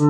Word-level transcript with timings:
Xin 0.00 0.08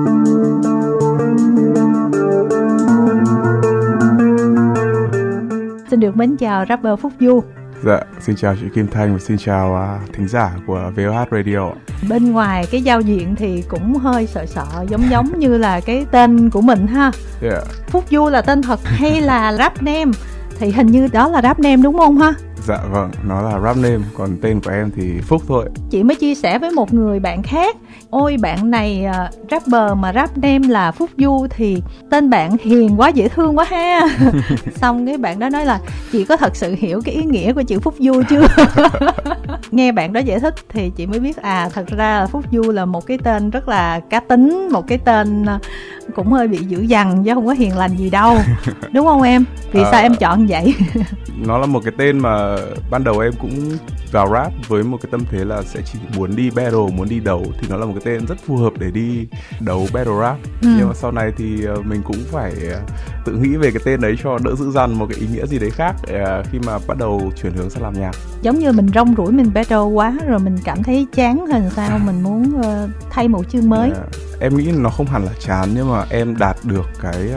được 5.99 6.17
mến 6.17 6.37
chào 6.37 6.65
rapper 6.69 6.99
Phúc 6.99 7.13
Du 7.19 7.43
Dạ, 7.83 7.99
xin 8.19 8.35
chào 8.35 8.55
chị 8.55 8.61
Kim 8.75 8.87
Thanh 8.87 9.13
và 9.13 9.19
xin 9.19 9.37
chào 9.37 9.97
uh, 10.03 10.13
thính 10.13 10.27
giả 10.27 10.51
của 10.67 10.91
VOH 10.95 11.27
Radio. 11.31 11.71
Bên 12.09 12.31
ngoài 12.31 12.65
cái 12.71 12.81
giao 12.81 13.01
diện 13.01 13.35
thì 13.35 13.63
cũng 13.69 13.95
hơi 13.95 14.27
sợ 14.27 14.45
sợ 14.45 14.65
giống 14.89 15.09
giống 15.09 15.39
như 15.39 15.57
là 15.57 15.79
cái 15.79 16.05
tên 16.11 16.49
của 16.49 16.61
mình 16.61 16.87
ha. 16.87 17.11
Yeah. 17.41 17.63
Phúc 17.87 18.03
Du 18.11 18.29
là 18.29 18.41
tên 18.41 18.61
thật 18.61 18.79
hay 18.83 19.21
là 19.21 19.53
rap 19.53 19.83
name? 19.83 20.11
Thì 20.59 20.71
hình 20.71 20.87
như 20.87 21.07
đó 21.11 21.27
là 21.27 21.41
rap 21.41 21.59
name 21.59 21.83
đúng 21.83 21.97
không 21.97 22.17
ha? 22.17 22.33
Dạ 22.63 22.77
vâng, 22.91 23.11
nó 23.23 23.41
là 23.41 23.59
rap 23.59 23.77
name, 23.77 24.03
còn 24.13 24.37
tên 24.41 24.61
của 24.61 24.71
em 24.71 24.91
thì 24.95 25.21
Phúc 25.21 25.41
thôi. 25.47 25.65
Chị 25.89 26.03
mới 26.03 26.15
chia 26.15 26.35
sẻ 26.35 26.59
với 26.59 26.71
một 26.71 26.93
người 26.93 27.19
bạn 27.19 27.43
khác, 27.43 27.77
ôi 28.09 28.37
bạn 28.41 28.71
này 28.71 29.05
uh, 29.09 29.49
rapper 29.51 29.97
mà 29.97 30.13
rap 30.13 30.37
name 30.37 30.67
là 30.67 30.91
Phúc 30.91 31.09
Du 31.17 31.47
thì 31.49 31.81
tên 32.09 32.29
bạn 32.29 32.55
hiền 32.63 32.99
quá 32.99 33.09
dễ 33.09 33.27
thương 33.27 33.57
quá 33.57 33.65
ha. 33.69 34.07
Xong 34.75 35.07
cái 35.07 35.17
bạn 35.17 35.39
đó 35.39 35.49
nói 35.49 35.65
là 35.65 35.79
chị 36.11 36.25
có 36.25 36.37
thật 36.37 36.55
sự 36.55 36.75
hiểu 36.79 37.01
cái 37.05 37.15
ý 37.15 37.23
nghĩa 37.23 37.53
của 37.53 37.63
chữ 37.63 37.79
Phúc 37.79 37.95
Du 37.99 38.21
chưa? 38.29 38.47
Nghe 39.71 39.91
bạn 39.91 40.13
đó 40.13 40.19
giải 40.19 40.39
thích 40.39 40.55
thì 40.69 40.91
chị 40.95 41.05
mới 41.05 41.19
biết 41.19 41.37
à 41.37 41.69
thật 41.73 41.87
ra 41.87 42.19
là 42.19 42.27
Phúc 42.27 42.45
Du 42.51 42.71
là 42.71 42.85
một 42.85 43.05
cái 43.05 43.17
tên 43.23 43.49
rất 43.49 43.67
là 43.67 43.99
cá 43.99 44.19
tính, 44.19 44.69
một 44.71 44.87
cái 44.87 44.97
tên 44.97 45.45
ờ, 45.45 45.59
cũng 46.15 46.31
hơi 46.31 46.47
bị 46.47 46.57
dữ 46.57 46.81
dằn 46.81 47.23
chứ 47.23 47.33
không 47.33 47.45
có 47.45 47.53
hiền 47.53 47.77
lành 47.77 47.97
gì 47.97 48.09
đâu. 48.09 48.37
Đúng 48.93 49.05
không 49.05 49.21
em? 49.21 49.45
Vì 49.71 49.81
à... 49.81 49.89
sao 49.91 50.01
em 50.01 50.15
chọn 50.15 50.47
vậy? 50.47 50.73
nó 51.47 51.57
là 51.57 51.65
một 51.65 51.79
cái 51.83 51.93
tên 51.97 52.19
mà 52.19 52.50
ban 52.89 53.03
đầu 53.03 53.19
em 53.19 53.33
cũng 53.39 53.77
vào 54.11 54.29
rap 54.33 54.51
với 54.67 54.83
một 54.83 54.97
cái 55.01 55.09
tâm 55.11 55.23
thế 55.29 55.45
là 55.45 55.61
sẽ 55.61 55.81
chỉ 55.85 55.99
muốn 56.15 56.35
đi 56.35 56.49
battle 56.49 56.95
muốn 56.95 57.09
đi 57.09 57.19
đấu 57.19 57.45
thì 57.59 57.67
nó 57.69 57.77
là 57.77 57.85
một 57.85 57.93
cái 57.95 58.01
tên 58.05 58.27
rất 58.27 58.37
phù 58.45 58.57
hợp 58.57 58.73
để 58.79 58.91
đi 58.91 59.27
đấu 59.59 59.87
battle 59.93 60.13
rap 60.21 60.37
ừ. 60.61 60.69
nhưng 60.77 60.87
mà 60.87 60.93
sau 60.93 61.11
này 61.11 61.31
thì 61.37 61.65
ờ, 61.65 61.75
mình 61.81 62.01
cũng 62.03 62.23
phải 62.31 62.53
ờ, 62.73 62.81
tự 63.25 63.33
nghĩ 63.33 63.55
về 63.55 63.71
cái 63.71 63.81
tên 63.85 64.01
đấy 64.01 64.15
cho 64.23 64.37
đỡ 64.43 64.55
dữ 64.55 64.71
dằn 64.71 64.93
một 64.93 65.05
cái 65.09 65.19
ý 65.19 65.27
nghĩa 65.33 65.45
gì 65.45 65.59
đấy 65.59 65.69
khác 65.69 65.95
ờ, 66.07 66.43
khi 66.51 66.59
mà 66.59 66.77
bắt 66.87 66.97
đầu 66.97 67.31
chuyển 67.41 67.53
hướng 67.53 67.69
sang 67.69 67.83
làm 67.83 68.01
nhạc 68.01 68.15
giống 68.41 68.59
như 68.59 68.71
mình 68.71 68.87
rong 68.95 69.15
rủi 69.17 69.31
mình 69.31 69.51
battle 69.53 69.77
quá 69.77 70.17
rồi 70.27 70.39
mình 70.39 70.57
cảm 70.63 70.83
thấy 70.83 71.07
chán 71.13 71.45
hình 71.45 71.69
sao 71.75 71.99
mình 71.99 72.23
muốn 72.23 72.61
thay 73.09 73.27
một 73.27 73.49
chương 73.49 73.69
mới 73.69 73.89
yeah. 73.89 74.07
em 74.39 74.57
nghĩ 74.57 74.71
nó 74.71 74.89
không 74.89 75.05
hẳn 75.05 75.23
là 75.25 75.31
chán 75.39 75.69
nhưng 75.75 75.91
mà 75.91 76.05
em 76.09 76.37
đạt 76.37 76.57
được 76.63 76.85
cái 77.01 77.29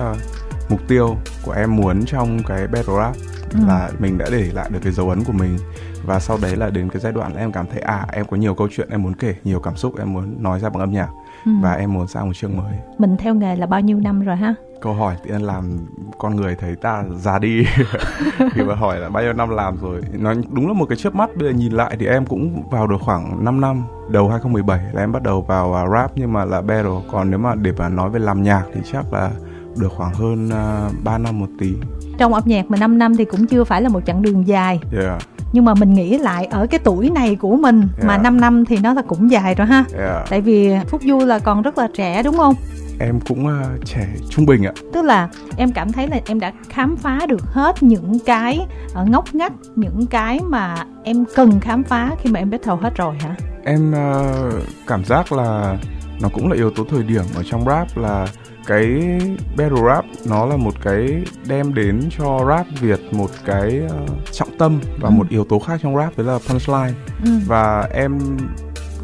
mục 0.69 0.81
tiêu 0.89 1.17
của 1.43 1.53
em 1.53 1.77
muốn 1.77 2.05
trong 2.06 2.43
cái 2.43 2.67
battle 2.67 2.95
rap 2.97 3.17
ừ. 3.55 3.60
là 3.69 3.91
mình 3.98 4.19
đã 4.19 4.27
để 4.30 4.50
lại 4.52 4.70
được 4.72 4.80
cái 4.83 4.92
dấu 4.92 5.10
ấn 5.10 5.24
của 5.24 5.33
mình. 5.33 5.56
Và 6.05 6.20
sau 6.20 6.38
đấy 6.42 6.56
là 6.56 6.70
đến 6.70 6.88
cái 6.88 7.00
giai 7.00 7.12
đoạn 7.12 7.34
là 7.34 7.41
em 7.41 7.52
cảm 7.52 7.66
thấy 7.66 7.80
à 7.80 8.06
em 8.12 8.27
có 8.27 8.36
nhiều 8.36 8.55
câu 8.55 8.69
chuyện 8.77 8.88
em 8.91 9.02
muốn 9.02 9.14
kể 9.14 9.34
nhiều 9.44 9.60
cảm 9.60 9.77
xúc 9.77 9.98
em 9.98 10.12
muốn 10.12 10.42
nói 10.42 10.60
ra 10.60 10.69
bằng 10.69 10.80
âm 10.80 10.92
nhạc. 10.92 11.08
Ừ. 11.44 11.50
và 11.60 11.72
em 11.72 11.92
muốn 11.92 12.06
sang 12.06 12.27
một 12.27 12.32
chương 12.34 12.56
mới. 12.56 12.75
Mình 12.98 13.16
theo 13.16 13.34
nghề 13.34 13.56
là 13.56 13.66
bao 13.66 13.80
nhiêu 13.80 14.00
năm 14.00 14.20
rồi 14.20 14.36
ha? 14.36 14.55
Câu 14.80 14.94
hỏi 14.94 15.16
thì 15.25 15.30
làm 15.41 15.86
con 16.19 16.36
người 16.36 16.56
thấy 16.60 16.77
ta 16.77 17.05
già 17.16 17.38
đi. 17.38 17.64
Khi 18.52 18.62
mà 18.62 18.75
hỏi 18.75 18.98
là 18.98 19.08
bao 19.08 19.22
nhiêu 19.22 19.32
năm 19.32 19.48
làm 19.50 19.77
rồi? 19.77 20.02
Nó 20.12 20.34
đúng 20.50 20.66
là 20.66 20.72
một 20.72 20.86
cái 20.88 20.98
chớp 20.98 21.14
mắt. 21.14 21.30
Bây 21.36 21.48
giờ 21.48 21.58
nhìn 21.58 21.72
lại 21.72 21.97
thì 22.00 22.06
em 22.06 22.27
cũng 22.27 22.70
vào 22.70 22.86
được 22.86 23.00
khoảng 23.00 23.44
5 23.44 23.60
năm 23.60 23.82
đầu 24.10 24.28
2017 24.28 24.80
là 24.92 25.02
em 25.02 25.12
bắt 25.12 25.22
đầu 25.22 25.42
vào 25.42 25.84
uh, 25.84 25.92
rap. 25.92 26.12
Nhưng 26.14 26.32
mà 26.32 26.44
là 26.44 26.60
battle. 26.60 27.00
Còn 27.12 27.30
nếu 27.30 27.38
mà 27.38 27.55
để 27.55 27.72
mà 27.78 27.88
nói 27.88 28.10
về 28.10 28.19
làm 28.19 28.42
nhạc 28.42 28.62
thì 28.75 28.80
chắc 28.92 29.12
là 29.12 29.30
được 29.77 29.92
khoảng 29.97 30.14
hơn 30.14 30.47
uh, 30.47 30.52
à, 30.52 30.88
3 31.05 31.19
năm 31.19 31.41
một 31.41 31.48
tí 31.58 31.75
trong 32.19 32.34
âm 32.34 32.43
nhạc 32.47 32.70
mà 32.70 32.79
5 32.79 32.98
năm 32.98 33.17
thì 33.17 33.25
cũng 33.25 33.47
chưa 33.47 33.65
phải 33.65 33.83
là 33.83 33.89
một 33.89 34.01
chặng 34.07 34.23
đường 34.23 34.47
dài 34.47 34.81
yeah. 34.93 35.23
nhưng 35.53 35.65
mà 35.65 35.75
mình 35.75 35.95
nghĩ 35.95 36.19
lại 36.19 36.47
ở 36.47 36.67
cái 36.67 36.81
tuổi 36.84 37.11
này 37.11 37.37
của 37.37 37.56
mình 37.56 37.81
yeah. 37.81 38.05
mà 38.05 38.19
5 38.19 38.41
năm 38.41 38.65
thì 38.65 38.79
nó 38.83 38.95
là 38.95 39.03
cũng 39.03 39.31
dài 39.31 39.55
rồi 39.55 39.67
ha 39.67 39.84
yeah. 39.98 40.31
tại 40.31 40.41
vì 40.41 40.71
Phúc 40.89 41.01
Du 41.05 41.19
là 41.19 41.39
còn 41.39 41.62
rất 41.62 41.79
là 41.79 41.89
trẻ 41.95 42.23
đúng 42.23 42.37
không 42.37 42.55
em 43.01 43.21
cũng 43.29 43.47
uh, 43.47 43.84
trẻ 43.84 44.06
trung 44.31 44.47
bình 44.47 44.67
ạ 44.67 44.73
tức 44.93 45.03
là 45.03 45.29
em 45.56 45.73
cảm 45.73 45.93
thấy 45.93 46.09
là 46.09 46.21
em 46.27 46.41
đã 46.41 46.53
khám 46.69 46.97
phá 46.97 47.19
được 47.29 47.43
hết 47.43 47.83
những 47.83 48.19
cái 48.27 48.67
uh, 49.03 49.09
ngóc 49.09 49.34
ngách 49.34 49.53
những 49.77 50.06
cái 50.06 50.41
mà 50.49 50.77
em 51.05 51.25
cần 51.34 51.61
khám 51.61 51.83
phá 51.83 52.11
khi 52.22 52.31
mà 52.31 52.41
em 52.41 52.50
battle 52.50 52.77
hết 52.81 52.97
rồi 52.97 53.15
hả 53.21 53.37
em 53.65 53.93
uh, 53.93 54.62
cảm 54.87 55.05
giác 55.05 55.33
là 55.33 55.78
nó 56.21 56.28
cũng 56.28 56.50
là 56.50 56.56
yếu 56.56 56.71
tố 56.71 56.84
thời 56.91 57.03
điểm 57.03 57.22
ở 57.37 57.43
trong 57.50 57.65
rap 57.65 57.97
là 57.97 58.27
cái 58.66 59.19
battle 59.56 59.82
rap 59.86 60.04
nó 60.26 60.47
là 60.47 60.56
một 60.56 60.75
cái 60.82 61.25
đem 61.47 61.75
đến 61.75 62.00
cho 62.19 62.44
rap 62.48 62.66
Việt 62.80 63.00
một 63.12 63.30
cái 63.44 63.80
uh, 63.86 64.10
trọng 64.32 64.58
tâm 64.58 64.80
và 65.00 65.08
ừ. 65.08 65.12
một 65.12 65.28
yếu 65.28 65.44
tố 65.44 65.58
khác 65.58 65.80
trong 65.82 65.97
rap 65.97 66.19
đấy 66.19 66.26
là 66.26 66.38
punchline 66.48 66.92
ừ. 67.25 67.30
và 67.47 67.88
em 67.94 68.19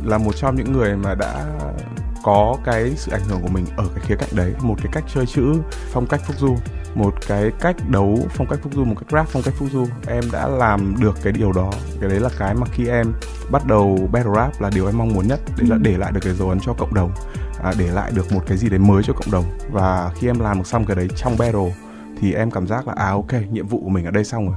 là 0.05 0.19
một 0.19 0.37
trong 0.37 0.57
những 0.57 0.73
người 0.73 0.97
mà 0.97 1.15
đã 1.15 1.45
có 2.23 2.57
cái 2.65 2.93
sự 2.97 3.13
ảnh 3.13 3.25
hưởng 3.29 3.43
của 3.43 3.49
mình 3.49 3.67
ở 3.77 3.85
cái 3.95 4.05
khía 4.07 4.17
cạnh 4.17 4.29
đấy 4.33 4.53
một 4.63 4.75
cái 4.83 4.93
cách 4.93 5.05
chơi 5.15 5.27
chữ 5.27 5.55
phong 5.93 6.07
cách 6.07 6.21
phúc 6.27 6.37
du 6.39 6.57
một 6.95 7.15
cái 7.29 7.51
cách 7.61 7.77
đấu 7.89 8.19
phong 8.31 8.47
cách 8.47 8.59
phúc 8.63 8.73
du 8.77 8.85
một 8.85 8.95
cách 8.95 9.11
rap 9.11 9.29
phong 9.29 9.43
cách 9.43 9.55
phúc 9.57 9.69
du 9.73 9.87
em 10.07 10.25
đã 10.33 10.49
làm 10.49 10.95
được 11.01 11.17
cái 11.23 11.33
điều 11.33 11.53
đó 11.53 11.73
cái 12.01 12.11
đấy 12.11 12.21
là 12.21 12.29
cái 12.39 12.55
mà 12.55 12.67
khi 12.73 12.87
em 12.87 13.13
bắt 13.51 13.67
đầu 13.67 14.09
battle 14.13 14.33
rap 14.37 14.61
là 14.61 14.71
điều 14.75 14.87
em 14.87 14.99
mong 14.99 15.09
muốn 15.09 15.29
nhất 15.29 15.41
đấy 15.59 15.69
là 15.69 15.77
ừ. 15.77 15.81
để 15.83 15.97
lại 15.97 16.13
được 16.13 16.21
cái 16.23 16.35
dấu 16.35 16.49
ấn 16.49 16.61
cho 16.61 16.73
cộng 16.73 16.95
đồng 16.95 17.11
à, 17.63 17.73
để 17.79 17.91
lại 17.91 18.13
được 18.15 18.33
một 18.33 18.41
cái 18.47 18.59
gì 18.59 18.69
đấy 18.69 18.79
mới 18.79 19.03
cho 19.03 19.13
cộng 19.13 19.31
đồng. 19.31 19.45
Và 19.71 20.11
khi 20.15 20.27
em 20.27 20.41
làm 20.41 20.59
được 20.59 20.67
xong 20.67 20.85
cái 20.85 20.97
đấy 20.97 21.09
trong 21.17 21.39
battle 21.39 21.75
thì 22.21 22.33
em 22.33 22.51
cảm 22.51 22.67
giác 22.67 22.89
là 22.89 22.95
à 22.97 23.11
ok 23.11 23.33
nhiệm 23.53 23.67
vụ 23.67 23.81
của 23.81 23.89
mình 23.89 24.05
ở 24.05 24.11
đây 24.11 24.25
xong 24.25 24.47
rồi. 24.47 24.57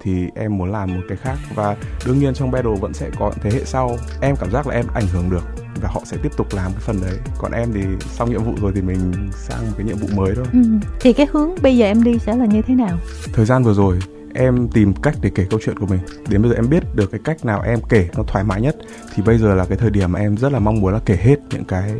Thì 0.00 0.26
em 0.34 0.58
muốn 0.58 0.72
làm 0.72 0.94
một 0.94 1.02
cái 1.08 1.18
khác. 1.22 1.36
Và 1.54 1.76
đương 2.06 2.18
nhiên 2.18 2.34
trong 2.34 2.50
battle 2.50 2.74
vẫn 2.80 2.94
sẽ 2.94 3.10
có 3.18 3.32
thế 3.42 3.50
hệ 3.50 3.64
sau. 3.64 3.96
Em 4.20 4.36
cảm 4.36 4.50
giác 4.50 4.66
là 4.66 4.74
em 4.74 4.86
ảnh 4.94 5.06
hưởng 5.12 5.30
được 5.30 5.44
và 5.82 5.88
họ 5.88 6.00
sẽ 6.04 6.16
tiếp 6.22 6.32
tục 6.36 6.46
làm 6.52 6.72
cái 6.72 6.80
phần 6.80 6.96
đấy. 7.02 7.18
Còn 7.38 7.52
em 7.52 7.72
thì 7.74 7.80
xong 8.00 8.30
nhiệm 8.30 8.44
vụ 8.44 8.52
rồi 8.60 8.72
thì 8.74 8.82
mình 8.82 9.30
sang 9.32 9.66
một 9.66 9.72
cái 9.76 9.86
nhiệm 9.86 9.96
vụ 9.96 10.08
mới 10.16 10.34
thôi. 10.34 10.44
Ừ. 10.52 10.60
thì 11.00 11.12
cái 11.12 11.26
hướng 11.32 11.50
bây 11.62 11.76
giờ 11.76 11.86
em 11.86 12.02
đi 12.02 12.18
sẽ 12.18 12.36
là 12.36 12.46
như 12.46 12.62
thế 12.62 12.74
nào? 12.74 12.98
Thời 13.32 13.44
gian 13.46 13.64
vừa 13.64 13.74
rồi 13.74 13.98
em 14.34 14.68
tìm 14.68 14.94
cách 14.94 15.14
để 15.22 15.30
kể 15.34 15.46
câu 15.50 15.60
chuyện 15.64 15.78
của 15.78 15.86
mình. 15.86 16.00
Đến 16.28 16.42
bây 16.42 16.50
giờ 16.50 16.56
em 16.56 16.70
biết 16.70 16.82
được 16.94 17.10
cái 17.10 17.20
cách 17.24 17.44
nào 17.44 17.62
em 17.62 17.78
kể 17.88 18.08
nó 18.16 18.22
thoải 18.26 18.44
mái 18.44 18.60
nhất. 18.60 18.76
Thì 19.14 19.22
bây 19.22 19.38
giờ 19.38 19.54
là 19.54 19.64
cái 19.64 19.78
thời 19.78 19.90
điểm 19.90 20.12
mà 20.12 20.18
em 20.18 20.36
rất 20.36 20.52
là 20.52 20.58
mong 20.58 20.80
muốn 20.80 20.92
là 20.92 21.00
kể 21.06 21.16
hết 21.16 21.36
những 21.50 21.64
cái 21.64 21.94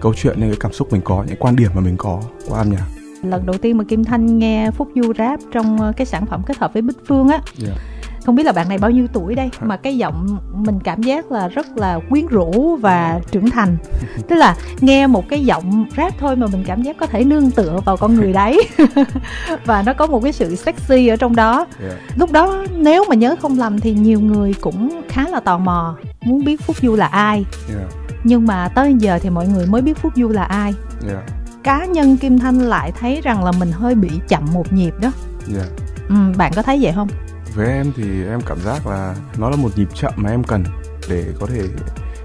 câu 0.00 0.14
chuyện 0.14 0.40
những 0.40 0.48
cái 0.48 0.58
cảm 0.60 0.72
xúc 0.72 0.92
mình 0.92 1.00
có 1.04 1.24
những 1.28 1.36
quan 1.38 1.56
điểm 1.56 1.70
mà 1.74 1.80
mình 1.80 1.96
có. 1.96 2.22
Qua 2.48 2.58
âm 2.58 2.70
nhạc. 2.70 2.86
Lần 3.22 3.46
đầu 3.46 3.58
tiên 3.58 3.78
mà 3.78 3.84
kim 3.88 4.04
thanh 4.04 4.38
nghe 4.38 4.70
phúc 4.70 4.88
du 4.94 5.12
rap 5.18 5.40
trong 5.52 5.80
ờ, 5.80 5.92
cái 5.96 6.06
sản 6.06 6.26
phẩm 6.26 6.42
kết 6.46 6.58
hợp 6.58 6.72
với 6.72 6.82
bích 6.82 6.96
phương 7.08 7.28
á. 7.28 7.40
Yeah 7.66 7.78
không 8.26 8.34
biết 8.34 8.46
là 8.46 8.52
bạn 8.52 8.68
này 8.68 8.78
bao 8.78 8.90
nhiêu 8.90 9.06
tuổi 9.12 9.34
đây 9.34 9.50
mà 9.60 9.76
cái 9.76 9.96
giọng 9.96 10.38
mình 10.52 10.80
cảm 10.84 11.02
giác 11.02 11.32
là 11.32 11.48
rất 11.48 11.66
là 11.76 12.00
quyến 12.10 12.26
rũ 12.26 12.76
và 12.76 13.20
trưởng 13.30 13.50
thành 13.50 13.76
tức 14.28 14.36
là 14.36 14.56
nghe 14.80 15.06
một 15.06 15.24
cái 15.28 15.44
giọng 15.44 15.86
rap 15.96 16.18
thôi 16.18 16.36
mà 16.36 16.46
mình 16.46 16.64
cảm 16.66 16.82
giác 16.82 16.96
có 17.00 17.06
thể 17.06 17.24
nương 17.24 17.50
tựa 17.50 17.80
vào 17.84 17.96
con 17.96 18.14
người 18.14 18.32
đấy 18.32 18.68
và 19.64 19.82
nó 19.82 19.92
có 19.92 20.06
một 20.06 20.20
cái 20.22 20.32
sự 20.32 20.56
sexy 20.56 21.08
ở 21.08 21.16
trong 21.16 21.36
đó 21.36 21.66
yeah. 21.80 21.96
lúc 22.16 22.32
đó 22.32 22.64
nếu 22.76 23.04
mà 23.08 23.14
nhớ 23.14 23.36
không 23.42 23.58
lầm 23.58 23.80
thì 23.80 23.94
nhiều 23.94 24.20
người 24.20 24.54
cũng 24.60 25.00
khá 25.08 25.28
là 25.28 25.40
tò 25.40 25.58
mò 25.58 25.96
muốn 26.24 26.44
biết 26.44 26.60
phúc 26.60 26.76
du 26.82 26.96
là 26.96 27.06
ai 27.06 27.44
yeah. 27.68 27.90
nhưng 28.24 28.46
mà 28.46 28.68
tới 28.74 28.94
giờ 28.98 29.18
thì 29.22 29.30
mọi 29.30 29.46
người 29.46 29.66
mới 29.66 29.82
biết 29.82 29.98
phúc 29.98 30.12
du 30.16 30.28
là 30.28 30.44
ai 30.44 30.74
yeah. 31.08 31.24
cá 31.62 31.84
nhân 31.84 32.16
kim 32.16 32.38
thanh 32.38 32.58
lại 32.58 32.92
thấy 33.00 33.20
rằng 33.20 33.44
là 33.44 33.52
mình 33.52 33.72
hơi 33.72 33.94
bị 33.94 34.10
chậm 34.28 34.44
một 34.52 34.72
nhịp 34.72 34.94
đó 35.00 35.12
yeah. 35.54 35.68
ừ, 36.08 36.14
bạn 36.36 36.52
có 36.56 36.62
thấy 36.62 36.78
vậy 36.82 36.92
không 36.94 37.08
với 37.54 37.66
em 37.66 37.92
thì 37.96 38.24
em 38.26 38.40
cảm 38.46 38.60
giác 38.60 38.86
là 38.86 39.16
nó 39.38 39.50
là 39.50 39.56
một 39.56 39.68
nhịp 39.76 39.88
chậm 39.94 40.12
mà 40.16 40.30
em 40.30 40.44
cần 40.44 40.64
để 41.10 41.24
có 41.40 41.46
thể 41.46 41.62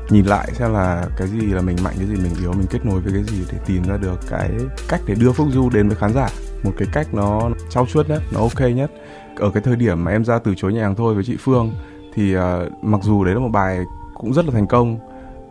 nhìn 0.10 0.26
lại 0.26 0.52
xem 0.54 0.74
là 0.74 1.08
cái 1.18 1.28
gì 1.28 1.42
là 1.42 1.62
mình 1.62 1.78
mạnh 1.84 1.94
cái 1.98 2.08
gì 2.08 2.16
mình 2.16 2.34
yếu 2.40 2.54
mình 2.54 2.68
kết 2.70 2.86
nối 2.86 3.00
với 3.00 3.14
cái 3.14 3.24
gì 3.24 3.46
để 3.52 3.58
tìm 3.66 3.84
ra 3.84 3.98
được 3.98 4.20
cái 4.30 4.52
cách 4.90 5.02
để 5.06 5.16
đưa 5.16 5.32
phúc 5.32 5.48
du 5.52 5.70
đến 5.70 5.88
với 5.88 5.98
khán 5.98 6.14
giả. 6.14 6.28
Một 6.64 6.72
cái 6.78 6.88
cách 6.94 7.14
nó 7.14 7.50
trau 7.70 7.86
chuốt 7.86 8.10
nhất 8.10 8.22
nó 8.34 8.40
ok 8.40 8.62
nhất. 8.76 8.92
Ở 9.36 9.52
cái 9.52 9.64
thời 9.64 9.76
điểm 9.76 10.04
mà 10.04 10.12
em 10.12 10.26
ra 10.26 10.40
từ 10.40 10.54
chối 10.58 10.74
nhà 10.74 10.82
hàng 10.82 10.96
thôi 10.96 11.16
với 11.16 11.24
chị 11.24 11.38
phương 11.40 11.72
thì 12.14 12.38
uh, 12.38 12.42
mặc 12.82 13.02
dù 13.04 13.24
đấy 13.24 13.34
là 13.34 13.40
một 13.40 13.50
bài 13.50 13.80
cũng 14.14 14.34
rất 14.34 14.46
là 14.46 14.52
thành 14.52 14.68
công. 14.68 15.00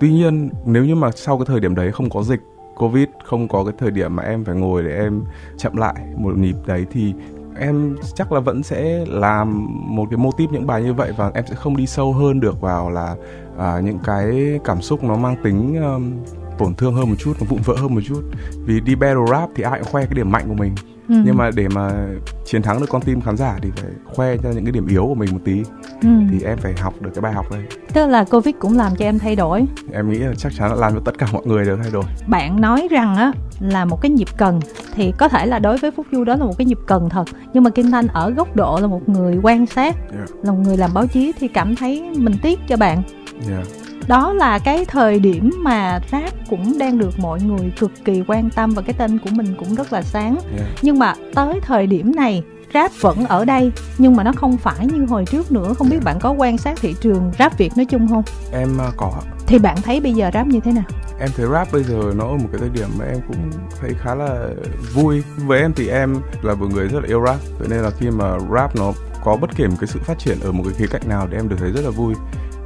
Tuy 0.01 0.13
nhiên 0.13 0.51
nếu 0.65 0.85
như 0.85 0.95
mà 0.95 1.11
sau 1.11 1.39
cái 1.39 1.47
thời 1.47 1.61
điểm 1.61 1.75
đấy 1.75 1.93
không 1.93 2.11
có 2.11 2.23
dịch 2.23 2.41
covid 2.77 3.09
không 3.25 3.49
có 3.49 3.65
cái 3.65 3.75
thời 3.79 3.91
điểm 3.91 4.17
mà 4.17 4.23
em 4.23 4.45
phải 4.45 4.55
ngồi 4.55 4.83
để 4.83 4.97
em 4.97 5.23
chậm 5.57 5.77
lại 5.77 5.95
một 6.17 6.37
nhịp 6.37 6.57
đấy 6.67 6.87
thì 6.91 7.15
em 7.61 7.97
chắc 8.15 8.33
là 8.33 8.41
vẫn 8.41 8.63
sẽ 8.63 9.05
làm 9.09 9.67
một 9.97 10.07
cái 10.11 10.19
mô 10.19 10.31
típ 10.33 10.53
những 10.53 10.67
bài 10.67 10.83
như 10.83 10.95
vậy 10.95 11.13
và 11.17 11.31
em 11.35 11.45
sẽ 11.49 11.55
không 11.55 11.77
đi 11.77 11.87
sâu 11.87 12.13
hơn 12.13 12.41
được 12.41 12.61
vào 12.61 12.91
là 12.91 13.17
à, 13.59 13.81
những 13.81 13.99
cái 14.05 14.61
cảm 14.65 14.83
xúc 14.83 15.05
nó 15.05 15.17
mang 15.17 15.37
tính 15.45 15.83
um, 15.83 16.13
tổn 16.59 16.75
thương 16.75 16.95
hơn 16.95 17.09
một 17.09 17.17
chút 17.19 17.33
nó 17.41 17.47
vụn 17.49 17.61
vỡ 17.65 17.75
hơn 17.79 17.95
một 17.95 18.01
chút. 18.05 18.23
Vì 18.65 18.81
đi 18.81 18.95
battle 18.95 19.27
rap 19.31 19.49
thì 19.55 19.63
ai 19.63 19.79
cũng 19.79 19.89
khoe 19.93 20.05
cái 20.05 20.15
điểm 20.15 20.33
mạnh 20.33 20.45
của 20.49 20.55
mình 20.55 20.75
ừ. 21.09 21.15
nhưng 21.25 21.37
mà 21.37 21.51
để 21.55 21.69
mà 21.75 22.07
chiến 22.45 22.63
thắng 22.63 22.81
được 22.81 22.87
con 22.91 23.03
tim 23.03 23.21
khán 23.21 23.37
giả 23.37 23.59
thì 23.63 23.71
phải 23.77 23.91
khoe 24.05 24.37
cho 24.37 24.51
những 24.51 24.65
cái 24.65 24.73
điểm 24.73 24.87
yếu 24.87 25.07
của 25.07 25.15
mình 25.15 25.31
một 25.33 25.41
tí. 25.45 25.63
Ừ. 26.03 26.09
thì 26.31 26.43
em 26.45 26.59
phải 26.59 26.75
học 26.81 26.95
được 27.01 27.11
cái 27.15 27.23
bài 27.23 27.33
học 27.33 27.47
đây 27.51 27.63
tức 27.95 28.07
là 28.07 28.25
covid 28.25 28.55
cũng 28.59 28.77
làm 28.77 28.97
cho 28.97 29.05
em 29.05 29.19
thay 29.19 29.37
đổi. 29.37 29.67
Em 29.93 30.11
nghĩ 30.11 30.19
là 30.19 30.35
chắc 30.37 30.53
chắn 30.59 30.71
là 30.71 30.77
làm 30.77 30.95
cho 30.95 31.01
tất 31.05 31.19
cả 31.19 31.27
mọi 31.33 31.43
người 31.47 31.65
đều 31.65 31.77
thay 31.77 31.91
đổi. 31.91 32.05
Bạn 32.27 32.61
nói 32.61 32.89
rằng 32.91 33.17
á 33.17 33.33
là 33.61 33.85
một 33.85 34.01
cái 34.01 34.11
nhịp 34.11 34.29
cần 34.37 34.61
thì 34.95 35.13
có 35.19 35.29
thể 35.29 35.47
là 35.47 35.59
đối 35.59 35.79
với 35.79 35.91
phúc 35.91 36.07
du 36.13 36.25
đó 36.25 36.37
là 36.37 36.45
một 36.45 36.59
cái 36.59 36.65
nhịp 36.65 36.79
cần 36.87 37.09
thật. 37.09 37.25
Nhưng 37.53 37.63
mà 37.63 37.71
kim 37.71 37.91
thanh 37.91 38.07
ở 38.07 38.31
góc 38.31 38.57
độ 38.57 38.79
là 38.81 38.87
một 38.87 39.09
người 39.09 39.39
quan 39.43 39.67
sát 39.67 39.97
yeah. 40.17 40.31
là 40.43 40.53
một 40.53 40.59
người 40.65 40.77
làm 40.77 40.95
báo 40.95 41.07
chí 41.07 41.33
thì 41.41 41.49
cảm 41.49 41.77
thấy 41.77 42.11
mình 42.17 42.35
tiếc 42.43 42.59
cho 42.69 42.77
bạn. 42.77 43.03
Yeah 43.49 43.67
đó 44.09 44.33
là 44.33 44.59
cái 44.59 44.85
thời 44.85 45.19
điểm 45.19 45.51
mà 45.59 46.01
rap 46.13 46.33
cũng 46.51 46.79
đang 46.79 46.99
được 46.99 47.19
mọi 47.19 47.41
người 47.43 47.73
cực 47.79 47.93
kỳ 48.05 48.23
quan 48.27 48.51
tâm 48.51 48.71
và 48.71 48.83
cái 48.83 48.95
tên 48.99 49.19
của 49.19 49.31
mình 49.33 49.55
cũng 49.59 49.75
rất 49.75 49.93
là 49.93 50.03
sáng. 50.03 50.37
Yeah. 50.57 50.69
nhưng 50.83 50.99
mà 50.99 51.15
tới 51.35 51.61
thời 51.63 51.87
điểm 51.87 52.17
này 52.17 52.43
rap 52.75 52.91
vẫn 53.01 53.27
ở 53.27 53.45
đây 53.45 53.73
nhưng 53.99 54.17
mà 54.17 54.23
nó 54.23 54.33
không 54.33 54.57
phải 54.57 54.87
như 54.87 55.07
hồi 55.07 55.25
trước 55.25 55.53
nữa. 55.53 55.75
Không 55.79 55.91
biết 55.91 56.05
bạn 56.05 56.19
có 56.21 56.31
quan 56.31 56.59
sát 56.59 56.79
thị 56.81 56.95
trường 57.01 57.33
rap 57.39 57.59
việt 57.59 57.77
nói 57.77 57.87
chung 57.87 58.09
không? 58.09 58.23
Em 58.53 58.79
uh, 58.89 58.95
có 58.97 59.13
thì 59.47 59.59
bạn 59.59 59.77
thấy 59.83 60.01
bây 60.01 60.13
giờ 60.13 60.31
rap 60.35 60.47
như 60.47 60.61
thế 60.61 60.73
nào? 60.73 60.85
Em 61.21 61.29
thấy 61.37 61.47
rap 61.53 61.73
bây 61.73 61.83
giờ 61.83 62.13
nó 62.17 62.25
ở 62.25 62.37
một 62.37 62.49
cái 62.53 62.61
thời 62.61 62.69
điểm 62.69 62.89
mà 62.99 63.05
em 63.05 63.21
cũng 63.29 63.51
thấy 63.81 63.91
khá 64.03 64.15
là 64.15 64.49
vui. 64.95 65.23
Với 65.37 65.61
em 65.61 65.73
thì 65.77 65.89
em 65.89 66.17
là 66.43 66.55
một 66.55 66.67
người 66.75 66.89
rất 66.89 67.01
là 67.03 67.09
yêu 67.09 67.23
rap. 67.27 67.37
Vậy 67.59 67.69
nên 67.71 67.79
là 67.83 67.91
khi 67.91 68.11
mà 68.11 68.39
rap 68.55 68.77
nó 68.77 68.93
có 69.25 69.37
bất 69.37 69.51
kể 69.57 69.67
một 69.67 69.77
cái 69.81 69.87
sự 69.87 70.01
phát 70.05 70.19
triển 70.19 70.41
ở 70.41 70.53
một 70.53 70.63
cái 70.65 70.75
khía 70.75 70.87
cạnh 70.87 71.09
nào 71.09 71.27
thì 71.31 71.37
em 71.37 71.49
được 71.49 71.57
thấy 71.59 71.71
rất 71.71 71.81
là 71.85 71.91
vui 71.91 72.15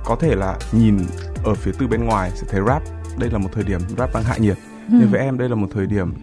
có 0.05 0.17
thể 0.17 0.35
là 0.35 0.57
nhìn 0.73 0.99
ở 1.45 1.55
phía 1.55 1.73
từ 1.79 1.87
bên 1.89 2.05
ngoài 2.05 2.31
sẽ 2.35 2.47
thấy 2.51 2.61
rap. 2.67 2.83
Đây 3.19 3.31
là 3.31 3.39
một 3.39 3.49
thời 3.53 3.65
điểm 3.65 3.81
rap 3.99 4.15
đang 4.15 4.23
hạ 4.23 4.37
nhiệt. 4.39 4.57
Ừ. 4.89 4.95
nhưng 5.01 5.11
với 5.11 5.21
em 5.21 5.39
đây 5.39 5.49
là 5.49 5.55
một 5.55 5.69
thời 5.75 5.87
điểm 5.87 6.15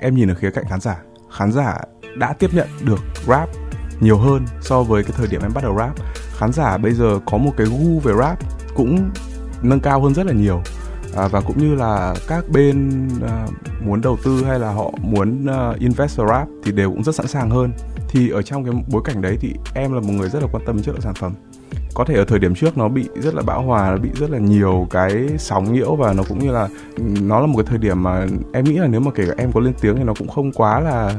em 0.00 0.14
nhìn 0.14 0.30
ở 0.30 0.34
khía 0.34 0.50
cạnh 0.50 0.64
khán 0.68 0.80
giả. 0.80 0.96
Khán 1.30 1.52
giả 1.52 1.78
đã 2.16 2.32
tiếp 2.32 2.50
nhận 2.52 2.68
được 2.84 3.00
rap 3.26 3.48
nhiều 4.00 4.18
hơn 4.18 4.44
so 4.60 4.82
với 4.82 5.02
cái 5.02 5.12
thời 5.16 5.26
điểm 5.26 5.42
em 5.42 5.52
bắt 5.54 5.64
đầu 5.64 5.76
rap. 5.78 5.94
Khán 6.38 6.52
giả 6.52 6.78
bây 6.78 6.92
giờ 6.92 7.20
có 7.26 7.38
một 7.38 7.52
cái 7.56 7.66
gu 7.66 8.00
về 8.00 8.14
rap 8.18 8.38
cũng 8.74 9.10
nâng 9.62 9.80
cao 9.80 10.00
hơn 10.00 10.14
rất 10.14 10.26
là 10.26 10.32
nhiều. 10.32 10.62
À, 11.16 11.28
và 11.28 11.40
cũng 11.40 11.58
như 11.58 11.74
là 11.74 12.14
các 12.28 12.44
bên 12.48 13.08
uh, 13.16 13.82
muốn 13.82 14.00
đầu 14.00 14.18
tư 14.24 14.44
hay 14.44 14.58
là 14.58 14.72
họ 14.72 14.92
muốn 15.02 15.46
uh, 15.70 15.78
invest 15.78 16.16
vào 16.16 16.28
rap 16.28 16.48
thì 16.64 16.72
đều 16.72 16.90
cũng 16.90 17.02
rất 17.02 17.14
sẵn 17.14 17.26
sàng 17.26 17.50
hơn. 17.50 17.72
Thì 18.08 18.30
ở 18.30 18.42
trong 18.42 18.64
cái 18.64 18.74
bối 18.88 19.02
cảnh 19.04 19.22
đấy 19.22 19.36
thì 19.40 19.54
em 19.74 19.92
là 19.92 20.00
một 20.00 20.12
người 20.12 20.28
rất 20.28 20.42
là 20.42 20.48
quan 20.52 20.64
tâm 20.66 20.82
chất 20.82 20.92
lượng 20.92 21.00
sản 21.00 21.14
phẩm 21.14 21.34
có 21.94 22.04
thể 22.04 22.14
ở 22.14 22.24
thời 22.24 22.38
điểm 22.38 22.54
trước 22.54 22.78
nó 22.78 22.88
bị 22.88 23.08
rất 23.14 23.34
là 23.34 23.42
bão 23.42 23.62
hòa 23.62 23.90
nó 23.90 23.96
bị 23.96 24.08
rất 24.14 24.30
là 24.30 24.38
nhiều 24.38 24.86
cái 24.90 25.28
sóng 25.38 25.72
nhiễu 25.72 25.96
và 25.96 26.12
nó 26.12 26.22
cũng 26.28 26.38
như 26.38 26.52
là 26.52 26.68
nó 27.20 27.40
là 27.40 27.46
một 27.46 27.56
cái 27.56 27.66
thời 27.66 27.78
điểm 27.78 28.02
mà 28.02 28.26
em 28.52 28.64
nghĩ 28.64 28.78
là 28.78 28.86
nếu 28.86 29.00
mà 29.00 29.10
kể 29.14 29.24
cả 29.26 29.34
em 29.38 29.52
có 29.52 29.60
lên 29.60 29.74
tiếng 29.80 29.96
thì 29.96 30.02
nó 30.02 30.14
cũng 30.18 30.28
không 30.28 30.52
quá 30.52 30.80
là 30.80 31.14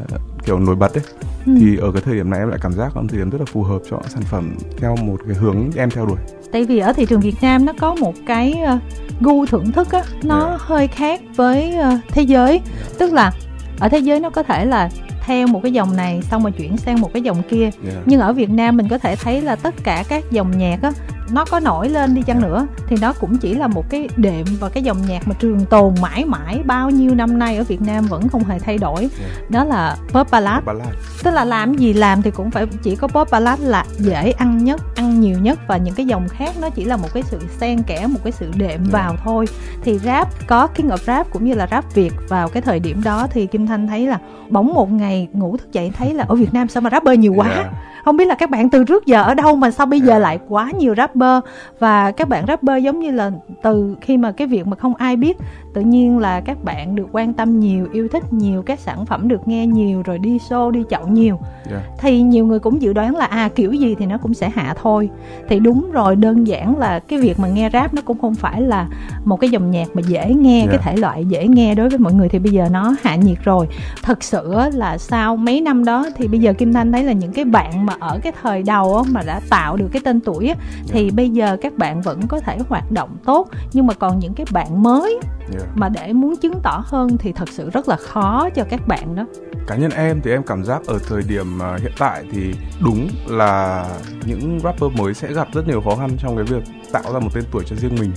kiểu 0.45 0.59
nổi 0.59 0.75
bật 0.75 0.93
đấy 0.93 1.03
ừ. 1.45 1.51
thì 1.59 1.77
ở 1.77 1.91
cái 1.91 2.01
thời 2.05 2.15
điểm 2.15 2.29
này 2.29 2.39
em 2.39 2.49
lại 2.49 2.59
cảm 2.61 2.73
giác 2.73 2.95
là 2.95 3.01
một 3.01 3.07
thời 3.09 3.19
điểm 3.19 3.29
rất 3.29 3.37
là 3.39 3.45
phù 3.45 3.63
hợp 3.63 3.79
cho 3.89 3.99
sản 4.07 4.23
phẩm 4.23 4.55
theo 4.77 4.95
một 4.95 5.17
cái 5.27 5.35
hướng 5.35 5.69
em 5.75 5.89
theo 5.89 6.05
đuổi 6.05 6.17
tại 6.51 6.65
vì 6.65 6.79
ở 6.79 6.93
thị 6.93 7.05
trường 7.05 7.19
Việt 7.19 7.35
Nam 7.41 7.65
nó 7.65 7.73
có 7.79 7.95
một 7.95 8.13
cái 8.27 8.61
uh, 8.75 8.81
gu 9.21 9.45
thưởng 9.45 9.71
thức 9.71 9.91
á 9.91 10.03
nó 10.23 10.47
yeah. 10.47 10.61
hơi 10.61 10.87
khác 10.87 11.21
với 11.35 11.75
uh, 11.79 11.99
thế 12.07 12.21
giới 12.21 12.51
yeah. 12.51 12.63
tức 12.99 13.13
là 13.13 13.31
ở 13.79 13.89
thế 13.89 13.99
giới 13.99 14.19
nó 14.19 14.29
có 14.29 14.43
thể 14.43 14.65
là 14.65 14.89
theo 15.29 15.47
một 15.47 15.59
cái 15.63 15.71
dòng 15.71 15.95
này 15.95 16.21
xong 16.21 16.43
rồi 16.43 16.51
chuyển 16.51 16.77
sang 16.77 17.01
một 17.01 17.13
cái 17.13 17.21
dòng 17.21 17.41
kia 17.49 17.61
yeah. 17.61 17.97
nhưng 18.05 18.19
ở 18.19 18.33
Việt 18.33 18.49
Nam 18.49 18.77
mình 18.77 18.87
có 18.87 18.97
thể 18.97 19.15
thấy 19.15 19.41
là 19.41 19.55
tất 19.55 19.75
cả 19.83 20.03
các 20.09 20.31
dòng 20.31 20.57
nhạc 20.57 20.81
á 20.81 20.91
nó 21.31 21.45
có 21.45 21.59
nổi 21.59 21.89
lên 21.89 22.15
đi 22.15 22.21
chăng 22.21 22.41
nữa 22.41 22.67
thì 22.87 22.95
nó 23.01 23.13
cũng 23.13 23.37
chỉ 23.37 23.53
là 23.53 23.67
một 23.67 23.89
cái 23.89 24.09
đệm 24.17 24.45
và 24.59 24.69
cái 24.69 24.83
dòng 24.83 24.97
nhạc 25.07 25.27
mà 25.27 25.35
trường 25.39 25.65
tồn 25.65 25.93
mãi 26.01 26.25
mãi 26.25 26.61
bao 26.65 26.89
nhiêu 26.89 27.15
năm 27.15 27.39
nay 27.39 27.57
ở 27.57 27.63
Việt 27.63 27.81
Nam 27.81 28.05
vẫn 28.05 28.29
không 28.29 28.43
hề 28.43 28.59
thay 28.59 28.77
đổi. 28.77 29.09
Đó 29.49 29.63
là 29.63 29.95
pop 30.07 30.31
ballad. 30.31 30.63
ballad. 30.65 30.87
Tức 31.23 31.31
là 31.31 31.45
làm 31.45 31.73
gì 31.73 31.93
làm 31.93 32.21
thì 32.21 32.31
cũng 32.31 32.51
phải 32.51 32.65
chỉ 32.83 32.95
có 32.95 33.07
pop 33.07 33.31
ballad 33.31 33.59
là 33.61 33.85
dễ 33.97 34.31
ăn 34.31 34.63
nhất 34.63 34.81
ăn 34.95 35.19
nhiều 35.21 35.39
nhất 35.39 35.59
và 35.67 35.77
những 35.77 35.95
cái 35.95 36.05
dòng 36.05 36.27
khác 36.27 36.53
nó 36.61 36.69
chỉ 36.69 36.85
là 36.85 36.97
một 36.97 37.07
cái 37.13 37.23
sự 37.23 37.39
xen 37.59 37.83
kẽ 37.83 38.07
một 38.07 38.19
cái 38.23 38.31
sự 38.31 38.51
đệm 38.55 38.83
vào 38.83 39.15
thôi. 39.23 39.45
Thì 39.83 39.99
rap 39.99 40.47
có 40.47 40.67
King 40.67 40.89
of 40.89 40.97
Rap 40.97 41.31
cũng 41.31 41.45
như 41.45 41.53
là 41.53 41.67
rap 41.71 41.95
Việt 41.95 42.13
vào 42.27 42.49
cái 42.49 42.61
thời 42.61 42.79
điểm 42.79 43.03
đó 43.03 43.27
thì 43.31 43.47
Kim 43.47 43.67
Thanh 43.67 43.87
thấy 43.87 44.07
là 44.07 44.19
bỗng 44.49 44.73
một 44.73 44.91
ngày 44.91 45.27
ngủ 45.33 45.57
thức 45.57 45.71
dậy 45.71 45.91
thấy 45.97 46.13
là 46.13 46.25
ở 46.27 46.35
Việt 46.35 46.53
Nam 46.53 46.67
sao 46.67 46.81
mà 46.81 46.89
rapper 46.89 47.19
nhiều 47.19 47.33
quá. 47.33 47.47
Yeah 47.49 47.73
không 48.09 48.17
biết 48.17 48.27
là 48.27 48.35
các 48.35 48.49
bạn 48.49 48.69
từ 48.69 48.83
trước 48.83 49.05
giờ 49.05 49.23
ở 49.23 49.33
đâu 49.33 49.55
mà 49.55 49.71
sao 49.71 49.85
bây 49.85 50.01
giờ 50.01 50.13
à. 50.13 50.19
lại 50.19 50.39
quá 50.47 50.71
nhiều 50.77 50.95
rapper 50.97 51.39
và 51.79 52.11
các 52.11 52.29
bạn 52.29 52.45
rapper 52.47 52.83
giống 52.83 52.99
như 52.99 53.11
là 53.11 53.31
từ 53.63 53.95
khi 54.01 54.17
mà 54.17 54.31
cái 54.31 54.47
việc 54.47 54.67
mà 54.67 54.75
không 54.75 54.95
ai 54.95 55.15
biết 55.15 55.37
tự 55.73 55.81
nhiên 55.81 56.19
là 56.19 56.41
các 56.41 56.63
bạn 56.63 56.95
được 56.95 57.07
quan 57.11 57.33
tâm 57.33 57.59
nhiều 57.59 57.87
yêu 57.93 58.07
thích 58.07 58.33
nhiều 58.33 58.61
các 58.61 58.79
sản 58.79 59.05
phẩm 59.05 59.27
được 59.27 59.47
nghe 59.47 59.67
nhiều 59.67 60.01
rồi 60.05 60.19
đi 60.19 60.37
show 60.37 60.71
đi 60.71 60.83
chậu 60.89 61.07
nhiều 61.07 61.39
yeah. 61.69 61.81
Dạ. 61.85 61.95
thì 61.99 62.21
nhiều 62.21 62.45
người 62.45 62.59
cũng 62.59 62.81
dự 62.81 62.93
đoán 62.93 63.15
là 63.15 63.25
à 63.25 63.49
kiểu 63.55 63.73
gì 63.73 63.95
thì 63.99 64.05
nó 64.05 64.17
cũng 64.17 64.33
sẽ 64.33 64.49
hạ 64.49 64.73
thôi 64.81 65.09
thì 65.49 65.59
đúng 65.59 65.91
rồi 65.91 66.15
đơn 66.15 66.47
giản 66.47 66.77
là 66.77 66.99
cái 66.99 67.19
việc 67.19 67.39
mà 67.39 67.47
nghe 67.47 67.69
rap 67.73 67.93
nó 67.93 68.01
cũng 68.01 68.17
không 68.21 68.35
phải 68.35 68.61
là 68.61 68.87
một 69.25 69.39
cái 69.39 69.49
dòng 69.49 69.71
nhạc 69.71 69.87
mà 69.93 70.01
dễ 70.07 70.33
nghe 70.33 70.57
yeah. 70.57 70.69
cái 70.69 70.79
dạ. 70.85 70.91
thể 70.91 70.97
loại 70.97 71.25
dễ 71.25 71.47
nghe 71.47 71.75
đối 71.75 71.89
với 71.89 71.99
mọi 71.99 72.13
người 72.13 72.29
thì 72.29 72.39
bây 72.39 72.51
giờ 72.51 72.67
nó 72.71 72.95
hạ 73.01 73.15
nhiệt 73.15 73.37
rồi 73.43 73.67
thật 74.03 74.23
sự 74.23 74.53
là 74.73 74.97
sau 74.97 75.35
mấy 75.35 75.61
năm 75.61 75.85
đó 75.85 76.05
thì 76.15 76.27
bây 76.27 76.39
giờ 76.39 76.53
kim 76.53 76.73
thanh 76.73 76.91
thấy 76.91 77.03
là 77.03 77.13
những 77.13 77.31
cái 77.31 77.45
bạn 77.45 77.85
mà 77.85 77.93
ở 77.99 78.19
cái 78.23 78.33
thời 78.41 78.63
đầu 78.63 79.03
mà 79.11 79.21
đã 79.25 79.41
tạo 79.49 79.77
được 79.77 79.87
cái 79.91 80.01
tên 80.05 80.19
tuổi 80.19 80.53
thì. 80.87 81.05
Dạ. 81.05 81.11
bây 81.15 81.29
giờ 81.29 81.57
các 81.61 81.77
bạn 81.77 82.01
vẫn 82.01 82.27
có 82.27 82.39
thể 82.39 82.57
hoạt 82.69 82.91
động 82.91 83.09
tốt 83.25 83.47
nhưng 83.73 83.87
mà 83.87 83.93
còn 83.93 84.19
những 84.19 84.33
cái 84.33 84.45
bạn 84.51 84.83
mới 84.83 85.19
yeah. 85.59 85.77
mà 85.77 85.89
để 85.89 86.13
muốn 86.13 86.37
chứng 86.37 86.59
tỏ 86.63 86.83
hơn 86.85 87.17
thì 87.17 87.31
thật 87.31 87.49
sự 87.49 87.69
rất 87.69 87.89
là 87.89 87.95
khó 87.95 88.49
cho 88.55 88.63
các 88.69 88.87
bạn 88.87 89.15
đó. 89.15 89.25
Cá 89.67 89.75
nhân 89.75 89.91
em 89.91 90.21
thì 90.23 90.31
em 90.31 90.43
cảm 90.43 90.63
giác 90.63 90.81
ở 90.87 90.99
thời 91.07 91.21
điểm 91.27 91.61
à, 91.61 91.77
hiện 91.81 91.91
tại 91.97 92.23
thì 92.31 92.53
đúng 92.79 93.07
là 93.27 93.85
những 94.25 94.59
rapper 94.63 94.91
mới 94.97 95.13
sẽ 95.13 95.33
gặp 95.33 95.47
rất 95.53 95.67
nhiều 95.67 95.81
khó 95.81 95.95
khăn 95.95 96.09
trong 96.17 96.35
cái 96.35 96.45
việc 96.45 96.63
tạo 96.91 97.13
ra 97.13 97.19
một 97.19 97.29
tên 97.33 97.43
tuổi 97.51 97.63
cho 97.67 97.75
riêng 97.75 97.95
mình. 97.99 98.11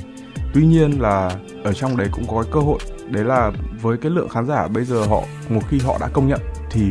Tuy 0.55 0.67
nhiên 0.67 1.00
là 1.00 1.31
ở 1.65 1.73
trong 1.73 1.97
đấy 1.97 2.09
cũng 2.12 2.25
có 2.29 2.43
cái 2.43 2.53
cơ 2.53 2.61
hội. 2.61 2.79
Đấy 3.09 3.25
là 3.25 3.53
với 3.83 3.99
cái 3.99 4.11
lượng 4.11 4.29
khán 4.29 4.47
giả 4.47 4.69
bây 4.69 4.85
giờ 4.85 5.05
họ, 5.06 5.23
một 5.49 5.61
khi 5.69 5.79
họ 5.79 5.97
đã 6.00 6.09
công 6.12 6.29
nhận 6.29 6.41
thì 6.71 6.91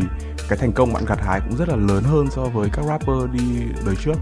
cái 0.49 0.57
thành 0.57 0.71
công 0.71 0.93
bạn 0.93 1.05
gặt 1.05 1.19
hái 1.21 1.39
cũng 1.39 1.57
rất 1.57 1.69
là 1.69 1.75
lớn 1.75 2.03
hơn 2.03 2.27
so 2.29 2.41
với 2.41 2.69
các 2.73 2.85
rapper 2.85 3.31
đi 3.33 3.43
đời 3.85 3.95
trước 4.03 4.15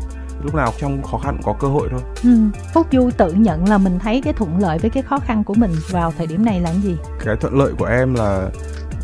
lúc 0.43 0.55
nào 0.55 0.73
trong 0.79 1.03
khó 1.03 1.17
khăn 1.17 1.37
cũng 1.37 1.45
có 1.45 1.59
cơ 1.59 1.67
hội 1.67 1.87
thôi. 1.91 2.01
Ừ. 2.23 2.29
phúc 2.73 2.87
du 2.91 3.09
tự 3.17 3.33
nhận 3.33 3.69
là 3.69 3.77
mình 3.77 3.99
thấy 3.99 4.21
cái 4.21 4.33
thuận 4.33 4.59
lợi 4.59 4.77
với 4.77 4.89
cái 4.89 5.03
khó 5.03 5.19
khăn 5.19 5.43
của 5.43 5.53
mình 5.53 5.71
vào 5.91 6.13
thời 6.17 6.27
điểm 6.27 6.45
này 6.45 6.61
là 6.61 6.69
cái 6.69 6.81
gì? 6.81 6.97
Cái 7.25 7.35
thuận 7.35 7.57
lợi 7.57 7.73
của 7.77 7.85
em 7.85 8.13
là 8.13 8.49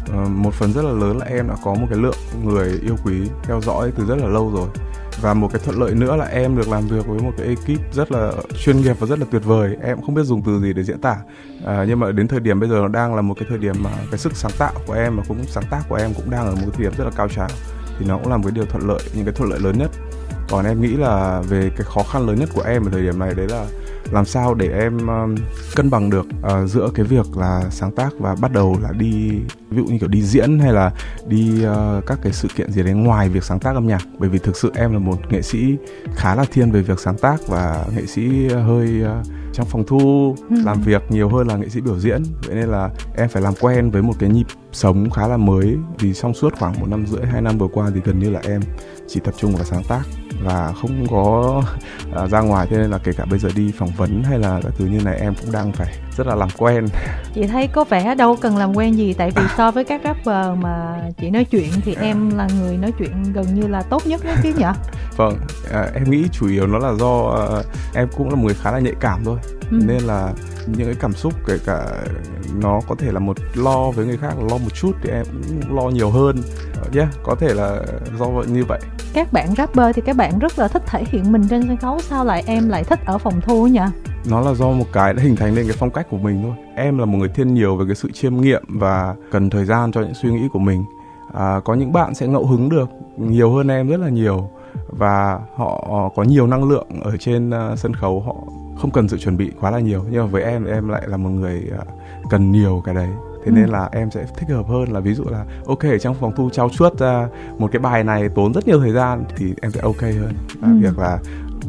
uh, 0.09 0.29
một 0.29 0.53
phần 0.53 0.73
rất 0.73 0.81
là 0.81 0.91
lớn 0.91 1.17
là 1.17 1.25
em 1.25 1.47
đã 1.47 1.55
có 1.63 1.73
một 1.73 1.87
cái 1.89 1.99
lượng 1.99 2.15
người 2.43 2.79
yêu 2.83 2.95
quý 3.05 3.13
theo 3.43 3.61
dõi 3.61 3.91
từ 3.97 4.05
rất 4.05 4.17
là 4.17 4.27
lâu 4.27 4.51
rồi. 4.55 4.67
Và 5.21 5.33
một 5.33 5.49
cái 5.53 5.61
thuận 5.65 5.79
lợi 5.79 5.95
nữa 5.95 6.15
là 6.15 6.25
em 6.25 6.57
được 6.57 6.67
làm 6.67 6.87
việc 6.87 7.07
với 7.07 7.19
một 7.19 7.31
cái 7.38 7.47
ekip 7.47 7.93
rất 7.93 8.11
là 8.11 8.31
chuyên 8.63 8.81
nghiệp 8.81 8.95
và 8.99 9.07
rất 9.07 9.19
là 9.19 9.25
tuyệt 9.31 9.45
vời. 9.45 9.77
Em 9.83 10.01
không 10.01 10.15
biết 10.15 10.23
dùng 10.23 10.41
từ 10.45 10.59
gì 10.59 10.73
để 10.73 10.83
diễn 10.83 11.01
tả. 11.01 11.17
À, 11.65 11.85
nhưng 11.88 11.99
mà 11.99 12.11
đến 12.11 12.27
thời 12.27 12.39
điểm 12.39 12.59
bây 12.59 12.69
giờ 12.69 12.75
nó 12.75 12.88
đang 12.88 13.15
là 13.15 13.21
một 13.21 13.33
cái 13.39 13.45
thời 13.49 13.57
điểm 13.57 13.75
mà 13.83 13.89
cái 14.11 14.17
sức 14.17 14.35
sáng 14.35 14.51
tạo 14.57 14.73
của 14.88 14.93
em 14.93 15.17
và 15.17 15.23
cũng 15.27 15.43
sáng 15.47 15.63
tác 15.69 15.81
của 15.89 15.95
em 15.95 16.13
cũng 16.13 16.29
đang 16.29 16.45
ở 16.45 16.51
một 16.51 16.61
cái 16.61 16.71
thời 16.73 16.83
điểm 16.83 16.93
rất 16.97 17.03
là 17.03 17.11
cao 17.15 17.27
trào. 17.27 17.47
Thì 17.99 18.05
nó 18.05 18.17
cũng 18.17 18.29
là 18.29 18.38
một 18.38 18.43
cái 18.43 18.51
điều 18.51 18.65
thuận 18.65 18.88
lợi 18.88 18.99
những 19.15 19.25
cái 19.25 19.33
thuận 19.33 19.49
lợi 19.49 19.59
lớn 19.59 19.77
nhất 19.77 19.91
còn 20.50 20.65
em 20.65 20.81
nghĩ 20.81 20.95
là 20.97 21.42
về 21.50 21.69
cái 21.69 21.83
khó 21.83 22.03
khăn 22.03 22.27
lớn 22.27 22.39
nhất 22.39 22.50
của 22.53 22.62
em 22.62 22.86
ở 22.86 22.92
thời 22.92 23.01
điểm 23.01 23.19
này 23.19 23.33
đấy 23.36 23.47
là 23.50 23.65
làm 24.12 24.25
sao 24.25 24.53
để 24.53 24.69
em 24.80 25.07
um, 25.07 25.36
cân 25.75 25.89
bằng 25.89 26.09
được 26.09 26.25
uh, 26.25 26.69
giữa 26.69 26.89
cái 26.95 27.06
việc 27.06 27.38
là 27.38 27.63
sáng 27.69 27.92
tác 27.92 28.09
và 28.19 28.36
bắt 28.42 28.51
đầu 28.51 28.77
là 28.81 28.89
đi 28.92 29.30
ví 29.69 29.77
dụ 29.77 29.86
như 29.86 29.97
kiểu 30.00 30.09
đi 30.09 30.21
diễn 30.21 30.59
hay 30.59 30.74
là 30.74 30.92
đi 31.27 31.65
uh, 31.65 32.05
các 32.05 32.19
cái 32.22 32.34
sự 32.34 32.48
kiện 32.55 32.72
gì 32.72 32.84
đấy 32.84 32.93
ngoài 32.93 33.29
việc 33.29 33.43
sáng 33.43 33.60
tác 33.60 33.75
âm 33.75 33.88
nhạc 33.88 34.01
bởi 34.17 34.29
vì 34.29 34.39
thực 34.39 34.58
sự 34.58 34.72
em 34.75 34.93
là 34.93 35.00
một 35.00 35.31
nghệ 35.31 35.41
sĩ 35.41 35.75
khá 36.15 36.36
là 36.36 36.46
thiên 36.51 36.72
về 36.72 36.81
việc 36.81 37.00
sáng 37.00 37.17
tác 37.17 37.48
và 37.48 37.86
nghệ 37.96 38.05
sĩ 38.05 38.48
hơi 38.48 39.03
uh, 39.03 39.25
trong 39.53 39.67
phòng 39.67 39.84
thu 39.88 40.36
ừ. 40.50 40.55
làm 40.65 40.81
việc 40.81 41.01
nhiều 41.10 41.29
hơn 41.29 41.48
là 41.48 41.55
nghệ 41.55 41.69
sĩ 41.69 41.81
biểu 41.81 42.00
diễn 42.00 42.24
vậy 42.46 42.55
nên 42.55 42.69
là 42.69 42.89
em 43.17 43.29
phải 43.29 43.41
làm 43.41 43.53
quen 43.62 43.91
với 43.91 44.01
một 44.01 44.13
cái 44.19 44.29
nhịp 44.29 44.46
sống 44.75 45.10
khá 45.10 45.27
là 45.27 45.38
mới. 45.38 45.77
Vì 46.00 46.13
trong 46.13 46.34
suốt 46.34 46.53
khoảng 46.60 46.79
một 46.79 46.89
năm 46.89 47.05
rưỡi 47.08 47.25
hai 47.25 47.41
năm 47.41 47.58
vừa 47.58 47.67
qua 47.67 47.91
thì 47.96 48.01
gần 48.03 48.20
như 48.20 48.29
là 48.29 48.41
em 48.44 48.62
chỉ 49.08 49.20
tập 49.20 49.34
trung 49.38 49.55
vào 49.55 49.63
sáng 49.63 49.84
tác 49.88 50.01
và 50.44 50.74
không 50.82 51.08
có 51.12 51.62
uh, 52.24 52.29
ra 52.29 52.39
ngoài. 52.39 52.67
Thế 52.70 52.77
nên 52.77 52.91
là 52.91 52.98
kể 52.98 53.12
cả 53.17 53.25
bây 53.25 53.39
giờ 53.39 53.50
đi 53.55 53.72
phỏng 53.77 53.89
vấn 53.98 54.24
hay 54.24 54.39
là 54.39 54.60
các 54.63 54.74
thứ 54.77 54.86
như 54.86 55.00
này 55.03 55.20
em 55.20 55.34
cũng 55.41 55.51
đang 55.51 55.72
phải 55.72 55.94
rất 56.17 56.27
là 56.27 56.36
làm 56.36 56.50
quen. 56.58 56.86
Chị 57.34 57.48
thấy 57.48 57.67
có 57.67 57.84
vẻ 57.84 58.15
đâu 58.15 58.36
cần 58.41 58.58
làm 58.58 58.77
quen 58.77 58.98
gì. 58.98 59.13
Tại 59.13 59.32
vì 59.36 59.41
so 59.58 59.72
với 59.72 59.84
các 59.84 60.01
rapper 60.03 60.63
mà 60.63 60.98
chị 61.17 61.29
nói 61.29 61.46
chuyện 61.46 61.70
thì 61.86 61.96
em 62.01 62.38
là 62.38 62.48
người 62.60 62.77
nói 62.77 62.91
chuyện 63.00 63.34
gần 63.34 63.46
như 63.55 63.67
là 63.67 63.82
tốt 63.82 64.08
nhất 64.08 64.22
đó 64.25 64.34
chứ 64.44 64.53
nhở? 64.58 64.74
Vâng 65.17 65.38
à, 65.72 65.88
em 65.94 66.10
nghĩ 66.10 66.25
chủ 66.32 66.48
yếu 66.48 66.67
nó 66.67 66.77
là 66.77 66.94
do 66.94 67.20
uh, 67.60 67.65
em 67.94 68.08
cũng 68.17 68.29
là 68.29 68.36
một 68.36 68.44
người 68.46 68.55
khá 68.55 68.72
là 68.72 68.79
nhạy 68.79 68.94
cảm 69.00 69.24
thôi. 69.25 69.39
Ừ. 69.72 69.79
nên 69.88 70.03
là 70.03 70.34
những 70.67 70.88
cái 70.88 70.95
cảm 71.00 71.13
xúc 71.13 71.34
kể 71.48 71.57
cả 71.65 72.03
nó 72.62 72.81
có 72.88 72.95
thể 72.95 73.12
là 73.12 73.19
một 73.19 73.38
lo 73.55 73.91
với 73.91 74.05
người 74.05 74.17
khác 74.17 74.34
lo 74.39 74.57
một 74.57 74.74
chút 74.74 74.91
thì 75.03 75.10
em 75.10 75.25
cũng 75.31 75.75
lo 75.75 75.89
nhiều 75.89 76.10
hơn. 76.10 76.36
Nhé 76.91 77.00
yeah, 77.00 77.10
có 77.24 77.36
thể 77.36 77.53
là 77.53 77.81
do 78.19 78.25
như 78.48 78.65
vậy. 78.65 78.79
Các 79.13 79.34
bạn 79.34 79.55
rapper 79.57 79.95
thì 79.95 80.01
các 80.05 80.15
bạn 80.15 80.39
rất 80.39 80.60
là 80.60 80.67
thích 80.67 80.84
thể 80.86 81.03
hiện 81.07 81.31
mình 81.31 81.48
trên 81.50 81.67
sân 81.67 81.77
khấu 81.77 82.00
sao 82.00 82.25
lại 82.25 82.43
em 82.48 82.69
lại 82.69 82.84
thích 82.84 83.00
ở 83.05 83.17
phòng 83.17 83.41
thu 83.41 83.67
nhỉ? 83.67 83.79
Nó 84.29 84.41
là 84.41 84.53
do 84.53 84.72
một 84.72 84.86
cái 84.93 85.13
đã 85.13 85.24
hình 85.24 85.36
thành 85.36 85.55
nên 85.55 85.67
cái 85.67 85.75
phong 85.79 85.91
cách 85.91 86.07
của 86.10 86.17
mình 86.17 86.43
thôi. 86.43 86.53
Em 86.75 86.98
là 86.98 87.05
một 87.05 87.17
người 87.17 87.29
thiên 87.29 87.53
nhiều 87.53 87.75
về 87.75 87.86
cái 87.88 87.95
sự 87.95 88.12
chiêm 88.12 88.36
nghiệm 88.41 88.63
và 88.67 89.15
cần 89.31 89.50
thời 89.50 89.65
gian 89.65 89.91
cho 89.91 90.01
những 90.01 90.13
suy 90.13 90.31
nghĩ 90.31 90.48
của 90.53 90.60
mình. 90.60 90.84
À, 91.34 91.60
có 91.65 91.74
những 91.74 91.93
bạn 91.93 92.15
sẽ 92.15 92.27
ngẫu 92.27 92.45
hứng 92.45 92.69
được 92.69 92.89
nhiều 93.17 93.51
hơn 93.51 93.67
em 93.67 93.88
rất 93.88 94.00
là 94.00 94.10
nhiều 94.10 94.50
và 94.88 95.39
họ 95.55 96.10
có 96.15 96.24
nhiều 96.24 96.48
năng 96.48 96.69
lượng 96.69 96.88
ở 97.03 97.17
trên 97.17 97.50
uh, 97.50 97.79
sân 97.79 97.93
khấu 97.93 98.22
họ 98.22 98.36
không 98.77 98.91
cần 98.91 99.08
sự 99.08 99.17
chuẩn 99.17 99.38
bị 99.38 99.51
quá 99.60 99.72
là 99.72 99.79
nhiều 99.79 100.05
nhưng 100.10 100.22
mà 100.22 100.27
với 100.27 100.44
em 100.44 100.65
em 100.65 100.89
lại 100.89 101.03
là 101.08 101.17
một 101.17 101.29
người 101.29 101.72
uh, 101.82 101.88
cần 102.29 102.51
nhiều 102.51 102.82
cái 102.86 102.96
đấy 102.96 103.10
thế 103.46 103.51
ừ. 103.51 103.51
nên 103.51 103.70
là 103.70 103.89
em 103.91 104.12
sẽ 104.12 104.25
thích 104.38 104.50
hợp 104.50 104.67
hơn 104.67 104.94
là 104.94 105.00
ví 105.00 105.13
dụ 105.13 105.24
là 105.24 105.46
ok 105.65 105.84
trong 106.01 106.15
phòng 106.15 106.32
thu 106.36 106.50
trao 106.50 106.70
chuốt 106.70 107.00
ra 107.00 107.27
một 107.58 107.72
cái 107.72 107.79
bài 107.79 108.03
này 108.03 108.29
tốn 108.29 108.53
rất 108.53 108.67
nhiều 108.67 108.79
thời 108.79 108.91
gian 108.91 109.24
thì 109.36 109.53
em 109.62 109.72
sẽ 109.72 109.82
ok 109.82 110.01
hơn 110.01 110.34
và 110.60 110.67
ừ. 110.67 110.77
việc 110.82 111.00
là 111.00 111.20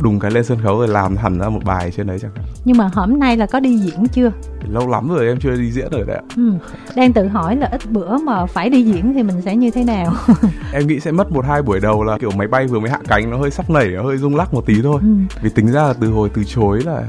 đùng 0.02 0.20
cái 0.20 0.30
lên 0.30 0.44
sân 0.44 0.58
khấu 0.62 0.78
rồi 0.78 0.88
làm 0.88 1.16
hẳn 1.16 1.38
ra 1.38 1.48
một 1.48 1.64
bài 1.64 1.92
trên 1.96 2.06
đấy 2.06 2.18
chẳng 2.22 2.30
hạn 2.34 2.44
nhưng 2.64 2.76
mà 2.76 2.90
hôm 2.94 3.18
nay 3.18 3.36
là 3.36 3.46
có 3.46 3.60
đi 3.60 3.78
diễn 3.78 4.06
chưa 4.12 4.30
lâu 4.68 4.88
lắm 4.88 5.08
rồi 5.08 5.26
em 5.26 5.38
chưa 5.40 5.56
đi 5.56 5.72
diễn 5.72 5.88
rồi 5.90 6.04
đấy 6.06 6.16
ạ 6.16 6.22
ừ. 6.36 6.52
đang 6.96 7.12
tự 7.12 7.28
hỏi 7.28 7.56
là 7.56 7.66
ít 7.66 7.80
bữa 7.90 8.18
mà 8.18 8.46
phải 8.46 8.70
đi 8.70 8.82
diễn 8.82 9.14
thì 9.14 9.22
mình 9.22 9.42
sẽ 9.42 9.56
như 9.56 9.70
thế 9.70 9.84
nào 9.84 10.12
em 10.72 10.86
nghĩ 10.86 11.00
sẽ 11.00 11.12
mất 11.12 11.32
một 11.32 11.44
hai 11.44 11.62
buổi 11.62 11.80
đầu 11.80 12.04
là 12.04 12.18
kiểu 12.18 12.30
máy 12.30 12.48
bay 12.48 12.66
vừa 12.66 12.80
mới 12.80 12.90
hạ 12.90 12.98
cánh 13.08 13.30
nó 13.30 13.36
hơi 13.36 13.50
sắp 13.50 13.70
nảy 13.70 13.88
nó 13.88 14.02
hơi 14.02 14.16
rung 14.16 14.36
lắc 14.36 14.54
một 14.54 14.66
tí 14.66 14.82
thôi 14.82 15.00
ừ. 15.02 15.08
vì 15.42 15.50
tính 15.50 15.72
ra 15.72 15.82
là 15.82 15.94
từ 16.00 16.10
hồi 16.10 16.30
từ 16.34 16.44
chối 16.44 16.80
là 16.84 17.02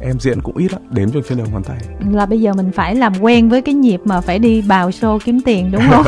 em 0.00 0.20
diễn 0.20 0.40
cũng 0.40 0.56
ít 0.56 0.72
lắm 0.72 0.82
đếm 0.90 1.10
trong 1.10 1.22
trên 1.28 1.38
đầu 1.38 1.46
ngón 1.52 1.62
tay. 1.62 1.78
Là 2.10 2.26
bây 2.26 2.40
giờ 2.40 2.52
mình 2.54 2.72
phải 2.72 2.94
làm 2.94 3.12
quen 3.20 3.48
với 3.48 3.62
cái 3.62 3.74
nhịp 3.74 4.00
mà 4.04 4.20
phải 4.20 4.38
đi 4.38 4.62
bào 4.62 4.90
show 4.90 5.18
kiếm 5.18 5.40
tiền 5.40 5.70
đúng 5.70 5.82
không? 5.90 6.06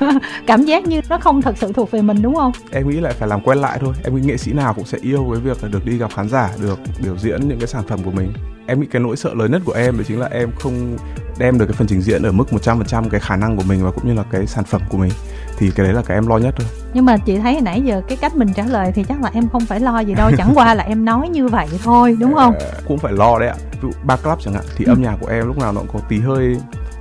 Cảm 0.46 0.64
giác 0.64 0.84
như 0.84 1.00
nó 1.08 1.18
không 1.18 1.42
thật 1.42 1.54
sự 1.58 1.72
thuộc 1.72 1.90
về 1.90 2.02
mình 2.02 2.22
đúng 2.22 2.34
không? 2.34 2.52
Em 2.70 2.88
nghĩ 2.88 3.00
lại 3.00 3.12
phải 3.18 3.28
làm 3.28 3.40
quen 3.40 3.58
lại 3.58 3.78
thôi. 3.80 3.94
Em 4.04 4.14
nghĩ 4.14 4.22
nghệ 4.22 4.36
sĩ 4.36 4.52
nào 4.52 4.74
cũng 4.74 4.84
sẽ 4.84 4.98
yêu 5.02 5.26
cái 5.32 5.40
việc 5.40 5.62
là 5.62 5.68
được 5.68 5.86
đi 5.86 5.98
gặp 5.98 6.10
khán 6.14 6.28
giả 6.28 6.50
được 6.60 6.78
biểu 7.04 7.18
diễn 7.18 7.48
những 7.48 7.58
cái 7.58 7.68
sản 7.68 7.82
phẩm 7.88 7.98
của 8.04 8.10
mình. 8.10 8.32
Em 8.66 8.80
nghĩ 8.80 8.86
cái 8.90 9.02
nỗi 9.02 9.16
sợ 9.16 9.34
lớn 9.34 9.52
nhất 9.52 9.62
của 9.64 9.72
em 9.72 9.96
đó 9.96 10.02
chính 10.08 10.20
là 10.20 10.26
em 10.26 10.50
không 10.58 10.96
đem 11.38 11.58
được 11.58 11.66
cái 11.66 11.74
phần 11.74 11.86
trình 11.86 12.00
diễn 12.00 12.22
ở 12.22 12.32
mức 12.32 12.44
100% 12.50 13.08
cái 13.08 13.20
khả 13.20 13.36
năng 13.36 13.56
của 13.56 13.62
mình 13.68 13.84
và 13.84 13.90
cũng 13.90 14.08
như 14.08 14.14
là 14.14 14.24
cái 14.30 14.46
sản 14.46 14.64
phẩm 14.64 14.82
của 14.88 14.98
mình 14.98 15.10
thì 15.58 15.70
cái 15.70 15.86
đấy 15.86 15.94
là 15.94 16.02
cái 16.02 16.16
em 16.16 16.26
lo 16.26 16.38
nhất 16.38 16.54
thôi. 16.58 16.66
Nhưng 16.94 17.04
mà 17.04 17.16
chị 17.16 17.38
thấy 17.38 17.60
nãy 17.60 17.82
giờ 17.82 18.02
cái 18.08 18.18
cách 18.20 18.36
mình 18.36 18.48
trả 18.54 18.62
lời 18.66 18.92
thì 18.94 19.04
chắc 19.08 19.22
là 19.22 19.30
em 19.34 19.48
không 19.48 19.66
phải 19.66 19.80
lo 19.80 19.98
gì 19.98 20.14
đâu 20.14 20.30
chẳng 20.38 20.52
qua 20.54 20.74
là 20.74 20.84
em 20.84 21.04
nói 21.04 21.28
như 21.28 21.48
vậy 21.48 21.66
thôi 21.84 22.16
đúng 22.20 22.34
không? 22.34 22.54
À, 22.54 22.66
cũng 22.88 22.98
phải 22.98 23.12
lo 23.12 23.38
đấy 23.38 23.48
ạ. 23.48 23.54
Ví 23.72 23.78
dụ 23.82 23.90
ba 24.04 24.16
club 24.16 24.38
chẳng 24.40 24.54
hạn 24.54 24.64
thì 24.76 24.84
ừ. 24.84 24.92
âm 24.92 25.02
nhạc 25.02 25.16
của 25.20 25.26
em 25.26 25.46
lúc 25.46 25.58
nào 25.58 25.72
nó 25.72 25.80
cũng 25.80 25.88
có 25.92 26.00
tí 26.08 26.20
hơi 26.20 26.56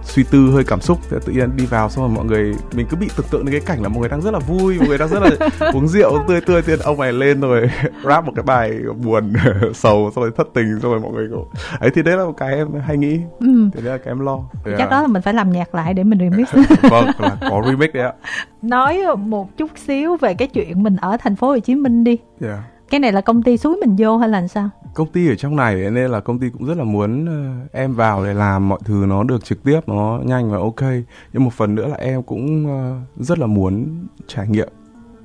suy 0.06 0.24
tư 0.24 0.52
hơi 0.52 0.64
cảm 0.64 0.82
xúc 0.82 1.00
thì 1.10 1.18
tự 1.26 1.34
nhiên 1.34 1.58
đi 1.58 1.66
vào 1.66 1.90
xong 1.90 2.06
rồi 2.06 2.16
mọi 2.16 2.26
người 2.26 2.54
mình 2.74 2.88
cứ 2.90 2.98
bị 2.98 3.10
tưởng 3.18 3.26
tượng 3.32 3.46
đến 3.46 3.52
cái 3.52 3.62
cảnh 3.66 3.84
là 3.84 3.90
mọi 3.90 4.00
người 4.00 4.10
đang 4.10 4.22
rất 4.22 4.32
là 4.32 4.40
vui 4.40 4.78
mọi 4.80 4.88
người 4.88 4.98
đang 4.98 5.10
rất 5.10 5.20
là 5.20 5.50
uống 5.74 5.88
rượu 5.88 6.24
tươi 6.28 6.42
tươi 6.42 6.62
tiên 6.62 6.80
ông 6.80 7.00
này 7.00 7.14
lên 7.14 7.42
rồi 7.42 7.70
rap 8.06 8.26
một 8.26 8.32
cái 8.36 8.44
bài 8.44 8.80
buồn 9.04 9.34
sầu 9.74 10.12
xong 10.16 10.24
rồi 10.24 10.32
thất 10.38 10.48
tình 10.54 10.80
xong 10.82 10.92
rồi 10.92 11.00
mọi 11.00 11.12
người 11.12 11.28
cũng 11.32 11.48
ấy 11.80 11.90
thì 11.90 12.04
đấy 12.04 12.18
là 12.18 12.26
một 12.26 12.34
cái 12.38 12.56
em 12.56 12.68
hay 12.86 12.98
nghĩ. 12.98 13.20
Ừ. 13.40 13.70
thì 13.74 13.82
đấy 13.82 13.92
là 13.92 13.98
cái 13.98 14.08
em 14.08 14.20
lo. 14.20 14.40
Thì 14.66 14.72
chắc 14.78 14.90
à... 14.90 14.92
đó 14.92 15.02
là 15.02 15.08
mình 15.08 15.22
phải 15.22 15.34
làm 15.34 15.52
nhạc 15.52 15.76
lại 15.76 15.94
để 15.94 16.04
mình 16.04 16.20
remix. 16.20 16.54
Vâng 16.82 17.06
là 17.20 17.38
có 17.42 17.62
remix 17.66 17.94
đấy 17.94 18.04
ạ. 18.04 18.14
Nói 18.62 19.16
một 19.18 19.58
chút 19.58 19.72
xíu 19.76 20.18
về 20.18 20.34
cái 20.34 20.48
chuyện 20.48 20.84
mình 20.84 20.96
ở 20.96 21.18
thành 21.18 21.36
phố 21.36 21.48
Hồ 21.48 21.60
Chí 21.60 21.76
Minh 21.76 22.04
đi. 22.04 22.18
Yeah 22.42 22.60
cái 22.90 23.00
này 23.00 23.12
là 23.12 23.22
công 23.22 23.44
ty 23.44 23.58
suối 23.58 23.78
mình 23.78 23.96
vô 24.00 24.18
hay 24.18 24.30
là 24.30 24.48
sao 24.48 24.70
công 24.94 25.08
ty 25.08 25.30
ở 25.30 25.36
trong 25.36 25.56
này 25.56 25.76
nên 25.76 26.12
là 26.12 26.20
công 26.20 26.40
ty 26.40 26.50
cũng 26.50 26.66
rất 26.66 26.78
là 26.78 26.84
muốn 26.84 27.26
ờ, 27.26 27.68
em 27.80 27.94
vào 27.94 28.26
để 28.26 28.34
làm 28.34 28.70
mọi 28.70 28.80
thứ 28.86 29.06
nó 29.08 29.24
được 29.24 29.46
trực 29.46 29.64
tiếp 29.64 29.80
nó 29.88 30.20
nhanh 30.24 30.52
và 30.52 30.58
ok 30.58 30.82
nhưng 31.34 31.44
một 31.44 31.54
phần 31.54 31.76
nữa 31.76 31.88
là 31.88 31.96
em 31.96 32.24
cũng 32.24 32.68
ờ, 32.68 32.98
rất 33.24 33.40
là 33.40 33.46
muốn 33.46 33.86
trải 34.28 34.48
nghiệm 34.48 34.70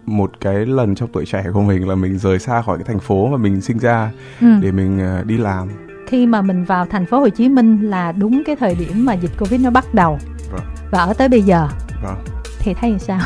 một 0.07 0.41
cái 0.41 0.67
lần 0.67 0.95
trong 0.95 1.09
tuổi 1.13 1.25
trẻ 1.27 1.45
của 1.55 1.61
mình 1.61 1.89
là 1.89 1.95
mình 1.95 2.19
rời 2.19 2.39
xa 2.39 2.63
khỏi 2.63 2.79
cái 2.79 2.85
thành 2.85 3.01
phố 3.01 3.27
mà 3.27 3.37
mình 3.37 3.61
sinh 3.61 3.79
ra 3.79 4.13
ừ. 4.41 4.47
để 4.63 4.73
mình 4.73 4.99
ờ, 4.99 5.25
đi 5.25 5.37
làm 5.37 5.69
khi 6.07 6.27
mà 6.27 6.43
mình 6.43 6.65
vào 6.65 6.87
thành 6.87 7.07
phố 7.07 7.21
Hồ 7.21 7.29
Chí 7.29 7.49
Minh 7.49 7.91
là 7.91 8.13
đúng 8.13 8.43
cái 8.47 8.57
thời 8.57 8.75
điểm 8.75 9.05
mà 9.05 9.15
dịch 9.15 9.31
Covid 9.39 9.61
nó 9.61 9.71
bắt 9.71 9.95
đầu 9.95 10.19
vâng. 10.53 10.63
và 10.91 10.99
ở 10.99 11.15
tới 11.15 11.29
bây 11.29 11.43
giờ 11.43 11.69
vâng. 12.03 12.40
Thì 12.61 12.75
thấy 12.75 12.99
sao? 12.99 13.21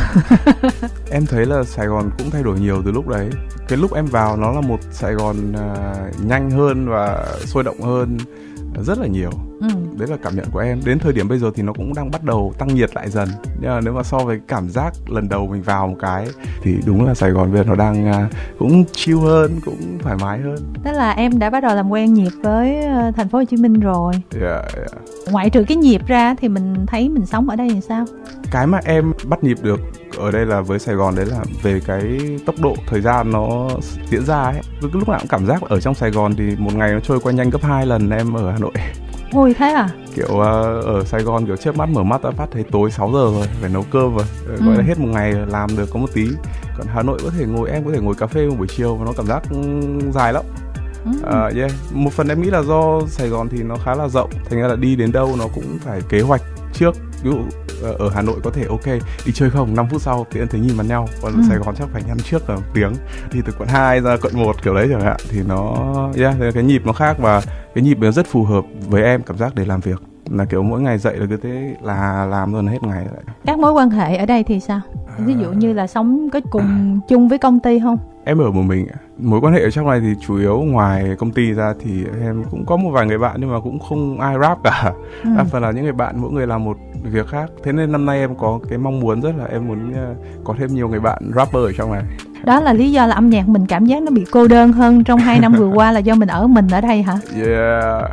Em 1.11 1.27
thấy 1.27 1.47
là 1.47 1.65
Sài 1.65 1.87
Gòn 1.87 2.11
cũng 2.19 2.31
thay 2.31 2.43
đổi 2.43 2.61
nhiều 2.61 2.83
từ 2.85 2.91
lúc 2.91 3.09
đấy. 3.09 3.31
Cái 3.69 3.79
lúc 3.79 3.95
em 3.95 4.07
vào 4.07 4.37
nó 4.37 4.53
là 4.53 4.61
một 4.61 4.79
Sài 4.93 5.15
Gòn 5.15 5.37
uh, 5.53 6.27
nhanh 6.27 6.51
hơn 6.51 6.89
và 6.89 7.27
sôi 7.45 7.65
động 7.65 7.81
hơn 7.81 8.19
rất 8.83 8.99
là 8.99 9.07
nhiều 9.07 9.31
ừ. 9.69 9.99
đấy 9.99 10.09
là 10.09 10.17
cảm 10.23 10.37
nhận 10.37 10.45
của 10.53 10.59
em 10.59 10.81
đến 10.85 10.99
thời 10.99 11.13
điểm 11.13 11.29
bây 11.29 11.39
giờ 11.39 11.51
thì 11.55 11.63
nó 11.63 11.73
cũng 11.73 11.95
đang 11.95 12.11
bắt 12.11 12.25
đầu 12.25 12.53
tăng 12.59 12.75
nhiệt 12.75 12.95
lại 12.95 13.11
dần 13.11 13.29
nhưng 13.61 13.71
mà 13.71 13.81
nếu 13.81 13.95
mà 13.95 14.03
so 14.03 14.19
với 14.19 14.41
cảm 14.49 14.69
giác 14.69 14.93
lần 15.09 15.29
đầu 15.29 15.47
mình 15.47 15.63
vào 15.63 15.87
một 15.87 15.97
cái 16.01 16.27
thì 16.63 16.77
đúng 16.87 17.07
là 17.07 17.15
Sài 17.15 17.31
Gòn 17.31 17.53
bây 17.53 17.59
giờ 17.59 17.65
nó 17.69 17.75
đang 17.75 18.11
uh, 18.11 18.33
cũng 18.59 18.85
chill 18.93 19.19
hơn 19.19 19.61
cũng 19.65 19.99
thoải 20.03 20.17
mái 20.21 20.39
hơn 20.39 20.59
tức 20.85 20.93
là 20.93 21.11
em 21.11 21.39
đã 21.39 21.51
bắt 21.51 21.61
đầu 21.61 21.77
làm 21.77 21.91
quen 21.91 22.15
nhịp 22.15 22.33
với 22.43 22.79
uh, 22.79 23.17
thành 23.17 23.29
phố 23.29 23.39
Hồ 23.39 23.45
Chí 23.45 23.57
Minh 23.57 23.81
rồi 23.81 24.13
yeah, 24.41 24.75
yeah. 24.77 24.91
ngoại 25.31 25.51
trừ 25.51 25.65
cái 25.69 25.77
nhịp 25.77 26.07
ra 26.07 26.35
thì 26.41 26.49
mình 26.49 26.87
thấy 26.87 27.09
mình 27.09 27.27
sống 27.27 27.49
ở 27.49 27.57
đây 27.57 27.69
thì 27.73 27.81
sao 27.81 28.05
cái 28.51 28.67
mà 28.67 28.81
em 28.85 29.13
bắt 29.29 29.45
nhịp 29.45 29.59
được 29.63 29.81
ở 30.19 30.31
đây 30.31 30.47
là 30.47 30.61
với 30.61 30.79
Sài 30.79 30.95
Gòn 30.95 31.15
đấy 31.15 31.27
là 31.27 31.45
về 31.63 31.81
cái 31.87 32.19
tốc 32.47 32.55
độ 32.61 32.75
thời 32.87 33.01
gian 33.01 33.33
nó 33.33 33.69
diễn 34.11 34.25
ra 34.25 34.43
ấy. 34.43 34.61
Cứ 34.81 34.89
lúc 34.93 35.09
nào 35.09 35.19
cũng 35.19 35.29
cảm 35.29 35.47
giác 35.47 35.63
ở 35.63 35.81
trong 35.81 35.95
Sài 35.95 36.11
Gòn 36.11 36.35
thì 36.37 36.57
một 36.59 36.75
ngày 36.75 36.93
nó 36.93 37.01
trôi 37.01 37.21
qua 37.21 37.33
nhanh 37.33 37.51
gấp 37.51 37.63
hai 37.63 37.87
lần 37.87 38.11
em 38.11 38.35
ở 38.35 38.51
Hà 38.51 38.59
Nội. 38.59 38.73
Ôi 39.35 39.55
thế 39.59 39.73
à? 39.73 39.89
Kiểu 40.15 40.29
uh, 40.33 40.85
ở 40.85 41.05
Sài 41.05 41.23
Gòn 41.23 41.47
kiểu 41.47 41.57
chớp 41.57 41.77
mắt 41.77 41.89
mở 41.89 42.03
mắt 42.03 42.23
đã 42.23 42.31
phát 42.31 42.47
thấy 42.51 42.65
tối 42.71 42.91
6 42.91 43.11
giờ 43.13 43.39
rồi, 43.39 43.47
phải 43.61 43.71
nấu 43.71 43.85
cơm 43.91 44.17
rồi. 44.17 44.27
Ừ. 44.47 44.67
Gọi 44.67 44.77
là 44.77 44.83
hết 44.83 44.99
một 44.99 45.09
ngày 45.09 45.33
làm 45.33 45.77
được 45.77 45.91
có 45.93 45.99
một 45.99 46.11
tí. 46.15 46.29
Còn 46.79 46.87
Hà 46.87 47.03
Nội 47.03 47.19
có 47.25 47.31
thể 47.39 47.47
ngồi 47.47 47.71
em 47.71 47.85
có 47.85 47.91
thể 47.93 48.01
ngồi 48.01 48.15
cà 48.15 48.27
phê 48.27 48.47
một 48.47 48.55
buổi 48.59 48.67
chiều 48.77 48.97
và 48.97 49.05
nó 49.05 49.13
cảm 49.17 49.27
giác 49.27 49.43
dài 50.15 50.33
lắm. 50.33 50.45
Uh, 51.09 51.57
yeah. 51.57 51.73
Một 51.93 52.13
phần 52.13 52.29
em 52.29 52.43
nghĩ 52.43 52.51
là 52.51 52.63
do 52.63 53.01
Sài 53.09 53.29
Gòn 53.29 53.49
thì 53.49 53.63
nó 53.63 53.77
khá 53.85 53.95
là 53.95 54.09
rộng, 54.09 54.31
thành 54.51 54.61
ra 54.61 54.69
là 54.69 54.77
đi 54.77 54.97
đến 54.97 55.13
đâu 55.13 55.37
nó 55.39 55.45
cũng 55.55 55.79
phải 55.85 56.01
kế 56.09 56.21
hoạch 56.21 56.43
trước 56.75 56.95
ví 57.23 57.31
dụ 57.31 57.39
ờ, 57.83 57.93
ở 57.99 58.11
Hà 58.15 58.23
Nội 58.23 58.41
có 58.43 58.51
thể 58.51 58.65
ok 58.69 58.87
đi 59.27 59.33
chơi 59.35 59.51
không 59.51 59.75
5 59.75 59.87
phút 59.91 60.03
sau 60.03 60.27
thì 60.31 60.41
anh 60.41 60.49
thấy 60.49 60.61
nhìn 60.61 60.77
mặt 60.77 60.87
nhau 60.89 61.09
còn 61.23 61.33
ừ. 61.33 61.41
Sài 61.49 61.59
Gòn 61.59 61.75
chắc 61.79 61.89
phải 61.93 62.03
nhắn 62.07 62.17
trước 62.19 62.51
là 62.51 62.57
một 62.57 62.63
tiếng 62.75 62.93
đi 63.33 63.41
từ 63.47 63.53
quận 63.59 63.69
2 63.69 64.01
ra 64.01 64.17
quận 64.23 64.33
1 64.37 64.63
kiểu 64.63 64.75
đấy 64.75 64.87
chẳng 64.91 65.01
hạn 65.01 65.17
thì 65.29 65.41
nó 65.49 65.75
yeah, 66.17 66.37
cái 66.55 66.63
nhịp 66.63 66.83
nó 66.87 66.93
khác 66.93 67.17
và 67.19 67.43
cái 67.75 67.85
nhịp 67.85 67.99
nó 68.01 68.11
rất 68.11 68.27
phù 68.27 68.45
hợp 68.45 68.65
với 68.89 69.03
em 69.03 69.23
cảm 69.23 69.39
giác 69.39 69.55
để 69.55 69.65
làm 69.65 69.81
việc. 69.81 70.03
Là 70.31 70.45
kiểu 70.45 70.63
mỗi 70.63 70.81
ngày 70.81 70.99
dậy 70.99 71.17
là 71.17 71.27
cứ 71.31 71.37
thế 71.37 71.75
là 71.83 72.27
làm 72.27 72.53
luôn 72.53 72.67
hết 72.67 72.83
ngày 72.83 73.05
lại 73.05 73.23
các 73.45 73.59
mối 73.59 73.73
quan 73.73 73.91
hệ 73.91 74.17
ở 74.17 74.27
đây 74.27 74.45
thì 74.45 74.61
sao? 74.61 74.81
Ví 75.19 75.35
dụ 75.35 75.53
như 75.53 75.73
là 75.73 75.87
sống 75.87 76.31
có 76.33 76.41
cùng 76.51 77.01
chung 77.09 77.29
với 77.29 77.39
công 77.39 77.61
ty 77.61 77.81
không? 77.81 77.99
Em 78.25 78.39
ở 78.39 78.51
một 78.51 78.63
mình 78.63 78.87
mối 79.19 79.41
quan 79.41 79.55
hệ 79.55 79.61
ở 79.63 79.71
trong 79.71 79.89
này 79.89 80.01
thì 80.01 80.15
chủ 80.27 80.37
yếu 80.37 80.59
ngoài 80.59 81.17
công 81.19 81.31
ty 81.31 81.53
ra 81.53 81.75
thì 81.81 82.05
em 82.21 82.45
cũng 82.51 82.67
có 82.67 82.77
một 82.77 82.91
vài 82.91 83.07
người 83.07 83.19
bạn 83.19 83.37
nhưng 83.41 83.53
mà 83.53 83.61
cũng 83.61 83.79
không 83.79 84.21
ai 84.21 84.37
rap 84.41 84.59
cả. 84.65 84.93
Ừ. 85.25 85.31
đa 85.37 85.45
phần 85.45 85.63
là 85.63 85.71
những 85.71 85.85
người 85.85 85.93
bạn 85.93 86.21
mỗi 86.21 86.33
người 86.33 86.47
làm 86.47 86.65
một 86.65 86.77
việc 87.03 87.27
khác. 87.27 87.51
Thế 87.63 87.73
nên 87.73 87.93
năm 87.93 88.07
nay 88.07 88.19
em 88.19 88.35
có 88.37 88.61
cái 88.69 88.79
mong 88.79 89.01
muốn 89.01 89.21
rất 89.21 89.33
là 89.39 89.45
em 89.45 89.69
muốn 89.69 89.93
ờ, 89.93 90.15
có 90.45 90.55
thêm 90.59 90.75
nhiều 90.75 90.89
người 90.89 91.01
bạn 91.01 91.31
rapper 91.35 91.63
ở 91.65 91.73
trong 91.73 91.93
này 91.93 92.03
đó 92.45 92.61
là 92.61 92.73
lý 92.73 92.93
do 92.93 93.07
là 93.07 93.15
âm 93.15 93.31
nhạc 93.31 93.49
mình 93.49 93.67
cảm 93.67 93.87
giác 93.87 94.03
nó 94.03 94.11
bị 94.11 94.25
cô 94.31 94.49
đơn 94.49 94.73
hơn 94.73 95.05
trong 95.05 95.19
hai 95.19 95.41
năm 95.41 95.53
vừa 95.53 95.69
qua 95.69 95.93
là 95.93 96.01
do 96.01 96.15
mình 96.15 96.29
ở 96.29 96.47
mình 96.47 96.69
ở 96.69 96.81
đây 96.81 97.03
hả? 97.03 97.19
Yeah 97.45 98.11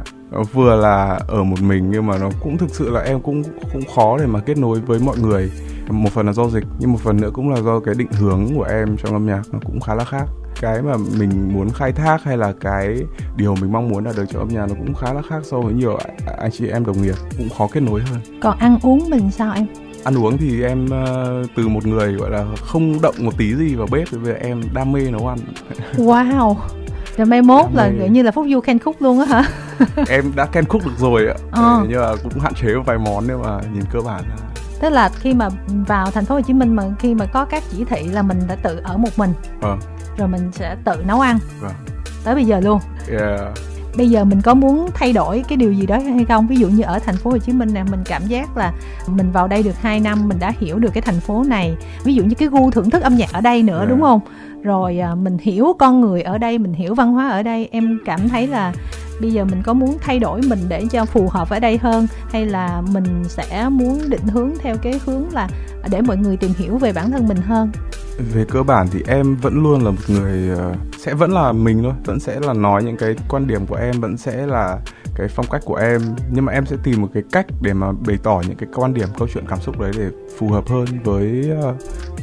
vừa 0.54 0.76
là 0.76 1.20
ở 1.28 1.44
một 1.44 1.62
mình 1.62 1.92
nhưng 1.92 2.08
mà 2.08 2.18
nó 2.18 2.30
cũng 2.44 2.58
thực 2.58 2.70
sự 2.70 2.90
là 2.90 3.02
em 3.02 3.22
cũng 3.22 3.44
cũng 3.74 3.82
khó 3.96 4.18
để 4.18 4.26
mà 4.26 4.40
kết 4.40 4.58
nối 4.58 4.80
với 4.80 5.00
mọi 5.00 5.18
người. 5.18 5.52
Một 5.90 6.10
phần 6.12 6.26
là 6.26 6.34
do 6.34 6.48
dịch 6.48 6.64
nhưng 6.80 6.92
một 6.92 7.00
phần 7.00 7.22
nữa 7.22 7.30
cũng 7.34 7.50
là 7.50 7.62
do 7.62 7.80
cái 7.80 7.96
định 7.98 8.12
hướng 8.12 8.48
của 8.56 8.64
em 8.64 8.98
trong 8.98 9.14
âm 9.14 9.26
nhạc 9.26 9.42
nó 9.52 9.60
cũng 9.66 9.80
khá 9.80 9.96
là 9.96 10.04
khác. 10.04 10.26
Cái 10.62 10.82
mà 10.82 10.94
mình 11.20 11.50
muốn 11.54 11.70
khai 11.70 11.92
thác 11.92 12.24
hay 12.24 12.38
là 12.38 12.54
cái 12.62 12.98
điều 13.36 13.56
mình 13.62 13.72
mong 13.72 13.90
muốn 13.90 14.04
đạt 14.04 14.16
được 14.18 14.26
trong 14.30 14.42
âm 14.42 14.48
nhạc 14.48 14.66
nó 14.70 14.76
cũng 14.76 14.94
khá 14.94 15.14
là 15.14 15.22
khác 15.30 15.40
so 15.44 15.60
với 15.60 15.74
nhiều 15.74 15.98
anh 16.38 16.52
chị 16.52 16.68
em 16.68 16.86
đồng 16.86 17.02
nghiệp 17.02 17.16
cũng 17.38 17.50
khó 17.58 17.68
kết 17.72 17.80
nối 17.80 18.02
hơn. 18.02 18.20
Còn 18.42 18.58
ăn 18.58 18.80
uống 18.84 19.10
mình 19.10 19.32
sao 19.32 19.54
em 19.56 19.68
ăn 20.03 20.17
uống 20.17 20.38
thì 20.38 20.63
em 20.63 20.86
uh, 20.86 21.50
từ 21.55 21.67
một 21.67 21.86
người 21.86 22.13
gọi 22.13 22.29
là 22.31 22.46
không 22.65 23.01
động 23.01 23.15
một 23.20 23.38
tí 23.38 23.55
gì 23.55 23.75
vào 23.75 23.88
bếp 23.91 24.12
vì 24.12 24.34
em 24.34 24.62
đam 24.74 24.91
mê 24.91 25.01
nấu 25.12 25.27
ăn 25.27 25.38
wow 25.98 26.55
rồi 27.17 27.25
mai 27.25 27.41
mốt 27.41 27.65
đam 27.65 27.75
là 27.75 28.00
mê. 28.00 28.10
như 28.10 28.24
là 28.24 28.31
phúc 28.31 28.46
du 28.51 28.60
khen 28.60 28.79
khúc 28.79 29.01
luôn 29.01 29.20
á 29.20 29.25
hả 29.25 29.43
em 30.10 30.31
đã 30.36 30.46
khen 30.46 30.65
khúc 30.65 30.86
được 30.86 30.98
rồi 30.98 31.27
ạ 31.27 31.36
ờ. 31.51 31.86
nhưng 31.89 32.01
mà 32.01 32.15
cũng 32.24 32.39
hạn 32.39 32.53
chế 32.53 32.74
vài 32.86 32.98
món 32.98 33.24
nhưng 33.27 33.41
mà 33.41 33.60
nhìn 33.74 33.84
cơ 33.91 34.00
bản 34.01 34.22
là 34.29 34.51
tức 34.81 34.89
là 34.89 35.10
khi 35.20 35.34
mà 35.34 35.50
vào 35.88 36.12
thành 36.12 36.25
phố 36.25 36.36
Hồ 36.36 36.41
Chí 36.41 36.53
Minh 36.53 36.75
mà 36.75 36.84
khi 37.00 37.13
mà 37.13 37.25
có 37.25 37.46
các 37.46 37.63
chỉ 37.72 37.86
thị 37.86 38.03
là 38.03 38.22
mình 38.22 38.39
đã 38.48 38.55
tự 38.55 38.81
ở 38.84 38.98
một 38.98 39.10
mình 39.17 39.34
vâng. 39.60 39.79
rồi 40.17 40.27
mình 40.27 40.51
sẽ 40.51 40.75
tự 40.86 41.03
nấu 41.08 41.20
ăn 41.20 41.39
vâng. 41.62 41.74
tới 42.24 42.36
bây 42.36 42.46
giờ 42.46 42.60
luôn 42.60 42.79
yeah. 43.10 43.41
Bây 43.98 44.10
giờ 44.10 44.24
mình 44.24 44.41
có 44.41 44.53
muốn 44.53 44.89
thay 44.93 45.13
đổi 45.13 45.43
cái 45.48 45.57
điều 45.57 45.74
gì 45.74 45.86
đó 45.86 45.98
hay 45.98 46.25
không? 46.25 46.48
Ví 46.48 46.55
dụ 46.55 46.69
như 46.69 46.83
ở 46.83 47.00
thành 47.00 47.15
phố 47.15 47.31
Hồ 47.31 47.38
Chí 47.38 47.53
Minh 47.53 47.74
này 47.74 47.83
mình 47.91 48.00
cảm 48.05 48.27
giác 48.27 48.57
là 48.57 48.74
mình 49.07 49.31
vào 49.31 49.48
đây 49.48 49.63
được 49.63 49.81
2 49.81 50.00
năm 50.00 50.27
mình 50.27 50.39
đã 50.39 50.53
hiểu 50.60 50.79
được 50.79 50.93
cái 50.93 51.01
thành 51.01 51.19
phố 51.19 51.43
này. 51.43 51.75
Ví 52.03 52.15
dụ 52.15 52.24
như 52.24 52.36
cái 52.36 52.48
gu 52.48 52.71
thưởng 52.71 52.89
thức 52.89 53.03
âm 53.03 53.15
nhạc 53.15 53.33
ở 53.33 53.41
đây 53.41 53.63
nữa 53.63 53.77
yeah. 53.77 53.89
đúng 53.89 54.01
không? 54.01 54.19
Rồi 54.63 55.00
à, 55.00 55.15
mình 55.15 55.38
hiểu 55.41 55.75
con 55.79 56.01
người 56.01 56.21
ở 56.21 56.38
đây 56.38 56.57
mình 56.57 56.74
hiểu 56.74 56.95
văn 56.95 57.13
hóa 57.13 57.29
ở 57.29 57.43
đây. 57.43 57.69
Em 57.71 58.00
cảm 58.05 58.29
thấy 58.29 58.48
là 58.48 58.74
bây 59.21 59.31
giờ 59.31 59.45
mình 59.45 59.62
có 59.63 59.74
muốn 59.74 59.98
thay 60.01 60.19
đổi 60.19 60.41
mình 60.41 60.60
để 60.69 60.86
cho 60.91 61.05
phù 61.05 61.29
hợp 61.29 61.50
ở 61.50 61.60
đây 61.60 61.77
hơn 61.77 62.07
hay 62.29 62.45
là 62.45 62.81
mình 62.91 63.24
sẽ 63.27 63.69
muốn 63.69 64.10
định 64.10 64.27
hướng 64.27 64.51
theo 64.60 64.77
cái 64.77 65.00
hướng 65.05 65.33
là 65.33 65.50
để 65.91 66.01
mọi 66.01 66.17
người 66.17 66.38
tìm 66.38 66.51
hiểu 66.57 66.77
về 66.77 66.93
bản 66.93 67.12
thân 67.12 67.27
mình 67.27 67.38
hơn 67.38 67.71
về 68.22 68.46
cơ 68.50 68.63
bản 68.63 68.88
thì 68.92 69.00
em 69.08 69.36
vẫn 69.36 69.63
luôn 69.63 69.84
là 69.84 69.92
một 69.92 70.01
người 70.08 70.58
ờ, 70.58 70.75
sẽ 70.98 71.13
vẫn 71.13 71.32
là 71.32 71.51
mình 71.51 71.84
thôi, 71.84 71.94
vẫn 72.06 72.20
sẽ 72.20 72.40
là 72.40 72.54
nói 72.54 72.84
những 72.84 72.98
cái 72.98 73.16
quan 73.30 73.48
điểm 73.48 73.66
của 73.68 73.75
em, 73.75 74.01
vẫn 74.01 74.18
sẽ 74.18 74.48
là 74.48 74.80
cái 75.16 75.28
phong 75.28 75.46
cách 75.51 75.62
của 75.66 75.75
em. 75.75 76.01
Nhưng 76.32 76.46
mà 76.46 76.54
em 76.54 76.66
sẽ 76.66 76.75
tìm 76.84 77.01
một 77.01 77.08
cái 77.13 77.24
cách 77.32 77.46
để 77.62 77.74
mà 77.74 77.92
bày 77.92 78.18
tỏ 78.24 78.42
những 78.48 78.58
cái 78.58 78.70
quan 78.74 78.94
điểm, 78.94 79.08
câu 79.18 79.28
chuyện 79.34 79.46
cảm 79.48 79.60
xúc 79.60 79.80
đấy 79.80 79.92
để 79.98 80.10
phù 80.38 80.50
hợp 80.50 80.70
hơn 80.70 80.86
với 81.04 81.50
ờ, 81.62 81.75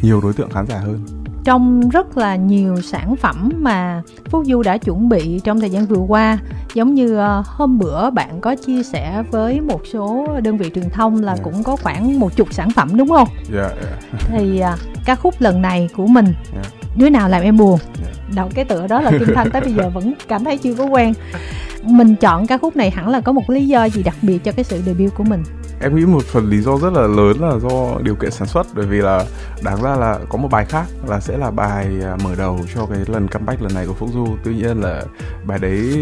nhiều 0.02 0.20
đối 0.20 0.32
tượng 0.32 0.50
khán 0.50 0.66
giả 0.66 0.78
hơn 0.78 1.06
trong 1.44 1.88
rất 1.88 2.18
là 2.18 2.36
nhiều 2.36 2.80
sản 2.80 3.16
phẩm 3.16 3.50
mà 3.56 4.02
Phúc 4.30 4.42
Du 4.46 4.62
đã 4.62 4.78
chuẩn 4.78 5.08
bị 5.08 5.40
trong 5.44 5.60
thời 5.60 5.70
gian 5.70 5.86
vừa 5.86 6.00
qua 6.08 6.38
giống 6.74 6.94
như 6.94 7.18
uh, 7.18 7.46
hôm 7.46 7.78
bữa 7.78 8.10
bạn 8.10 8.40
có 8.40 8.54
chia 8.54 8.82
sẻ 8.82 9.22
với 9.30 9.60
một 9.60 9.80
số 9.92 10.26
đơn 10.42 10.56
vị 10.56 10.70
truyền 10.74 10.90
thông 10.90 11.22
là 11.22 11.32
yeah. 11.32 11.44
cũng 11.44 11.62
có 11.62 11.76
khoảng 11.76 12.20
một 12.20 12.36
chục 12.36 12.52
sản 12.52 12.70
phẩm 12.70 12.96
đúng 12.96 13.08
không? 13.08 13.28
Yeah, 13.54 13.72
yeah. 13.72 14.22
thì 14.28 14.62
uh, 14.72 15.04
ca 15.04 15.14
khúc 15.14 15.34
lần 15.38 15.62
này 15.62 15.88
của 15.96 16.06
mình 16.06 16.26
yeah. 16.52 16.66
đứa 16.96 17.10
nào 17.10 17.28
làm 17.28 17.42
em 17.42 17.56
buồn? 17.56 17.78
Yeah 18.04 18.18
đọc 18.34 18.48
cái 18.54 18.64
tựa 18.64 18.86
đó 18.86 19.00
là 19.00 19.10
kim 19.10 19.34
thanh 19.34 19.50
tới 19.50 19.60
bây 19.60 19.72
giờ 19.72 19.90
vẫn 19.90 20.14
cảm 20.28 20.44
thấy 20.44 20.58
chưa 20.58 20.74
có 20.74 20.84
quen 20.84 21.12
mình 21.82 22.16
chọn 22.16 22.46
ca 22.46 22.58
khúc 22.58 22.76
này 22.76 22.90
hẳn 22.90 23.08
là 23.08 23.20
có 23.20 23.32
một 23.32 23.50
lý 23.50 23.66
do 23.66 23.84
gì 23.84 24.02
đặc 24.02 24.16
biệt 24.22 24.44
cho 24.44 24.52
cái 24.52 24.64
sự 24.64 24.82
debut 24.86 25.14
của 25.14 25.24
mình 25.24 25.42
em 25.80 25.96
nghĩ 25.96 26.06
một 26.06 26.24
phần 26.24 26.50
lý 26.50 26.60
do 26.60 26.76
rất 26.76 26.92
là 26.92 27.02
lớn 27.02 27.36
là 27.40 27.58
do 27.58 27.98
điều 28.02 28.14
kiện 28.14 28.30
sản 28.30 28.48
xuất 28.48 28.66
bởi 28.74 28.86
vì 28.86 28.98
là 28.98 29.24
đáng 29.62 29.82
ra 29.82 29.96
là 29.96 30.18
có 30.28 30.38
một 30.38 30.48
bài 30.50 30.64
khác 30.64 30.84
là 31.08 31.20
sẽ 31.20 31.38
là 31.38 31.50
bài 31.50 31.86
à, 32.02 32.16
mở 32.24 32.34
đầu 32.38 32.60
cho 32.74 32.86
cái 32.86 32.98
lần 33.06 33.28
comeback 33.28 33.62
lần 33.62 33.74
này 33.74 33.86
của 33.86 33.92
Phúc 33.92 34.08
Du. 34.12 34.26
Tuy 34.44 34.54
nhiên 34.54 34.80
là 34.80 35.02
bài 35.46 35.58
đấy 35.58 36.00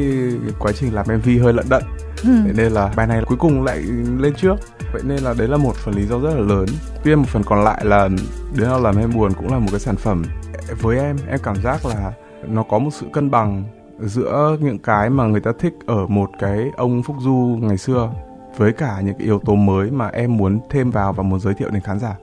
quá 0.59 0.73
trình 0.73 0.95
làm 0.95 1.07
MV 1.07 1.29
hơi 1.43 1.53
lận 1.53 1.67
đận. 1.69 1.83
Ừ. 2.23 2.31
nên 2.57 2.73
là 2.73 2.93
bài 2.97 3.07
này 3.07 3.23
cuối 3.27 3.39
cùng 3.41 3.65
lại 3.65 3.79
lên 4.19 4.35
trước. 4.35 4.57
Vậy 4.93 5.03
nên 5.05 5.19
là 5.19 5.35
đấy 5.39 5.49
là 5.49 5.57
một 5.57 5.77
phần 5.77 5.95
lý 5.95 6.07
do 6.07 6.19
rất 6.19 6.35
là 6.35 6.41
lớn. 6.41 6.67
Tuy 7.05 7.11
nhiên 7.11 7.19
một 7.19 7.29
phần 7.29 7.43
còn 7.45 7.65
lại 7.65 7.85
là 7.85 8.09
đứa 8.55 8.67
nào 8.67 8.81
làm 8.81 8.97
em 8.97 9.15
buồn 9.15 9.33
cũng 9.33 9.53
là 9.53 9.59
một 9.59 9.69
cái 9.71 9.81
sản 9.81 9.97
phẩm. 9.97 10.23
Với 10.81 10.99
em 10.99 11.17
em 11.29 11.39
cảm 11.43 11.57
giác 11.63 11.87
là 11.87 12.13
nó 12.49 12.63
có 12.63 12.79
một 12.79 12.91
sự 12.93 13.07
cân 13.13 13.31
bằng 13.31 13.65
giữa 14.01 14.57
những 14.61 14.79
cái 14.79 15.11
mà 15.11 15.25
người 15.25 15.41
ta 15.41 15.53
thích 15.59 15.75
ở 15.87 16.07
một 16.07 16.31
cái 16.39 16.71
ông 16.77 17.03
Phúc 17.03 17.17
Du 17.21 17.59
ngày 17.61 17.79
xưa 17.79 18.11
với 18.57 18.73
cả 18.73 19.01
những 19.01 19.15
cái 19.15 19.27
yếu 19.27 19.39
tố 19.39 19.55
mới 19.55 19.91
mà 19.91 20.09
em 20.09 20.37
muốn 20.37 20.61
thêm 20.71 20.91
vào 20.91 21.13
và 21.13 21.23
muốn 21.23 21.41
giới 21.41 21.55
thiệu 21.55 21.71
đến 21.71 21.83
khán 21.83 21.99
giả. 21.99 22.15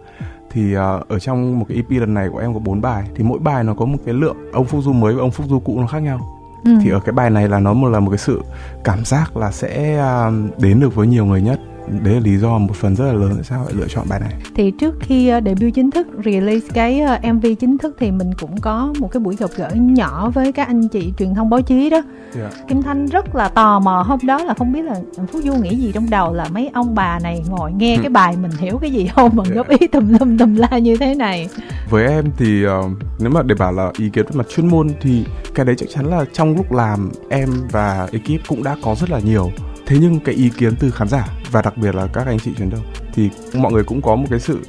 Thì 0.52 0.78
uh, 0.78 1.08
ở 1.08 1.20
trong 1.20 1.60
một 1.60 1.66
cái 1.70 1.78
EP 1.78 2.00
lần 2.02 2.14
này 2.14 2.30
của 2.30 2.38
em 2.38 2.54
có 2.54 2.60
bốn 2.60 2.82
bài 2.82 3.04
thì 3.16 3.24
mỗi 3.24 3.40
bài 3.40 3.64
nó 3.64 3.74
có 3.74 3.86
một 3.86 3.98
cái 4.06 4.14
lượng 4.14 4.38
ông 4.54 4.66
Phúc 4.66 4.82
Du 4.84 4.94
mới 4.94 5.14
và 5.14 5.22
ông 5.22 5.32
Phúc 5.32 5.46
Du 5.50 5.60
cũ 5.60 5.80
nó 5.82 5.88
khác 5.88 6.00
nhau. 6.00 6.20
Ừ. 6.64 6.72
thì 6.82 6.90
ở 6.90 7.00
cái 7.00 7.14
bài 7.14 7.30
này 7.30 7.50
là 7.50 7.60
nó 7.60 7.74
một 7.74 7.88
là 7.90 8.00
một 8.00 8.10
cái 8.10 8.18
sự 8.18 8.42
cảm 8.84 9.06
giác 9.06 9.38
là 9.38 9.52
sẽ 9.52 10.02
uh, 10.28 10.60
đến 10.60 10.80
được 10.80 10.96
với 10.96 11.08
nhiều 11.08 11.26
người 11.26 11.42
nhất 11.42 11.60
đấy 11.88 12.14
là 12.14 12.20
lý 12.20 12.38
do 12.38 12.58
một 12.58 12.76
phần 12.76 12.96
rất 12.96 13.06
là 13.06 13.14
lớn 13.14 13.32
tại 13.36 13.44
sao 13.44 13.64
lại 13.64 13.74
lựa 13.74 13.88
chọn 13.88 14.06
bài 14.10 14.20
này 14.20 14.34
thì 14.56 14.72
trước 14.72 14.96
khi 15.00 15.28
ờ, 15.28 15.42
debut 15.46 15.74
chính 15.74 15.92
thức 15.92 16.08
release 16.26 16.68
cái 16.74 17.00
ờ, 17.00 17.20
mv 17.34 17.46
chính 17.60 17.78
thức 17.78 17.96
thì 18.00 18.12
mình 18.12 18.32
cũng 18.40 18.62
có 18.62 18.94
một 19.00 19.12
cái 19.12 19.20
buổi 19.20 19.36
gặp 19.36 19.50
gỡ 19.56 19.70
nhỏ 19.74 20.30
với 20.30 20.52
các 20.52 20.68
anh 20.68 20.88
chị 20.88 21.14
truyền 21.18 21.34
thông 21.34 21.50
báo 21.50 21.62
chí 21.62 21.90
đó 21.90 21.98
yeah. 21.98 22.52
Dạ. 22.54 22.64
kim 22.68 22.82
thanh 22.82 23.06
rất 23.06 23.36
là 23.36 23.50
tò 23.50 23.80
mò 23.80 24.02
hôm 24.08 24.20
đó 24.24 24.44
là 24.44 24.54
không 24.54 24.74
biết 24.74 24.82
là 24.82 24.96
phú 25.32 25.42
du 25.42 25.54
nghĩ 25.54 25.76
gì 25.76 25.92
trong 25.92 26.10
đầu 26.10 26.34
là 26.34 26.48
mấy 26.52 26.70
ông 26.74 26.96
bà 26.96 27.20
này 27.20 27.44
ngồi 27.50 27.72
nghe 27.72 27.98
cái 28.02 28.10
bài 28.10 28.36
mình 28.42 28.52
hiểu 28.60 28.78
cái 28.78 28.92
gì 28.92 29.08
không 29.08 29.32
mà 29.34 29.44
yeah. 29.44 29.56
góp 29.56 29.68
ý 29.68 29.88
tùm 29.88 30.18
lum 30.20 30.38
tùm 30.38 30.56
la 30.56 30.78
như 30.78 30.98
thế 30.98 31.16
này 31.16 31.50
với 31.90 32.08
em 32.08 32.26
thì 32.38 32.66
uh, 32.66 32.72
nếu 33.20 33.30
mà 33.30 33.42
để 33.44 33.56
bảo 33.56 33.72
là 33.72 33.92
ý 33.98 34.10
kiến 34.10 34.26
về 34.26 34.32
mặt 34.34 34.46
chuyên 34.56 34.68
môn 34.68 34.88
thì 35.02 35.26
cái 35.56 35.66
đấy 35.66 35.76
chắc 35.78 35.90
chắn 35.94 36.06
là 36.06 36.26
trong 36.34 36.56
lúc 36.56 36.72
làm 36.72 37.12
em 37.30 37.50
và 37.72 38.08
ekip 38.12 38.48
cũng 38.48 38.64
đã 38.64 38.76
có 38.84 38.96
rất 38.96 39.10
là 39.10 39.20
nhiều 39.20 39.52
thế 39.94 40.00
nhưng 40.02 40.20
cái 40.20 40.36
ý 40.36 40.50
kiến 40.50 40.76
từ 40.76 40.92
khán 40.92 41.08
giả 41.08 41.28
và 41.52 41.62
đặc 41.62 41.78
biệt 41.78 41.96
là 41.96 42.08
các 42.14 42.28
anh 42.28 42.40
chị 42.40 42.52
truyền 42.58 42.70
thông 42.70 42.84
thì 43.14 43.30
mọi 43.54 43.72
người 43.72 43.84
cũng 43.84 44.02
có 44.02 44.16
một 44.16 44.26
cái 44.30 44.40
sự 44.40 44.60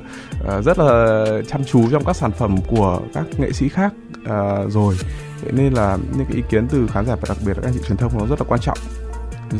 uh, 0.40 0.64
rất 0.64 0.78
là 0.78 1.24
chăm 1.48 1.64
chú 1.64 1.90
trong 1.90 2.04
các 2.04 2.16
sản 2.16 2.32
phẩm 2.32 2.56
của 2.68 3.00
các 3.14 3.24
nghệ 3.38 3.52
sĩ 3.52 3.68
khác 3.68 3.92
uh, 4.22 4.72
rồi. 4.72 4.96
Thế 5.42 5.50
nên 5.52 5.72
là 5.72 5.98
những 6.16 6.26
cái 6.26 6.36
ý 6.36 6.42
kiến 6.48 6.68
từ 6.68 6.86
khán 6.86 7.06
giả 7.06 7.14
và 7.14 7.22
đặc 7.28 7.36
biệt 7.46 7.56
là 7.56 7.62
các 7.62 7.68
anh 7.68 7.74
chị 7.74 7.80
truyền 7.88 7.96
thông 7.96 8.18
nó 8.18 8.26
rất 8.26 8.40
là 8.40 8.46
quan 8.48 8.60
trọng 8.60 8.78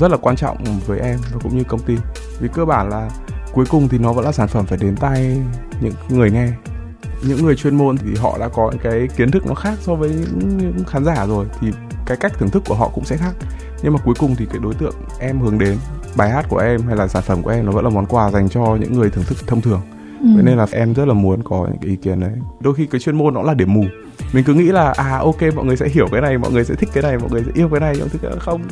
rất 0.01 0.11
là 0.11 0.17
quan 0.17 0.37
trọng 0.37 0.57
với 0.87 1.01
em 1.01 1.19
và 1.33 1.39
cũng 1.43 1.59
như 1.59 1.65
công 1.65 1.81
ty. 1.81 1.97
Vì 2.41 2.49
cơ 2.55 2.65
bản 2.65 2.89
là 2.89 3.11
cuối 3.53 3.65
cùng 3.71 3.89
thì 3.89 3.99
nó 3.99 4.13
vẫn 4.13 4.25
là 4.25 4.33
sản 4.33 4.49
phẩm 4.49 4.67
phải 4.67 4.79
đến 4.79 4.97
tay 4.97 5.37
những 5.81 5.95
người 6.09 6.31
nghe. 6.31 6.49
Những 7.23 7.45
người 7.45 7.57
chuyên 7.57 7.77
môn 7.77 7.97
thì 7.97 8.15
họ 8.15 8.39
đã 8.41 8.49
có 8.49 8.73
cái 8.83 9.09
kiến 9.17 9.31
thức 9.31 9.47
nó 9.47 9.55
khác 9.55 9.79
so 9.81 9.95
với 9.95 10.11
những, 10.11 10.59
những 10.59 10.85
khán 10.85 11.05
giả 11.05 11.27
rồi 11.27 11.47
thì 11.61 11.73
cái 12.07 12.17
cách 12.17 12.33
thưởng 12.39 12.51
thức 12.51 12.63
của 12.67 12.75
họ 12.75 12.91
cũng 12.95 13.05
sẽ 13.05 13.17
khác 13.17 13.33
nhưng 13.85 13.93
mà 13.93 13.99
cuối 14.05 14.15
cùng 14.19 14.37
thì 14.37 14.47
cái 14.47 14.59
đối 14.63 14.75
tượng 14.75 14.95
em 15.21 15.41
hướng 15.41 15.59
đến 15.59 15.77
bài 16.17 16.31
hát 16.31 16.47
của 16.49 16.59
em 16.59 16.83
hay 16.87 16.97
là 16.97 17.09
sản 17.09 17.23
phẩm 17.23 17.43
của 17.43 17.51
em 17.51 17.67
nó 17.67 17.73
vẫn 17.73 17.85
là 17.85 17.91
món 17.91 18.07
quà 18.07 18.31
dành 18.31 18.49
cho 18.49 18.77
những 18.81 18.93
người 18.93 19.11
thưởng 19.11 19.25
thức 19.25 19.39
thông 19.47 19.61
thường. 19.61 19.81
Ừ. 20.21 20.27
vậy 20.35 20.45
nên 20.45 20.57
là 20.57 20.67
em 20.73 20.93
rất 20.93 21.09
là 21.09 21.15
muốn 21.15 21.43
có 21.43 21.67
những 21.71 21.79
cái 21.81 21.91
ý 21.91 21.97
kiến 21.97 22.21
đấy. 22.21 22.33
Đôi 22.61 22.75
khi 22.75 22.87
cái 22.87 23.01
chuyên 23.01 23.17
môn 23.17 23.35
nó 23.35 23.43
là 23.43 23.55
điểm 23.55 23.75
mù. 23.75 23.85
Mình 24.33 24.45
cứ 24.45 24.55
nghĩ 24.55 24.65
là 24.65 24.93
à 24.97 25.19
ok 25.19 25.43
mọi 25.55 25.65
người 25.65 25.77
sẽ 25.77 25.89
hiểu 25.89 26.07
cái 26.13 26.21
này 26.21 26.39
mọi 26.39 26.53
người 26.53 26.65
sẽ 26.65 26.75
thích 26.75 26.89
cái 26.93 27.03
này 27.03 27.19
mọi 27.19 27.31
người 27.31 27.43
sẽ 27.47 27.51
yêu 27.55 27.69
cái 27.69 27.81
này 27.81 27.95
nhưng 27.99 28.09
thực 28.09 28.39
không 28.39 28.63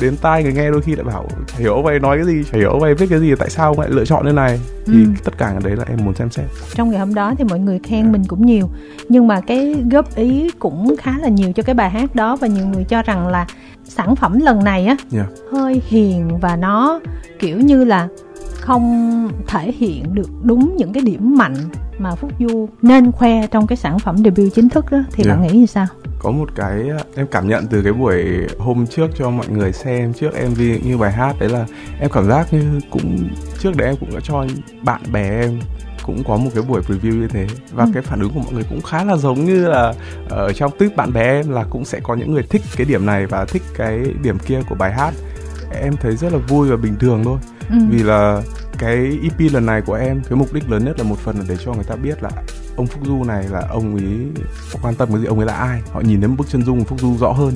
đến 0.00 0.16
tai 0.16 0.42
người 0.42 0.52
nghe 0.52 0.70
đôi 0.70 0.82
khi 0.82 0.96
lại 0.96 1.04
bảo 1.04 1.28
hiểu 1.58 1.74
ông 1.74 1.86
ấy 1.86 2.00
nói 2.00 2.16
cái 2.16 2.26
gì 2.26 2.42
hiểu 2.52 2.70
ông 2.70 2.82
ấy 2.82 2.94
viết 2.94 3.06
cái 3.10 3.20
gì 3.20 3.34
tại 3.38 3.50
sao 3.50 3.74
lại 3.78 3.88
lựa 3.90 4.04
chọn 4.04 4.26
như 4.26 4.32
này? 4.32 4.60
Thì 4.86 4.92
ừ. 4.92 5.10
tất 5.24 5.38
cả 5.38 5.46
cái 5.50 5.60
đấy 5.64 5.76
là 5.76 5.84
em 5.88 6.04
muốn 6.04 6.14
xem 6.14 6.30
xét. 6.30 6.46
Trong 6.74 6.90
ngày 6.90 6.98
hôm 6.98 7.14
đó 7.14 7.34
thì 7.38 7.44
mọi 7.44 7.58
người 7.58 7.78
khen 7.78 8.12
mình 8.12 8.24
cũng 8.28 8.46
nhiều. 8.46 8.68
Nhưng 9.08 9.28
mà 9.28 9.40
cái 9.40 9.84
góp 9.90 10.16
ý 10.16 10.50
cũng 10.58 10.96
khá 10.98 11.18
là 11.18 11.28
nhiều 11.28 11.52
cho 11.52 11.62
cái 11.62 11.74
bài 11.74 11.90
hát 11.90 12.14
đó 12.14 12.36
và 12.36 12.46
nhiều 12.46 12.66
người 12.66 12.84
cho 12.84 13.02
rằng 13.02 13.28
là 13.28 13.46
sản 13.88 14.16
phẩm 14.16 14.38
lần 14.38 14.64
này 14.64 14.86
á 14.86 14.96
yeah. 15.12 15.26
hơi 15.52 15.82
hiền 15.86 16.38
và 16.40 16.56
nó 16.56 17.00
kiểu 17.38 17.60
như 17.60 17.84
là 17.84 18.08
không 18.60 19.28
thể 19.46 19.72
hiện 19.72 20.14
được 20.14 20.28
đúng 20.42 20.76
những 20.76 20.92
cái 20.92 21.02
điểm 21.02 21.36
mạnh 21.38 21.54
mà 21.98 22.14
Phúc 22.14 22.32
Du 22.40 22.68
nên 22.82 23.12
khoe 23.12 23.46
trong 23.46 23.66
cái 23.66 23.76
sản 23.76 23.98
phẩm 23.98 24.16
debut 24.16 24.54
chính 24.54 24.68
thức 24.68 24.90
đó 24.90 24.98
thì 25.12 25.24
yeah. 25.24 25.38
bạn 25.38 25.46
nghĩ 25.46 25.58
như 25.58 25.66
sao? 25.66 25.86
Có 26.18 26.30
một 26.30 26.48
cái 26.54 26.88
em 27.16 27.26
cảm 27.30 27.48
nhận 27.48 27.66
từ 27.66 27.82
cái 27.82 27.92
buổi 27.92 28.24
hôm 28.58 28.86
trước 28.86 29.10
cho 29.14 29.30
mọi 29.30 29.48
người 29.48 29.72
xem 29.72 30.12
trước 30.12 30.30
MV 30.50 30.60
như 30.84 30.98
bài 30.98 31.12
hát 31.12 31.36
đấy 31.40 31.48
là 31.48 31.66
em 32.00 32.10
cảm 32.10 32.28
giác 32.28 32.52
như 32.52 32.80
cũng 32.90 33.28
trước 33.58 33.76
đấy 33.76 33.88
em 33.88 33.96
cũng 34.00 34.10
đã 34.14 34.20
cho 34.22 34.46
bạn 34.82 35.00
bè 35.12 35.40
em 35.40 35.60
cũng 36.08 36.24
có 36.24 36.36
một 36.36 36.50
cái 36.54 36.64
buổi 36.68 36.80
review 36.80 37.20
như 37.20 37.28
thế. 37.28 37.46
Và 37.72 37.84
ừ. 37.84 37.90
cái 37.94 38.02
phản 38.02 38.20
ứng 38.20 38.30
của 38.34 38.40
mọi 38.40 38.52
người 38.52 38.64
cũng 38.68 38.82
khá 38.82 39.04
là 39.04 39.16
giống 39.16 39.44
như 39.44 39.68
là 39.68 39.94
ở 40.28 40.52
trong 40.52 40.72
tuyết 40.78 40.96
bạn 40.96 41.12
bè 41.12 41.22
em 41.22 41.50
là 41.50 41.64
cũng 41.70 41.84
sẽ 41.84 42.00
có 42.00 42.14
những 42.14 42.32
người 42.32 42.42
thích 42.42 42.62
cái 42.76 42.86
điểm 42.86 43.06
này 43.06 43.26
và 43.26 43.44
thích 43.44 43.62
cái 43.76 44.00
điểm 44.22 44.38
kia 44.38 44.60
của 44.68 44.74
bài 44.74 44.92
hát. 44.92 45.14
Em 45.82 45.96
thấy 45.96 46.16
rất 46.16 46.32
là 46.32 46.38
vui 46.38 46.68
và 46.68 46.76
bình 46.76 46.96
thường 47.00 47.24
thôi. 47.24 47.38
Ừ. 47.70 47.76
vì 47.90 48.02
là 48.02 48.42
cái 48.78 49.18
EP 49.22 49.52
lần 49.52 49.66
này 49.66 49.80
của 49.80 49.94
em 49.94 50.22
cái 50.28 50.38
mục 50.38 50.52
đích 50.52 50.70
lớn 50.70 50.84
nhất 50.84 50.98
là 50.98 51.04
một 51.04 51.18
phần 51.18 51.38
là 51.38 51.44
để 51.48 51.56
cho 51.64 51.72
người 51.72 51.84
ta 51.84 51.96
biết 51.96 52.22
là 52.22 52.30
ông 52.76 52.86
Phúc 52.86 53.02
Du 53.06 53.24
này 53.24 53.44
là 53.50 53.66
ông 53.70 53.96
ấy 53.96 54.42
quan 54.82 54.94
tâm 54.94 55.08
cái 55.08 55.20
gì 55.20 55.26
ông 55.26 55.38
ấy 55.38 55.46
là 55.46 55.54
ai. 55.54 55.82
Họ 55.92 56.00
nhìn 56.00 56.20
đến 56.20 56.36
bức 56.36 56.48
chân 56.48 56.62
dung 56.62 56.84
Phúc 56.84 57.00
Du 57.00 57.16
rõ 57.16 57.32
hơn. 57.32 57.54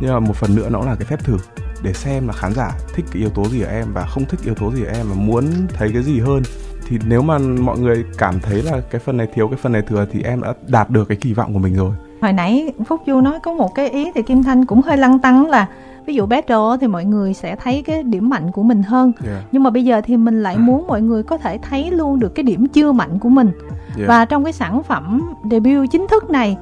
Nhưng 0.00 0.12
mà 0.12 0.20
một 0.20 0.36
phần 0.36 0.54
nữa 0.54 0.68
nó 0.70 0.80
là 0.80 0.94
cái 0.94 1.04
phép 1.04 1.24
thử 1.24 1.36
để 1.82 1.92
xem 1.92 2.26
là 2.26 2.32
khán 2.32 2.54
giả 2.54 2.72
thích 2.94 3.04
cái 3.12 3.20
yếu 3.20 3.30
tố 3.30 3.48
gì 3.48 3.60
ở 3.60 3.70
em 3.70 3.92
và 3.92 4.06
không 4.06 4.24
thích 4.24 4.40
yếu 4.44 4.54
tố 4.54 4.72
gì 4.72 4.84
ở 4.84 4.92
em 4.92 5.06
và 5.08 5.14
muốn 5.14 5.66
thấy 5.74 5.90
cái 5.92 6.02
gì 6.02 6.20
hơn 6.20 6.42
thì 6.88 6.98
nếu 7.06 7.22
mà 7.22 7.38
mọi 7.38 7.78
người 7.78 8.04
cảm 8.18 8.40
thấy 8.40 8.62
là 8.62 8.80
cái 8.90 9.00
phần 9.00 9.16
này 9.16 9.28
thiếu 9.34 9.48
cái 9.48 9.58
phần 9.62 9.72
này 9.72 9.82
thừa 9.82 10.06
thì 10.12 10.22
em 10.22 10.42
đã 10.42 10.54
đạt 10.68 10.90
được 10.90 11.04
cái 11.08 11.16
kỳ 11.20 11.32
vọng 11.32 11.52
của 11.52 11.58
mình 11.58 11.76
rồi 11.76 11.90
hồi 12.22 12.32
nãy 12.32 12.72
phúc 12.86 13.00
du 13.06 13.20
nói 13.20 13.40
có 13.42 13.52
một 13.52 13.74
cái 13.74 13.90
ý 13.90 14.12
thì 14.14 14.22
kim 14.22 14.42
thanh 14.42 14.64
cũng 14.64 14.82
hơi 14.82 14.96
lăng 14.96 15.18
tăng 15.18 15.46
là 15.46 15.66
ví 16.06 16.14
dụ 16.14 16.26
battle 16.26 16.76
thì 16.80 16.86
mọi 16.86 17.04
người 17.04 17.34
sẽ 17.34 17.56
thấy 17.56 17.82
cái 17.86 18.02
điểm 18.02 18.28
mạnh 18.28 18.50
của 18.52 18.62
mình 18.62 18.82
hơn 18.82 19.12
yeah. 19.26 19.44
nhưng 19.52 19.62
mà 19.62 19.70
bây 19.70 19.84
giờ 19.84 20.00
thì 20.04 20.16
mình 20.16 20.42
lại 20.42 20.58
muốn 20.58 20.86
mọi 20.86 21.02
người 21.02 21.22
có 21.22 21.38
thể 21.38 21.58
thấy 21.58 21.90
luôn 21.90 22.18
được 22.18 22.34
cái 22.34 22.42
điểm 22.42 22.66
chưa 22.66 22.92
mạnh 22.92 23.18
của 23.18 23.28
mình 23.28 23.50
yeah. 23.96 24.08
và 24.08 24.24
trong 24.24 24.44
cái 24.44 24.52
sản 24.52 24.82
phẩm 24.82 25.22
debut 25.50 25.90
chính 25.90 26.06
thức 26.10 26.30
này 26.30 26.56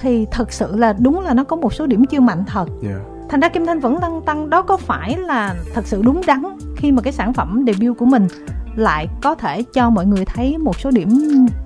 thì 0.00 0.26
thật 0.30 0.52
sự 0.52 0.76
là 0.76 0.92
đúng 0.98 1.20
là 1.20 1.34
nó 1.34 1.44
có 1.44 1.56
một 1.56 1.74
số 1.74 1.86
điểm 1.86 2.04
chưa 2.04 2.20
mạnh 2.20 2.44
thật 2.46 2.68
yeah. 2.82 3.00
thành 3.28 3.40
ra 3.40 3.48
kim 3.48 3.66
thanh 3.66 3.80
vẫn 3.80 3.98
lăng 3.98 4.22
tăng 4.22 4.50
đó 4.50 4.62
có 4.62 4.76
phải 4.76 5.16
là 5.18 5.54
thật 5.74 5.86
sự 5.86 6.02
đúng 6.02 6.20
đắn 6.26 6.42
khi 6.76 6.92
mà 6.92 7.02
cái 7.02 7.12
sản 7.12 7.32
phẩm 7.32 7.64
debut 7.66 7.98
của 7.98 8.06
mình 8.06 8.28
lại 8.76 9.08
có 9.22 9.34
thể 9.34 9.64
cho 9.72 9.90
mọi 9.90 10.06
người 10.06 10.24
thấy 10.24 10.58
một 10.58 10.80
số 10.80 10.90
điểm 10.90 11.08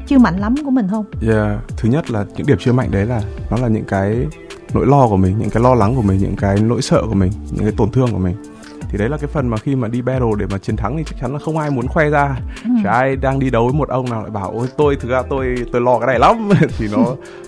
chưa 0.07 0.19
mạnh 0.19 0.41
lắm 0.41 0.55
của 0.65 0.71
mình 0.71 0.89
không? 0.91 1.05
Yeah, 1.29 1.59
thứ 1.77 1.89
nhất 1.89 2.11
là 2.11 2.25
những 2.37 2.47
điểm 2.47 2.59
chưa 2.61 2.73
mạnh 2.73 2.91
đấy 2.91 3.07
là 3.07 3.23
nó 3.51 3.57
là 3.57 3.69
những 3.69 3.85
cái 3.85 4.27
nỗi 4.75 4.87
lo 4.87 5.09
của 5.09 5.17
mình, 5.17 5.39
những 5.39 5.51
cái 5.51 5.63
lo 5.63 5.75
lắng 5.75 5.97
của 5.97 6.03
mình, 6.03 6.19
những 6.19 6.37
cái 6.37 6.57
nỗi 6.61 6.83
sợ 6.83 7.03
của 7.09 7.15
mình, 7.15 7.33
những 7.51 7.65
cái 7.65 7.73
tổn 7.77 7.91
thương 7.91 8.13
của 8.13 8.19
mình. 8.19 8.37
Thì 8.89 8.99
đấy 8.99 9.09
là 9.09 9.17
cái 9.17 9.27
phần 9.33 9.49
mà 9.49 9.57
khi 9.57 9.77
mà 9.77 9.89
đi 9.89 10.03
battle 10.03 10.31
để 10.39 10.47
mà 10.51 10.59
chiến 10.59 10.77
thắng 10.77 10.97
thì 10.97 11.05
chắc 11.07 11.15
chắn 11.21 11.33
là 11.33 11.39
không 11.39 11.59
ai 11.59 11.71
muốn 11.71 11.89
khoe 11.89 12.11
ra. 12.11 12.37
Ừ. 12.65 12.71
chả 12.85 12.91
ai 12.91 13.17
đang 13.17 13.39
đi 13.39 13.51
đấu 13.51 13.65
với 13.65 13.75
một 13.75 13.89
ông 13.89 14.11
nào 14.11 14.23
lại 14.23 14.31
bảo 14.31 14.51
ôi 14.51 14.69
tôi 14.77 14.97
thực 14.97 15.11
ra 15.11 15.23
tôi 15.31 15.55
tôi 15.73 15.81
lo 15.81 15.99
cái 15.99 16.07
này 16.07 16.19
lắm. 16.19 16.49
Thì 16.79 16.89
nó 16.93 17.05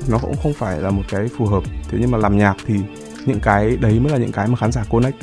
nó 0.09 0.19
cũng 0.19 0.35
không 0.43 0.53
phải 0.53 0.81
là 0.81 0.91
một 0.91 1.03
cái 1.11 1.29
phù 1.39 1.47
hợp. 1.47 1.63
Thế 1.91 1.99
nhưng 2.01 2.11
mà 2.11 2.19
làm 2.19 2.39
nhạc 2.39 2.57
thì 2.67 2.75
những 3.27 3.41
cái 3.41 3.77
đấy 3.77 4.01
mới 4.01 4.13
là 4.13 4.19
những 4.19 4.33
cái 4.33 4.47
mà 4.47 4.57
khán 4.57 4.73
giả 4.73 4.85
connect. 4.91 5.17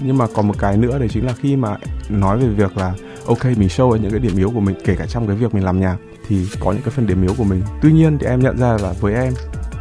Nhưng 0.00 0.18
mà 0.18 0.26
còn 0.34 0.48
một 0.48 0.54
cái 0.58 0.76
nữa 0.76 0.98
đấy 0.98 1.08
chính 1.08 1.26
là 1.26 1.32
khi 1.32 1.56
mà 1.56 1.76
nói 2.08 2.38
về 2.38 2.48
việc 2.48 2.76
là 2.76 2.92
ok 3.28 3.44
mình 3.44 3.68
show 3.68 3.96
những 3.96 4.10
cái 4.10 4.20
điểm 4.20 4.36
yếu 4.36 4.50
của 4.50 4.60
mình 4.60 4.76
kể 4.84 4.94
cả 4.98 5.06
trong 5.06 5.26
cái 5.26 5.36
việc 5.36 5.54
mình 5.54 5.64
làm 5.64 5.80
nhạc 5.80 5.96
thì 6.28 6.46
có 6.60 6.72
những 6.72 6.82
cái 6.82 6.90
phần 6.90 7.06
điểm 7.06 7.22
yếu 7.22 7.34
của 7.38 7.44
mình. 7.44 7.62
Tuy 7.82 7.92
nhiên 7.92 8.18
thì 8.18 8.26
em 8.26 8.40
nhận 8.40 8.58
ra 8.58 8.76
là 8.82 8.92
với 9.00 9.14
em 9.14 9.32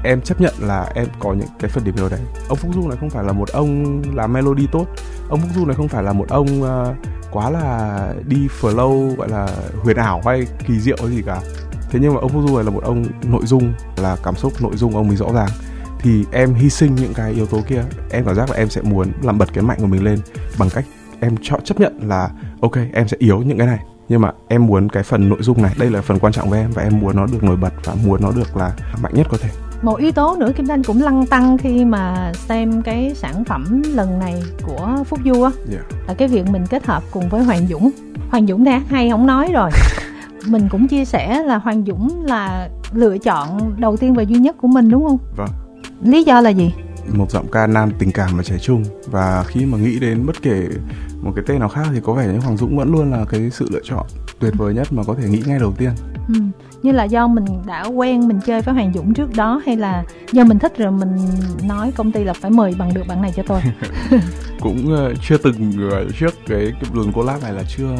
em 0.04 0.22
chấp 0.22 0.42
nhận 0.42 0.54
là 0.60 0.92
em 0.96 1.08
có 1.20 1.34
những 1.34 1.48
cái 1.60 1.70
phần 1.70 1.84
điểm 1.84 1.96
yếu 1.96 2.10
đấy. 2.10 2.20
Ông 2.50 2.58
phúc 2.58 2.72
du 2.76 2.88
này 2.88 2.98
không 3.00 3.10
phải 3.10 3.24
là 3.24 3.32
một 3.32 3.50
ông 3.50 4.02
làm 4.16 4.34
melody 4.34 4.68
tốt. 4.72 4.86
Ông 5.30 5.42
phúc 5.42 5.50
du 5.56 5.66
này 5.66 5.76
không 5.76 5.88
phải 5.88 6.04
là 6.04 6.14
một 6.14 6.30
ông 6.30 6.62
uh, 6.62 6.96
quá 7.32 7.50
là 7.50 8.14
đi 8.28 8.48
flow 8.62 9.16
gọi 9.16 9.30
là 9.30 9.48
huyền 9.84 9.98
ảo 9.98 10.22
hay 10.26 10.48
kỳ 10.68 10.80
diệu 10.80 10.98
hay 11.00 11.10
gì 11.10 11.22
cả. 11.22 11.42
Thế 11.92 12.00
nhưng 12.02 12.14
mà 12.14 12.20
ông 12.22 12.32
phúc 12.32 12.44
du 12.48 12.56
này 12.56 12.64
là 12.64 12.72
một 12.72 12.84
ông 12.84 13.06
nội 13.24 13.46
dung 13.46 13.74
là 13.98 14.18
cảm 14.24 14.36
xúc 14.36 14.62
nội 14.62 14.78
dung 14.78 14.96
ông 14.96 15.08
ấy 15.08 15.18
rõ 15.18 15.28
ràng. 15.34 15.50
Thì 16.00 16.26
em 16.32 16.54
hy 16.54 16.70
sinh 16.70 16.96
những 16.96 17.14
cái 17.14 17.32
yếu 17.32 17.46
tố 17.46 17.62
kia 17.68 17.84
em 18.12 18.26
cảm 18.26 18.36
giác 18.36 18.50
là 18.50 18.58
em 18.58 18.70
sẽ 18.70 18.82
muốn 18.82 19.12
làm 19.22 19.38
bật 19.38 19.54
cái 19.54 19.64
mạnh 19.64 19.78
của 19.82 19.88
mình 19.88 20.04
lên 20.04 20.20
bằng 20.60 20.70
cách 20.70 20.86
em 21.20 21.36
chọn 21.42 21.64
chấp 21.64 21.80
nhận 21.80 22.00
là 22.08 22.30
ok 22.62 22.78
em 22.94 23.08
sẽ 23.08 23.18
yếu 23.20 23.42
những 23.42 23.58
cái 23.58 23.68
này. 23.68 23.80
Nhưng 24.10 24.22
mà 24.22 24.32
em 24.48 24.68
muốn 24.68 24.90
cái 24.90 25.04
phần 25.04 25.30
nội 25.30 25.38
dung 25.42 25.62
này. 25.62 25.74
Đây 25.80 25.90
là 25.90 26.02
phần 26.02 26.20
quan 26.20 26.34
trọng 26.34 26.50
với 26.50 26.60
em 26.60 26.72
và 26.72 26.84
em 26.84 27.00
muốn 27.00 27.16
nó 27.16 27.26
được 27.26 27.44
nổi 27.44 27.56
bật 27.56 27.74
và 27.84 27.96
muốn 28.06 28.22
nó 28.22 28.32
được 28.32 28.58
là 28.58 28.72
mạnh 29.02 29.14
nhất 29.16 29.28
có 29.30 29.38
thể. 29.42 29.50
Một 29.82 29.96
yếu 30.00 30.12
tố 30.12 30.36
nữa 30.40 30.52
kim 30.56 30.68
thanh 30.68 30.84
cũng 30.84 31.02
lăng 31.02 31.26
tăng 31.26 31.58
khi 31.58 31.86
mà 31.86 32.32
xem 32.34 32.82
cái 32.82 33.16
sản 33.16 33.44
phẩm 33.44 33.82
lần 33.94 34.20
này 34.20 34.44
của 34.64 34.98
phúc 35.06 35.20
du 35.26 35.44
á. 35.44 35.52
Yeah. 35.72 35.86
là 36.08 36.14
cái 36.14 36.28
việc 36.28 36.50
mình 36.50 36.66
kết 36.70 36.86
hợp 36.86 37.04
cùng 37.12 37.30
với 37.30 37.44
hoàng 37.44 37.68
dũng. 37.68 37.90
Hoàng 38.30 38.48
dũng 38.48 38.66
hát 38.66 38.82
hay 38.90 39.10
không 39.10 39.28
nói 39.28 39.52
rồi. 39.54 39.70
Mình 40.48 40.68
cũng 40.72 40.88
chia 40.88 41.06
sẻ 41.06 41.44
là 41.44 41.58
hoàng 41.58 41.84
dũng 41.86 42.26
là 42.26 42.70
lựa 42.94 43.18
chọn 43.18 43.76
đầu 43.78 43.98
tiên 43.98 44.14
và 44.14 44.24
duy 44.24 44.40
nhất 44.40 44.56
của 44.62 44.68
mình 44.68 44.90
đúng 44.90 45.08
không? 45.08 45.18
Vâng. 45.38 45.50
Lý 46.02 46.24
do 46.24 46.42
là 46.42 46.50
gì 46.50 46.74
một 47.14 47.32
giọng 47.32 47.48
ca 47.52 47.68
nam 47.68 47.92
tình 48.00 48.12
cảm 48.12 48.38
và 48.38 48.44
trẻ 48.44 48.58
trung 48.62 48.84
và 49.06 49.44
khi 49.48 49.66
mà 49.66 49.78
nghĩ 49.78 50.00
đến 50.00 50.26
bất 50.26 50.42
kể 50.42 50.68
một 51.22 51.32
cái 51.36 51.44
tên 51.48 51.60
nào 51.60 51.70
khác 51.70 51.88
thì 51.94 52.00
có 52.04 52.14
vẻ 52.14 52.28
như 52.28 52.40
Hoàng 52.40 52.58
Dũng 52.58 52.78
vẫn 52.78 52.92
luôn 52.92 53.12
là 53.12 53.26
cái 53.30 53.50
sự 53.52 53.68
lựa 53.72 53.82
chọn 53.84 54.06
tuyệt 54.40 54.54
vời 54.58 54.74
nhất 54.74 54.88
mà 54.94 55.04
có 55.08 55.16
thể 55.22 55.30
nghĩ 55.30 55.44
ngay 55.46 55.60
đầu 55.60 55.74
tiên. 55.78 55.92
Ừ. 56.28 56.34
Như 56.84 56.92
là 56.92 57.04
do 57.04 57.28
mình 57.28 57.46
đã 57.66 57.84
quen 57.84 58.28
mình 58.28 58.40
chơi 58.46 58.62
với 58.62 58.74
Hoàng 58.74 58.94
Dũng 58.94 59.14
trước 59.14 59.36
đó 59.36 59.62
hay 59.66 59.78
là 59.78 60.04
do 60.32 60.44
mình 60.44 60.60
thích 60.60 60.74
rồi 60.78 60.92
mình 60.92 61.18
nói 61.64 61.92
công 61.96 62.12
ty 62.12 62.24
là 62.24 62.34
phải 62.34 62.52
mời 62.52 62.76
bằng 62.78 62.94
được 62.94 63.08
bạn 63.08 63.22
này 63.22 63.34
cho 63.36 63.44
tôi. 63.48 63.62
cũng 64.60 64.94
uh, 64.94 65.18
chưa 65.22 65.38
từng 65.38 65.88
uh, 65.88 66.16
trước 66.20 66.34
cái 66.48 66.74
cái 66.82 66.92
lần 66.94 67.12
collab 67.14 67.44
này 67.44 67.54
là 67.54 67.64
chưa 67.78 67.96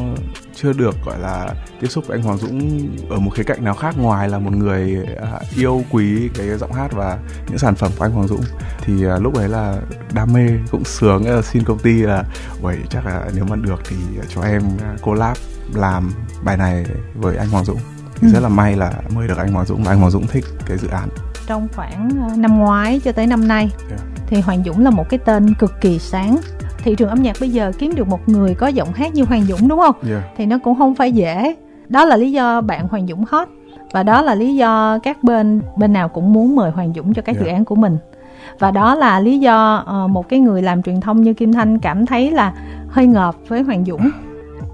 chưa 0.54 0.72
được 0.72 0.94
gọi 1.04 1.18
là 1.18 1.54
tiếp 1.80 1.86
xúc 1.86 2.06
với 2.06 2.18
anh 2.18 2.24
Hoàng 2.24 2.38
Dũng 2.38 2.88
ở 3.10 3.18
một 3.18 3.30
khía 3.34 3.42
cạnh 3.42 3.64
nào 3.64 3.74
khác 3.74 3.98
ngoài 3.98 4.28
là 4.28 4.38
một 4.38 4.52
người 4.52 5.06
uh, 5.22 5.56
yêu 5.56 5.84
quý 5.90 6.28
cái 6.34 6.58
giọng 6.58 6.72
hát 6.72 6.92
và 6.92 7.18
những 7.48 7.58
sản 7.58 7.74
phẩm 7.74 7.92
của 7.98 8.04
anh 8.04 8.12
Hoàng 8.12 8.28
Dũng 8.28 8.42
thì 8.80 9.06
uh, 9.06 9.22
lúc 9.22 9.34
đấy 9.34 9.48
là 9.48 9.78
đam 10.14 10.32
mê 10.32 10.48
cũng 10.70 10.84
sướng 10.84 11.38
uh, 11.38 11.44
xin 11.44 11.64
công 11.64 11.78
ty 11.78 11.92
là 11.92 12.24
vậy 12.60 12.76
chắc 12.90 13.06
là 13.06 13.30
nếu 13.34 13.44
mà 13.44 13.56
được 13.56 13.80
thì 13.88 13.96
cho 14.28 14.42
em 14.42 14.62
collab 15.02 15.36
làm 15.74 16.10
bài 16.44 16.56
này 16.56 16.84
với 17.14 17.36
anh 17.36 17.48
Hoàng 17.48 17.64
Dũng 17.64 17.80
thì 18.14 18.28
ừ. 18.28 18.32
rất 18.32 18.40
là 18.40 18.48
may 18.48 18.76
là 18.76 18.92
mời 19.14 19.28
được 19.28 19.38
anh 19.38 19.52
Hoàng 19.52 19.66
Dũng 19.66 19.82
và 19.82 19.92
anh 19.92 19.98
Hoàng 19.98 20.10
Dũng 20.10 20.26
thích 20.26 20.44
cái 20.66 20.78
dự 20.78 20.88
án 20.88 21.08
trong 21.46 21.68
khoảng 21.76 22.08
năm 22.42 22.58
ngoái 22.58 23.00
cho 23.04 23.12
tới 23.12 23.26
năm 23.26 23.48
nay 23.48 23.70
yeah. 23.90 24.17
Thì 24.28 24.40
Hoàng 24.40 24.62
Dũng 24.64 24.84
là 24.84 24.90
một 24.90 25.08
cái 25.08 25.18
tên 25.18 25.54
cực 25.54 25.80
kỳ 25.80 25.98
sáng 25.98 26.36
thị 26.78 26.94
trường 26.94 27.08
âm 27.08 27.22
nhạc 27.22 27.36
bây 27.40 27.50
giờ 27.50 27.72
kiếm 27.78 27.94
được 27.94 28.08
một 28.08 28.28
người 28.28 28.54
có 28.54 28.66
giọng 28.66 28.92
hát 28.92 29.14
như 29.14 29.24
Hoàng 29.24 29.42
Dũng 29.42 29.68
đúng 29.68 29.78
không? 29.78 29.94
Yeah. 30.08 30.22
Thì 30.36 30.46
nó 30.46 30.58
cũng 30.58 30.78
không 30.78 30.94
phải 30.94 31.12
dễ. 31.12 31.54
Đó 31.88 32.04
là 32.04 32.16
lý 32.16 32.32
do 32.32 32.60
bạn 32.60 32.88
Hoàng 32.88 33.06
Dũng 33.06 33.24
hot 33.28 33.48
và 33.92 34.02
đó 34.02 34.22
là 34.22 34.34
lý 34.34 34.56
do 34.56 34.98
các 35.02 35.24
bên 35.24 35.60
bên 35.76 35.92
nào 35.92 36.08
cũng 36.08 36.32
muốn 36.32 36.56
mời 36.56 36.70
Hoàng 36.70 36.92
Dũng 36.96 37.14
cho 37.14 37.22
các 37.22 37.36
yeah. 37.36 37.46
dự 37.46 37.52
án 37.52 37.64
của 37.64 37.74
mình. 37.74 37.98
Và 38.58 38.70
đó 38.70 38.94
là 38.94 39.20
lý 39.20 39.38
do 39.38 39.86
uh, 40.04 40.10
một 40.10 40.28
cái 40.28 40.40
người 40.40 40.62
làm 40.62 40.82
truyền 40.82 41.00
thông 41.00 41.22
như 41.22 41.34
Kim 41.34 41.52
Thanh 41.52 41.78
cảm 41.78 42.06
thấy 42.06 42.30
là 42.30 42.54
hơi 42.88 43.06
ngợp 43.06 43.34
với 43.48 43.62
Hoàng 43.62 43.84
Dũng. 43.84 44.10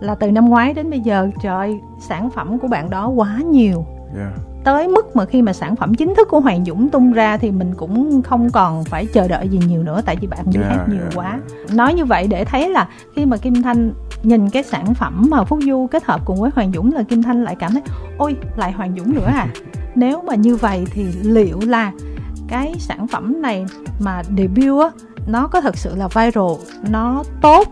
Là 0.00 0.14
từ 0.14 0.30
năm 0.30 0.48
ngoái 0.48 0.74
đến 0.74 0.90
bây 0.90 1.00
giờ 1.00 1.30
trời 1.42 1.78
sản 2.00 2.30
phẩm 2.30 2.58
của 2.58 2.68
bạn 2.68 2.90
đó 2.90 3.08
quá 3.08 3.38
nhiều. 3.44 3.84
Yeah 4.16 4.53
tới 4.64 4.88
mức 4.88 5.16
mà 5.16 5.24
khi 5.24 5.42
mà 5.42 5.52
sản 5.52 5.76
phẩm 5.76 5.94
chính 5.94 6.14
thức 6.14 6.28
của 6.28 6.40
Hoàng 6.40 6.64
Dũng 6.64 6.88
tung 6.88 7.12
ra 7.12 7.36
thì 7.36 7.50
mình 7.50 7.74
cũng 7.76 8.22
không 8.22 8.50
còn 8.50 8.84
phải 8.84 9.06
chờ 9.06 9.28
đợi 9.28 9.48
gì 9.48 9.60
nhiều 9.68 9.82
nữa 9.82 10.00
tại 10.04 10.16
vì 10.20 10.26
bạn 10.26 10.44
đi 10.46 10.60
yeah, 10.60 10.72
hát 10.72 10.86
nhiều 10.88 11.00
yeah, 11.00 11.16
quá. 11.16 11.38
nói 11.72 11.94
như 11.94 12.04
vậy 12.04 12.26
để 12.26 12.44
thấy 12.44 12.68
là 12.68 12.88
khi 13.16 13.26
mà 13.26 13.36
Kim 13.36 13.62
Thanh 13.62 13.92
nhìn 14.22 14.50
cái 14.50 14.62
sản 14.62 14.94
phẩm 14.94 15.26
mà 15.30 15.44
Phúc 15.44 15.58
Du 15.66 15.88
kết 15.90 16.04
hợp 16.04 16.20
cùng 16.24 16.40
với 16.40 16.50
Hoàng 16.54 16.72
Dũng 16.72 16.94
là 16.94 17.02
Kim 17.02 17.22
Thanh 17.22 17.44
lại 17.44 17.56
cảm 17.58 17.72
thấy 17.72 17.82
ôi 18.18 18.36
lại 18.56 18.72
Hoàng 18.72 18.94
Dũng 18.98 19.14
nữa 19.14 19.26
à. 19.26 19.48
Nếu 19.94 20.22
mà 20.22 20.34
như 20.34 20.56
vậy 20.56 20.84
thì 20.90 21.04
liệu 21.22 21.60
là 21.60 21.92
cái 22.48 22.74
sản 22.78 23.06
phẩm 23.06 23.42
này 23.42 23.66
mà 24.00 24.22
debut 24.36 24.82
á 24.82 24.90
nó 25.26 25.46
có 25.46 25.60
thật 25.60 25.76
sự 25.76 25.94
là 25.96 26.08
viral 26.08 26.66
nó 26.90 27.24
tốt 27.40 27.68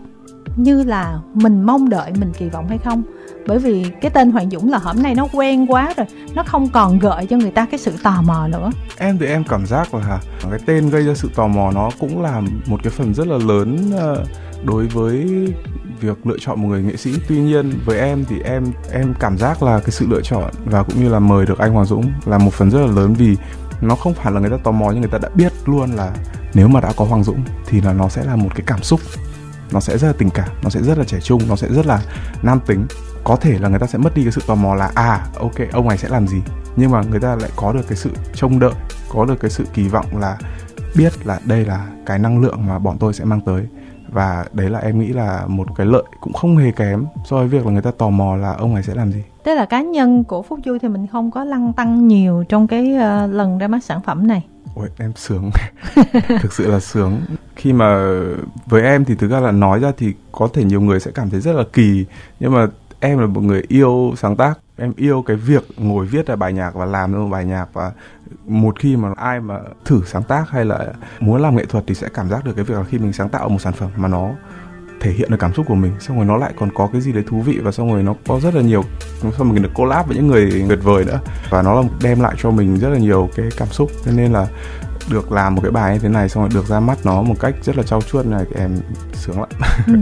như 0.55 0.83
là 0.83 1.19
mình 1.33 1.63
mong 1.63 1.89
đợi 1.89 2.11
mình 2.19 2.31
kỳ 2.37 2.49
vọng 2.49 2.67
hay 2.67 2.77
không 2.77 3.03
bởi 3.47 3.59
vì 3.59 3.85
cái 4.01 4.11
tên 4.11 4.31
Hoàng 4.31 4.49
Dũng 4.49 4.71
là 4.71 4.77
hôm 4.77 5.03
nay 5.03 5.15
nó 5.15 5.27
quen 5.33 5.71
quá 5.71 5.93
rồi, 5.97 6.05
nó 6.35 6.43
không 6.43 6.69
còn 6.69 6.99
gợi 6.99 7.25
cho 7.25 7.37
người 7.37 7.51
ta 7.51 7.65
cái 7.65 7.79
sự 7.79 7.93
tò 8.03 8.21
mò 8.21 8.47
nữa. 8.47 8.71
Em 8.97 9.17
thì 9.17 9.25
em 9.25 9.43
cảm 9.43 9.65
giác 9.65 9.93
là 9.93 10.19
cái 10.49 10.59
tên 10.65 10.89
gây 10.89 11.03
ra 11.03 11.13
sự 11.15 11.29
tò 11.35 11.47
mò 11.47 11.71
nó 11.71 11.89
cũng 11.99 12.21
là 12.21 12.41
một 12.65 12.79
cái 12.83 12.91
phần 12.91 13.13
rất 13.13 13.27
là 13.27 13.37
lớn 13.37 13.91
ờ, 13.97 14.25
đối 14.65 14.87
với 14.87 15.25
việc 16.01 16.27
lựa 16.27 16.37
chọn 16.39 16.61
một 16.61 16.67
người 16.67 16.83
nghệ 16.83 16.95
sĩ. 16.95 17.13
Tuy 17.27 17.37
nhiên 17.37 17.71
với 17.85 17.99
em 17.99 18.25
thì 18.29 18.35
em 18.45 18.65
em 18.91 19.13
cảm 19.19 19.37
giác 19.37 19.63
là 19.63 19.79
cái 19.79 19.91
sự 19.91 20.07
lựa 20.09 20.21
chọn 20.21 20.51
và 20.65 20.83
cũng 20.83 21.03
như 21.03 21.09
là 21.09 21.19
mời 21.19 21.45
được 21.45 21.59
anh 21.59 21.73
Hoàng 21.73 21.85
Dũng 21.85 22.11
là 22.25 22.37
một 22.37 22.53
phần 22.53 22.71
rất 22.71 22.79
là 22.79 22.91
lớn 22.91 23.13
vì 23.13 23.37
nó 23.81 23.95
không 23.95 24.13
phải 24.13 24.31
là 24.31 24.39
người 24.39 24.49
ta 24.49 24.57
tò 24.63 24.71
mò 24.71 24.91
nhưng 24.91 25.01
người 25.01 25.11
ta 25.11 25.17
đã 25.17 25.29
biết 25.35 25.53
luôn 25.65 25.91
là 25.91 26.13
nếu 26.53 26.67
mà 26.67 26.81
đã 26.81 26.93
có 26.97 27.05
Hoàng 27.05 27.23
Dũng 27.23 27.43
thì 27.65 27.81
là 27.81 27.93
nó 27.93 28.09
sẽ 28.09 28.23
là 28.23 28.35
một 28.35 28.49
cái 28.55 28.63
cảm 28.67 28.83
xúc. 28.83 28.99
Nó 29.71 29.79
sẽ 29.79 29.97
rất 29.97 30.07
là 30.07 30.13
tình 30.17 30.29
cảm, 30.29 30.49
nó 30.63 30.69
sẽ 30.69 30.81
rất 30.81 30.97
là 30.97 31.03
trẻ 31.03 31.19
trung, 31.19 31.41
nó 31.49 31.55
sẽ 31.55 31.67
rất 31.69 31.85
là 31.85 32.01
nam 32.43 32.59
tính 32.65 32.87
có 33.23 33.35
thể 33.35 33.59
là 33.59 33.69
người 33.69 33.79
ta 33.79 33.87
sẽ 33.87 33.97
mất 33.97 34.15
đi 34.15 34.23
cái 34.23 34.31
sự 34.31 34.41
tò 34.47 34.55
mò 34.55 34.75
là 34.75 34.91
à 34.95 35.25
ok 35.39 35.71
ông 35.71 35.87
này 35.87 35.97
sẽ 35.97 36.09
làm 36.09 36.27
gì? 36.27 36.41
Nhưng 36.75 36.91
mà 36.91 37.01
người 37.09 37.19
ta 37.19 37.35
lại 37.35 37.49
có 37.55 37.73
được 37.73 37.87
cái 37.87 37.97
sự 37.97 38.11
trông 38.33 38.59
đợi 38.59 38.73
có 39.09 39.25
được 39.25 39.39
cái 39.39 39.51
sự 39.51 39.65
kỳ 39.73 39.87
vọng 39.87 40.05
là 40.19 40.37
biết 40.95 41.27
là 41.27 41.39
đây 41.45 41.65
là 41.65 41.87
cái 42.05 42.19
năng 42.19 42.41
lượng 42.41 42.65
mà 42.67 42.79
bọn 42.79 42.97
tôi 42.99 43.13
sẽ 43.13 43.25
mang 43.25 43.41
tới. 43.41 43.67
Và 44.09 44.45
đấy 44.53 44.69
là 44.69 44.79
em 44.79 44.99
nghĩ 44.99 45.07
là 45.07 45.43
một 45.47 45.67
cái 45.75 45.85
lợi 45.85 46.03
cũng 46.21 46.33
không 46.33 46.57
hề 46.57 46.71
kém 46.71 47.05
so 47.25 47.37
với 47.37 47.47
việc 47.47 47.65
là 47.65 47.71
người 47.71 47.81
ta 47.81 47.91
tò 47.97 48.09
mò 48.09 48.35
là 48.35 48.53
ông 48.53 48.73
này 48.73 48.83
sẽ 48.83 48.95
làm 48.95 49.11
gì. 49.11 49.23
Tức 49.43 49.55
là 49.55 49.65
cá 49.65 49.81
nhân 49.81 50.23
của 50.23 50.41
phúc 50.41 50.59
du 50.65 50.77
thì 50.81 50.87
mình 50.87 51.07
không 51.07 51.31
có 51.31 51.43
lăng 51.43 51.73
tăng 51.73 52.07
nhiều 52.07 52.43
trong 52.49 52.67
cái 52.67 52.93
uh, 52.95 53.33
lần 53.33 53.57
ra 53.57 53.67
mắt 53.67 53.83
sản 53.83 54.01
phẩm 54.01 54.27
này. 54.27 54.45
Ôi 54.75 54.89
em 54.97 55.13
sướng. 55.15 55.49
Thực 56.41 56.53
sự 56.53 56.71
là 56.71 56.79
sướng. 56.79 57.21
Khi 57.55 57.73
mà 57.73 58.19
với 58.65 58.81
em 58.81 59.05
thì 59.05 59.15
thực 59.15 59.31
ra 59.31 59.39
là 59.39 59.51
nói 59.51 59.79
ra 59.79 59.91
thì 59.97 60.13
có 60.31 60.49
thể 60.53 60.63
nhiều 60.63 60.81
người 60.81 60.99
sẽ 60.99 61.11
cảm 61.11 61.29
thấy 61.29 61.41
rất 61.41 61.53
là 61.53 61.63
kỳ. 61.73 62.05
Nhưng 62.39 62.53
mà 62.53 62.67
em 63.03 63.19
là 63.19 63.27
một 63.27 63.41
người 63.41 63.63
yêu 63.67 64.13
sáng 64.17 64.35
tác. 64.35 64.59
Em 64.77 64.93
yêu 64.97 65.21
cái 65.21 65.35
việc 65.35 65.63
ngồi 65.77 66.05
viết 66.05 66.27
ra 66.27 66.35
bài 66.35 66.53
nhạc 66.53 66.75
và 66.75 66.85
làm 66.85 67.13
ra 67.13 67.19
một 67.19 67.29
bài 67.29 67.45
nhạc 67.45 67.65
và 67.73 67.91
một 68.47 68.79
khi 68.79 68.95
mà 68.95 69.13
ai 69.15 69.39
mà 69.39 69.59
thử 69.85 70.01
sáng 70.05 70.23
tác 70.23 70.49
hay 70.49 70.65
là 70.65 70.79
muốn 71.19 71.41
làm 71.41 71.55
nghệ 71.55 71.65
thuật 71.65 71.83
thì 71.87 71.95
sẽ 71.95 72.07
cảm 72.13 72.29
giác 72.29 72.45
được 72.45 72.53
cái 72.55 72.65
việc 72.65 72.73
là 72.73 72.83
khi 72.83 72.97
mình 72.97 73.13
sáng 73.13 73.29
tạo 73.29 73.49
một 73.49 73.61
sản 73.61 73.73
phẩm 73.73 73.89
mà 73.95 74.07
nó 74.07 74.29
thể 74.99 75.11
hiện 75.11 75.31
được 75.31 75.37
cảm 75.39 75.53
xúc 75.53 75.65
của 75.69 75.75
mình, 75.75 75.91
xong 75.99 76.17
rồi 76.17 76.25
nó 76.25 76.37
lại 76.37 76.53
còn 76.59 76.69
có 76.75 76.89
cái 76.91 77.01
gì 77.01 77.11
đấy 77.11 77.23
thú 77.27 77.41
vị 77.41 77.59
và 77.63 77.71
xong 77.71 77.91
rồi 77.91 78.03
nó 78.03 78.15
có 78.27 78.39
rất 78.39 78.55
là 78.55 78.61
nhiều, 78.61 78.83
xong 79.37 79.49
mình 79.49 79.63
được 79.63 79.71
collab 79.73 80.07
với 80.07 80.17
những 80.17 80.27
người 80.27 80.65
tuyệt 80.69 80.79
vời 80.83 81.05
nữa. 81.05 81.19
Và 81.49 81.61
nó 81.61 81.81
là 81.81 81.87
đem 82.03 82.19
lại 82.19 82.35
cho 82.37 82.51
mình 82.51 82.79
rất 82.79 82.89
là 82.89 82.97
nhiều 82.97 83.29
cái 83.35 83.45
cảm 83.57 83.67
xúc. 83.67 83.91
Cho 84.05 84.11
nên 84.11 84.33
là 84.33 84.47
được 85.11 85.31
làm 85.31 85.55
một 85.55 85.61
cái 85.61 85.71
bài 85.71 85.93
như 85.93 85.99
thế 85.99 86.09
này 86.09 86.29
xong 86.29 86.43
rồi 86.43 86.49
được 86.53 86.65
ra 86.65 86.79
mắt 86.79 86.97
nó 87.03 87.21
một 87.21 87.35
cách 87.39 87.55
rất 87.61 87.77
là 87.77 87.83
trau 87.83 88.01
chuốt 88.01 88.25
này 88.25 88.45
thì 88.49 88.55
em 88.59 88.71
sướng 89.13 89.39
lắm. 89.39 89.49
Ừ. 89.87 89.93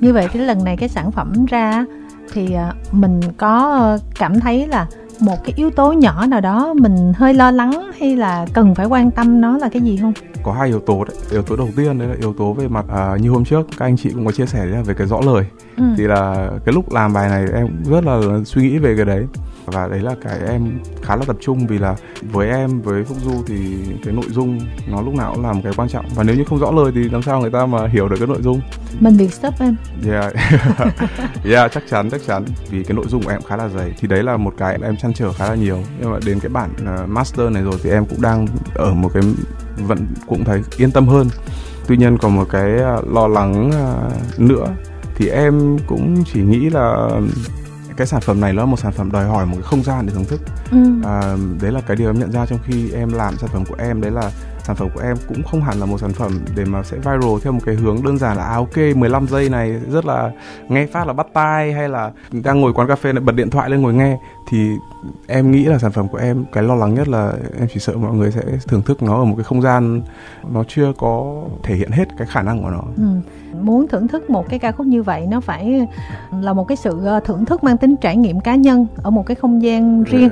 như 0.00 0.12
vậy 0.12 0.28
cái 0.32 0.42
lần 0.42 0.64
này 0.64 0.76
cái 0.76 0.88
sản 0.88 1.12
phẩm 1.12 1.46
ra 1.46 1.84
thì 2.32 2.54
à, 2.54 2.72
mình 2.92 3.20
có 3.36 3.98
cảm 4.18 4.40
thấy 4.40 4.66
là 4.68 4.86
một 5.20 5.36
cái 5.44 5.52
yếu 5.56 5.70
tố 5.70 5.92
nhỏ 5.92 6.26
nào 6.26 6.40
đó 6.40 6.74
mình 6.74 7.12
hơi 7.16 7.34
lo 7.34 7.50
lắng 7.50 7.90
hay 8.00 8.16
là 8.16 8.46
cần 8.52 8.74
phải 8.74 8.86
quan 8.86 9.10
tâm 9.10 9.40
nó 9.40 9.58
là 9.58 9.68
cái 9.68 9.82
gì 9.82 9.96
không? 9.96 10.12
Có 10.42 10.52
hai 10.52 10.68
yếu 10.68 10.80
tố 10.80 11.04
đấy. 11.04 11.16
Yếu 11.30 11.42
tố 11.42 11.56
đầu 11.56 11.68
tiên 11.76 11.98
đấy 11.98 12.08
là 12.08 12.14
yếu 12.20 12.34
tố 12.34 12.52
về 12.52 12.68
mặt 12.68 12.84
à, 12.88 13.16
như 13.20 13.30
hôm 13.30 13.44
trước 13.44 13.66
các 13.78 13.86
anh 13.86 13.96
chị 13.96 14.10
cũng 14.10 14.26
có 14.26 14.32
chia 14.32 14.46
sẻ 14.46 14.58
đấy 14.58 14.74
là 14.74 14.82
về 14.82 14.94
cái 14.94 15.06
rõ 15.06 15.20
lời. 15.20 15.44
Ừ. 15.76 15.84
thì 15.96 16.04
là 16.04 16.50
cái 16.64 16.72
lúc 16.74 16.92
làm 16.92 17.12
bài 17.12 17.28
này 17.28 17.46
em 17.54 17.68
rất 17.90 18.04
là 18.04 18.20
suy 18.44 18.62
nghĩ 18.62 18.78
về 18.78 18.96
cái 18.96 19.04
đấy 19.04 19.26
và 19.66 19.88
đấy 19.88 20.00
là 20.00 20.14
cái 20.22 20.38
em 20.48 20.80
khá 21.02 21.16
là 21.16 21.24
tập 21.26 21.36
trung 21.40 21.66
vì 21.66 21.78
là 21.78 21.96
với 22.22 22.48
em 22.48 22.82
với 22.82 23.04
phúc 23.04 23.16
du 23.24 23.42
thì 23.46 23.56
cái 24.04 24.14
nội 24.14 24.24
dung 24.28 24.60
nó 24.86 25.02
lúc 25.02 25.14
nào 25.14 25.32
cũng 25.34 25.44
là 25.44 25.52
một 25.52 25.60
cái 25.64 25.72
quan 25.76 25.88
trọng. 25.88 26.06
Và 26.14 26.22
nếu 26.24 26.36
như 26.36 26.44
không 26.44 26.58
rõ 26.58 26.70
lời 26.70 26.92
thì 26.94 27.08
làm 27.08 27.22
sao 27.22 27.40
người 27.40 27.50
ta 27.50 27.66
mà 27.66 27.86
hiểu 27.86 28.08
được 28.08 28.16
cái 28.18 28.26
nội 28.26 28.42
dung? 28.42 28.60
Mình 29.00 29.16
bị 29.16 29.28
stop 29.28 29.54
em. 29.60 29.76
Yeah. 30.06 30.34
Yeah 31.44 31.72
chắc 31.72 31.82
chắn 31.90 32.10
chắc 32.10 32.20
chắn. 32.26 32.44
Vì 32.70 32.84
cái 32.84 32.96
nội 32.96 33.06
dung 33.08 33.22
của 33.22 33.30
em 33.30 33.42
khá 33.42 33.56
là 33.56 33.68
dày. 33.68 33.92
Thì 34.00 34.08
đấy 34.08 34.22
là 34.22 34.36
một 34.36 34.54
cái 34.58 34.78
em 34.82 34.96
chăn 34.96 35.12
trở 35.14 35.32
khá 35.32 35.48
là 35.48 35.54
nhiều. 35.54 35.82
Nhưng 36.00 36.10
mà 36.12 36.18
đến 36.26 36.40
cái 36.40 36.48
bản 36.48 36.70
uh, 36.82 37.08
master 37.08 37.50
này 37.50 37.62
rồi 37.62 37.74
thì 37.82 37.90
em 37.90 38.06
cũng 38.06 38.22
đang 38.22 38.46
ở 38.74 38.94
một 38.94 39.10
cái 39.14 39.22
vẫn 39.76 40.06
cũng 40.26 40.44
thấy 40.44 40.62
yên 40.76 40.90
tâm 40.90 41.08
hơn. 41.08 41.28
Tuy 41.86 41.96
nhiên 41.96 42.18
còn 42.18 42.36
một 42.36 42.46
cái 42.50 42.72
uh, 42.72 43.12
lo 43.12 43.28
lắng 43.28 43.70
uh, 43.70 44.40
nữa 44.40 44.66
thì 45.14 45.28
em 45.28 45.78
cũng 45.86 46.24
chỉ 46.32 46.40
nghĩ 46.40 46.70
là 46.70 47.08
cái 47.96 48.06
sản 48.06 48.20
phẩm 48.20 48.40
này 48.40 48.52
nó 48.52 48.62
là 48.62 48.66
một 48.66 48.78
sản 48.78 48.92
phẩm 48.92 49.12
đòi 49.12 49.24
hỏi 49.24 49.46
một 49.46 49.54
cái 49.54 49.62
không 49.62 49.82
gian 49.82 50.06
để 50.06 50.12
thưởng 50.12 50.24
thức 50.24 50.40
ừ. 50.70 50.78
à, 51.04 51.36
đấy 51.60 51.72
là 51.72 51.80
cái 51.80 51.96
điều 51.96 52.08
em 52.08 52.18
nhận 52.18 52.32
ra 52.32 52.46
trong 52.46 52.58
khi 52.64 52.90
em 52.90 53.12
làm 53.12 53.36
sản 53.38 53.50
phẩm 53.52 53.64
của 53.64 53.76
em 53.78 54.00
đấy 54.00 54.10
là 54.10 54.30
sản 54.64 54.76
phẩm 54.76 54.88
của 54.94 55.00
em 55.00 55.16
cũng 55.28 55.42
không 55.42 55.60
hẳn 55.60 55.80
là 55.80 55.86
một 55.86 55.98
sản 55.98 56.12
phẩm 56.12 56.40
để 56.56 56.64
mà 56.64 56.82
sẽ 56.82 56.96
viral 56.96 57.38
theo 57.42 57.52
một 57.52 57.60
cái 57.64 57.74
hướng 57.74 58.02
đơn 58.02 58.18
giản 58.18 58.36
là 58.36 58.44
à 58.44 58.54
ok 58.54 58.76
15 58.96 59.26
giây 59.28 59.48
này 59.48 59.70
rất 59.92 60.04
là 60.04 60.30
nghe 60.68 60.86
phát 60.86 61.06
là 61.06 61.12
bắt 61.12 61.26
tai 61.32 61.72
hay 61.72 61.88
là 61.88 62.10
đang 62.32 62.60
ngồi 62.60 62.72
quán 62.72 62.88
cà 62.88 62.96
phê 62.96 63.12
lại 63.12 63.20
bật 63.20 63.34
điện 63.34 63.50
thoại 63.50 63.70
lên 63.70 63.82
ngồi 63.82 63.94
nghe 63.94 64.18
thì 64.48 64.70
em 65.26 65.50
nghĩ 65.50 65.64
là 65.64 65.78
sản 65.78 65.92
phẩm 65.92 66.08
của 66.08 66.18
em 66.18 66.44
cái 66.52 66.62
lo 66.62 66.74
lắng 66.74 66.94
nhất 66.94 67.08
là 67.08 67.32
em 67.58 67.68
chỉ 67.74 67.80
sợ 67.80 67.96
mọi 67.96 68.14
người 68.14 68.30
sẽ 68.30 68.42
thưởng 68.68 68.82
thức 68.82 69.02
nó 69.02 69.18
ở 69.18 69.24
một 69.24 69.34
cái 69.36 69.44
không 69.44 69.62
gian 69.62 70.02
nó 70.50 70.64
chưa 70.68 70.92
có 70.98 71.42
thể 71.62 71.74
hiện 71.74 71.90
hết 71.90 72.08
cái 72.18 72.26
khả 72.30 72.42
năng 72.42 72.62
của 72.62 72.70
nó. 72.70 72.82
Ừ 72.96 73.20
muốn 73.60 73.88
thưởng 73.88 74.08
thức 74.08 74.30
một 74.30 74.48
cái 74.48 74.58
ca 74.58 74.72
khúc 74.72 74.86
như 74.86 75.02
vậy 75.02 75.26
nó 75.26 75.40
phải 75.40 75.86
là 76.40 76.52
một 76.52 76.68
cái 76.68 76.76
sự 76.76 77.04
ờ, 77.04 77.20
thưởng 77.20 77.44
thức 77.44 77.64
mang 77.64 77.76
tính 77.76 77.96
trải 77.96 78.16
nghiệm 78.16 78.40
cá 78.40 78.54
nhân 78.54 78.86
ở 79.02 79.10
một 79.10 79.26
cái 79.26 79.34
không 79.34 79.62
gian 79.62 80.04
riêng 80.04 80.30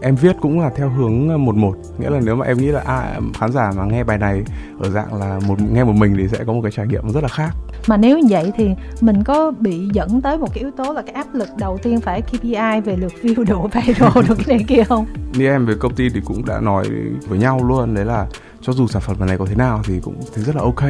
em 0.00 0.14
viết 0.14 0.36
cũng 0.40 0.60
là 0.60 0.70
theo 0.76 0.88
hướng 0.88 1.28
ờ, 1.28 1.38
một 1.38 1.56
một. 1.56 1.76
Nghĩa 1.98 2.10
là 2.10 2.20
nếu 2.24 2.36
mà 2.36 2.46
em 2.46 2.58
nghĩ 2.58 2.66
là 2.66 2.80
à, 2.80 3.20
khán 3.34 3.52
giả 3.52 3.70
mà 3.76 3.84
nghe 3.84 4.04
bài 4.04 4.18
này 4.18 4.42
ở 4.80 4.90
dạng 4.90 5.14
là 5.14 5.40
một 5.46 5.56
nghe 5.72 5.84
một 5.84 5.92
mình 5.92 6.16
thì 6.18 6.28
sẽ 6.28 6.44
có 6.44 6.52
một 6.52 6.60
cái 6.62 6.72
trải 6.72 6.86
nghiệm 6.86 7.12
rất 7.12 7.22
là 7.22 7.28
khác. 7.28 7.50
Mà 7.88 7.96
nếu 7.96 8.18
như 8.18 8.26
vậy 8.30 8.52
thì 8.56 8.70
mình 9.00 9.24
có 9.24 9.52
bị 9.60 9.88
dẫn 9.92 10.20
tới 10.20 10.38
một 10.38 10.54
cái 10.54 10.58
yếu 10.58 10.70
tố 10.70 10.92
là 10.92 11.02
cái 11.02 11.14
áp 11.14 11.34
lực 11.34 11.48
đầu 11.58 11.78
tiên 11.82 12.00
phải 12.00 12.22
KPI 12.22 12.80
về 12.84 12.96
lượt 12.96 13.12
view 13.22 13.44
độ 13.44 13.68
viral 13.74 14.10
được 14.28 14.38
cái 14.46 14.56
này 14.56 14.64
kia 14.68 14.84
không? 14.84 15.06
Như 15.32 15.46
em 15.46 15.66
về 15.66 15.74
công 15.80 15.94
ty 15.94 16.08
thì 16.08 16.20
cũng 16.24 16.44
đã 16.46 16.60
nói 16.60 16.84
với 17.28 17.38
nhau 17.38 17.60
luôn 17.64 17.94
đấy 17.94 18.04
là 18.04 18.26
cho 18.66 18.72
dù 18.72 18.86
sản 18.86 19.02
phẩm 19.02 19.26
này 19.26 19.38
có 19.38 19.46
thế 19.46 19.54
nào 19.54 19.82
thì 19.84 20.00
cũng 20.00 20.20
thấy 20.34 20.44
rất 20.44 20.56
là 20.56 20.62
ok. 20.62 20.82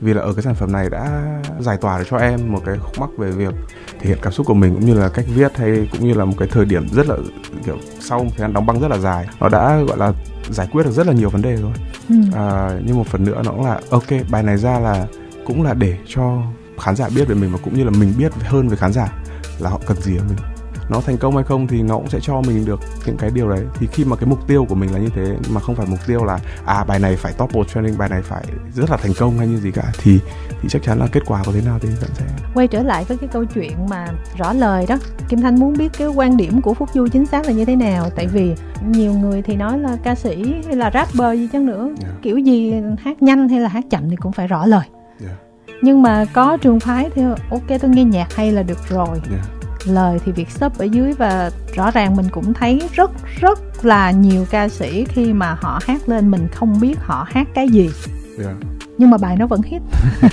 Vì 0.00 0.14
là 0.14 0.22
ở 0.22 0.32
cái 0.32 0.42
sản 0.42 0.54
phẩm 0.54 0.72
này 0.72 0.90
đã 0.90 1.22
giải 1.60 1.76
tỏa 1.80 1.98
được 1.98 2.04
cho 2.10 2.16
em 2.16 2.52
một 2.52 2.60
cái 2.66 2.76
khúc 2.78 2.98
mắc 2.98 3.10
về 3.18 3.30
việc 3.30 3.54
thể 4.00 4.08
hiện 4.08 4.18
cảm 4.22 4.32
xúc 4.32 4.46
của 4.46 4.54
mình 4.54 4.74
cũng 4.74 4.86
như 4.86 4.94
là 4.94 5.08
cách 5.08 5.24
viết 5.34 5.56
hay 5.56 5.88
cũng 5.92 6.08
như 6.08 6.14
là 6.14 6.24
một 6.24 6.34
cái 6.38 6.48
thời 6.52 6.64
điểm 6.64 6.88
rất 6.88 7.06
là 7.08 7.16
kiểu 7.64 7.78
sau 8.00 8.18
thời 8.18 8.38
gian 8.38 8.52
đóng 8.52 8.66
băng 8.66 8.80
rất 8.80 8.88
là 8.88 8.98
dài 8.98 9.26
nó 9.40 9.48
đã 9.48 9.80
gọi 9.88 9.98
là 9.98 10.12
giải 10.50 10.68
quyết 10.72 10.84
được 10.84 10.92
rất 10.92 11.06
là 11.06 11.12
nhiều 11.12 11.30
vấn 11.30 11.42
đề 11.42 11.56
rồi. 11.56 11.72
Ừ. 12.08 12.14
à, 12.34 12.70
nhưng 12.84 12.96
một 12.96 13.06
phần 13.06 13.24
nữa 13.24 13.42
nó 13.44 13.50
cũng 13.50 13.64
là 13.64 13.80
ok 13.90 14.06
bài 14.30 14.42
này 14.42 14.56
ra 14.56 14.78
là 14.78 15.06
cũng 15.46 15.62
là 15.62 15.74
để 15.74 15.98
cho 16.06 16.42
khán 16.78 16.96
giả 16.96 17.08
biết 17.16 17.28
về 17.28 17.34
mình 17.34 17.52
và 17.52 17.58
cũng 17.64 17.74
như 17.74 17.84
là 17.84 17.90
mình 17.90 18.12
biết 18.18 18.32
hơn 18.34 18.68
về 18.68 18.76
khán 18.76 18.92
giả 18.92 19.12
là 19.58 19.70
họ 19.70 19.80
cần 19.86 19.96
gì 20.00 20.16
ở 20.16 20.24
mình 20.28 20.55
nó 20.88 21.00
thành 21.00 21.16
công 21.16 21.34
hay 21.34 21.44
không 21.44 21.66
thì 21.66 21.82
nó 21.82 21.96
cũng 21.96 22.08
sẽ 22.08 22.20
cho 22.20 22.42
mình 22.46 22.64
được 22.64 22.80
những 23.06 23.16
cái 23.16 23.30
điều 23.34 23.50
đấy. 23.50 23.64
Thì 23.74 23.86
khi 23.92 24.04
mà 24.04 24.16
cái 24.16 24.28
mục 24.28 24.46
tiêu 24.46 24.66
của 24.68 24.74
mình 24.74 24.92
là 24.92 24.98
như 24.98 25.08
thế 25.14 25.36
mà 25.50 25.60
không 25.60 25.74
phải 25.74 25.86
mục 25.90 25.98
tiêu 26.06 26.24
là 26.24 26.38
à 26.66 26.84
bài 26.84 26.98
này 26.98 27.16
phải 27.16 27.32
top 27.32 27.54
một 27.54 27.68
trending 27.68 27.98
bài 27.98 28.08
này 28.08 28.22
phải 28.22 28.44
rất 28.74 28.90
là 28.90 28.96
thành 28.96 29.12
công 29.18 29.38
hay 29.38 29.48
như 29.48 29.56
gì 29.56 29.70
cả 29.70 29.92
thì 29.98 30.18
thì 30.62 30.68
chắc 30.68 30.82
chắn 30.82 30.98
là 30.98 31.06
kết 31.12 31.22
quả 31.26 31.42
có 31.46 31.52
thế 31.52 31.60
nào 31.66 31.78
thì 31.82 31.88
vẫn 31.88 32.10
sẽ 32.14 32.24
quay 32.54 32.68
trở 32.68 32.82
lại 32.82 33.04
với 33.04 33.16
cái 33.18 33.28
câu 33.32 33.44
chuyện 33.44 33.88
mà 33.88 34.06
rõ 34.36 34.52
lời 34.52 34.86
đó. 34.88 34.96
Kim 35.28 35.40
thanh 35.40 35.60
muốn 35.60 35.72
biết 35.76 35.92
cái 35.98 36.08
quan 36.08 36.36
điểm 36.36 36.62
của 36.62 36.74
phúc 36.74 36.88
du 36.94 37.08
chính 37.08 37.26
xác 37.26 37.46
là 37.46 37.52
như 37.52 37.64
thế 37.64 37.76
nào? 37.76 38.10
Tại 38.16 38.26
vì 38.26 38.54
nhiều 38.86 39.12
người 39.12 39.42
thì 39.42 39.56
nói 39.56 39.78
là 39.78 39.96
ca 40.02 40.14
sĩ 40.14 40.54
hay 40.66 40.76
là 40.76 40.90
rapper 40.94 41.38
gì 41.38 41.48
chăng 41.52 41.66
nữa 41.66 41.88
yeah. 42.02 42.14
kiểu 42.22 42.38
gì 42.38 42.74
hát 42.98 43.22
nhanh 43.22 43.48
hay 43.48 43.60
là 43.60 43.68
hát 43.68 43.84
chậm 43.90 44.10
thì 44.10 44.16
cũng 44.16 44.32
phải 44.32 44.46
rõ 44.46 44.66
lời. 44.66 44.86
Yeah. 45.24 45.38
nhưng 45.82 46.02
mà 46.02 46.24
có 46.32 46.56
trường 46.56 46.80
phái 46.80 47.10
thì 47.14 47.22
ok 47.50 47.80
tôi 47.80 47.90
nghe 47.90 48.04
nhạc 48.04 48.34
hay 48.34 48.52
là 48.52 48.62
được 48.62 48.88
rồi. 48.88 49.20
Yeah 49.30 49.55
lời 49.88 50.18
thì 50.24 50.32
việc 50.32 50.50
stop 50.50 50.78
ở 50.78 50.84
dưới 50.84 51.12
và 51.12 51.50
rõ 51.74 51.90
ràng 51.90 52.16
mình 52.16 52.26
cũng 52.30 52.54
thấy 52.54 52.82
rất 52.92 53.10
rất 53.40 53.84
là 53.84 54.10
nhiều 54.10 54.46
ca 54.50 54.68
sĩ 54.68 55.04
khi 55.04 55.32
mà 55.32 55.56
họ 55.60 55.80
hát 55.82 56.08
lên 56.08 56.30
mình 56.30 56.48
không 56.52 56.80
biết 56.80 56.94
họ 57.00 57.26
hát 57.28 57.48
cái 57.54 57.68
gì. 57.68 57.90
Yeah. 58.38 58.56
nhưng 58.98 59.10
mà 59.10 59.18
bài 59.18 59.36
nó 59.36 59.46
vẫn 59.46 59.60
hit. 59.62 59.82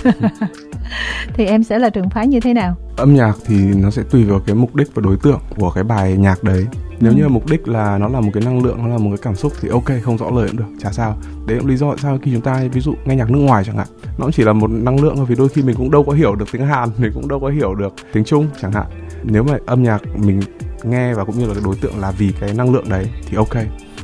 Thì 1.33 1.45
em 1.45 1.63
sẽ 1.63 1.79
là 1.79 1.89
trường 1.89 2.09
phái 2.09 2.27
như 2.27 2.39
thế 2.39 2.53
nào? 2.53 2.75
Âm 2.97 3.15
nhạc 3.15 3.33
thì 3.45 3.55
nó 3.55 3.91
sẽ 3.91 4.03
tùy 4.09 4.23
vào 4.23 4.39
cái 4.39 4.55
mục 4.55 4.75
đích 4.75 4.95
và 4.95 5.01
đối 5.05 5.17
tượng 5.17 5.39
của 5.57 5.71
cái 5.71 5.83
bài 5.83 6.17
nhạc 6.17 6.43
đấy. 6.43 6.65
Nếu 6.99 7.11
ừ. 7.11 7.17
như 7.17 7.27
mục 7.27 7.49
đích 7.49 7.67
là 7.67 7.97
nó 7.97 8.07
là 8.07 8.19
một 8.19 8.29
cái 8.33 8.43
năng 8.45 8.63
lượng 8.63 8.77
nó 8.77 8.87
là 8.87 8.97
một 8.97 9.09
cái 9.09 9.19
cảm 9.21 9.35
xúc 9.35 9.53
thì 9.61 9.69
ok 9.69 9.91
không 10.03 10.17
rõ 10.17 10.29
lời 10.29 10.47
cũng 10.47 10.57
được 10.57 10.65
chả 10.79 10.91
sao. 10.91 11.17
Đấy 11.47 11.57
cũng 11.59 11.67
lý 11.67 11.77
do 11.77 11.89
tại 11.89 11.97
sao 12.01 12.19
khi 12.21 12.31
chúng 12.33 12.41
ta 12.41 12.63
ví 12.71 12.81
dụ 12.81 12.93
nghe 13.05 13.15
nhạc 13.15 13.31
nước 13.31 13.39
ngoài 13.39 13.63
chẳng 13.63 13.77
hạn 13.77 13.87
nó 14.17 14.25
cũng 14.25 14.31
chỉ 14.31 14.43
là 14.43 14.53
một 14.53 14.71
năng 14.71 15.01
lượng 15.01 15.15
thôi 15.15 15.25
vì 15.29 15.35
đôi 15.35 15.49
khi 15.49 15.61
mình 15.61 15.75
cũng 15.75 15.91
đâu 15.91 16.03
có 16.03 16.11
hiểu 16.11 16.35
được 16.35 16.45
tiếng 16.51 16.65
hàn 16.67 16.89
mình 16.97 17.11
cũng 17.13 17.27
đâu 17.27 17.39
có 17.39 17.47
hiểu 17.47 17.75
được 17.75 17.93
tiếng 18.13 18.23
trung 18.23 18.47
chẳng 18.61 18.71
hạn 18.71 18.85
nếu 19.23 19.43
mà 19.43 19.57
âm 19.65 19.83
nhạc 19.83 20.01
mình 20.15 20.41
nghe 20.83 21.13
và 21.13 21.25
cũng 21.25 21.39
như 21.39 21.47
là 21.47 21.53
cái 21.53 21.63
đối 21.65 21.75
tượng 21.75 21.99
là 21.99 22.11
vì 22.11 22.31
cái 22.39 22.53
năng 22.53 22.73
lượng 22.73 22.89
đấy 22.89 23.09
thì 23.27 23.37
ok 23.37 23.55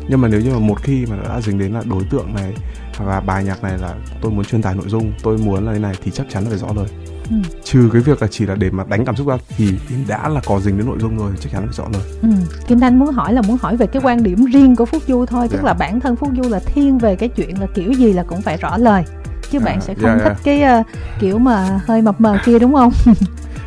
nhưng 0.09 0.21
mà 0.21 0.27
nếu 0.27 0.41
như 0.41 0.51
mà 0.53 0.59
một 0.59 0.83
khi 0.83 1.05
mà 1.05 1.15
đã 1.27 1.41
dính 1.41 1.59
đến 1.59 1.73
là 1.73 1.81
đối 1.89 2.03
tượng 2.03 2.35
này 2.35 2.53
và 2.97 3.19
bài 3.19 3.43
nhạc 3.43 3.63
này 3.63 3.77
là 3.77 3.95
tôi 4.21 4.31
muốn 4.31 4.45
truyền 4.45 4.61
tải 4.61 4.75
nội 4.75 4.89
dung 4.89 5.13
tôi 5.23 5.37
muốn 5.37 5.65
là 5.65 5.73
thế 5.73 5.79
này 5.79 5.95
thì 6.03 6.11
chắc 6.11 6.27
chắn 6.29 6.43
là 6.43 6.49
phải 6.49 6.59
rõ 6.59 6.67
lời 6.75 6.87
ừ. 7.29 7.35
trừ 7.63 7.89
cái 7.93 8.01
việc 8.01 8.21
là 8.21 8.27
chỉ 8.31 8.45
là 8.45 8.55
để 8.55 8.69
mà 8.71 8.83
đánh 8.87 9.05
cảm 9.05 9.15
xúc 9.15 9.27
ra 9.27 9.37
thì 9.57 9.73
đã 10.07 10.29
là 10.29 10.41
có 10.45 10.59
dính 10.59 10.77
đến 10.77 10.87
nội 10.87 10.97
dung 11.01 11.17
rồi 11.17 11.31
chắc 11.39 11.51
chắn 11.51 11.61
là 11.61 11.67
phải 11.67 11.75
rõ 11.77 11.85
lời 11.93 12.01
ừ. 12.21 12.29
kim 12.67 12.79
thanh 12.79 12.99
muốn 12.99 13.13
hỏi 13.13 13.33
là 13.33 13.41
muốn 13.41 13.57
hỏi 13.61 13.77
về 13.77 13.87
cái 13.87 14.01
quan 14.05 14.23
điểm 14.23 14.45
riêng 14.45 14.75
của 14.75 14.85
phúc 14.85 15.03
du 15.07 15.25
thôi 15.25 15.41
yeah. 15.41 15.51
tức 15.51 15.57
dạ. 15.57 15.67
là 15.67 15.73
bản 15.73 15.99
thân 15.99 16.15
phúc 16.15 16.29
du 16.43 16.49
là 16.49 16.59
thiên 16.65 16.97
về 16.97 17.15
cái 17.15 17.29
chuyện 17.29 17.59
là 17.59 17.67
kiểu 17.73 17.93
gì 17.93 18.13
là 18.13 18.23
cũng 18.23 18.41
phải 18.41 18.57
rõ 18.57 18.77
lời 18.77 19.03
chứ 19.51 19.59
yeah. 19.59 19.65
bạn 19.65 19.79
dạ, 19.81 19.85
sẽ 19.87 19.93
không 19.93 20.09
yeah, 20.09 20.21
dạ, 20.23 20.33
thích 20.43 20.59
yeah. 20.59 20.69
cái 20.69 20.79
uh, 20.79 21.19
kiểu 21.19 21.37
mà 21.37 21.79
hơi 21.85 22.01
mập 22.01 22.21
mờ 22.21 22.37
kia 22.45 22.59
đúng 22.59 22.73
không 22.73 22.91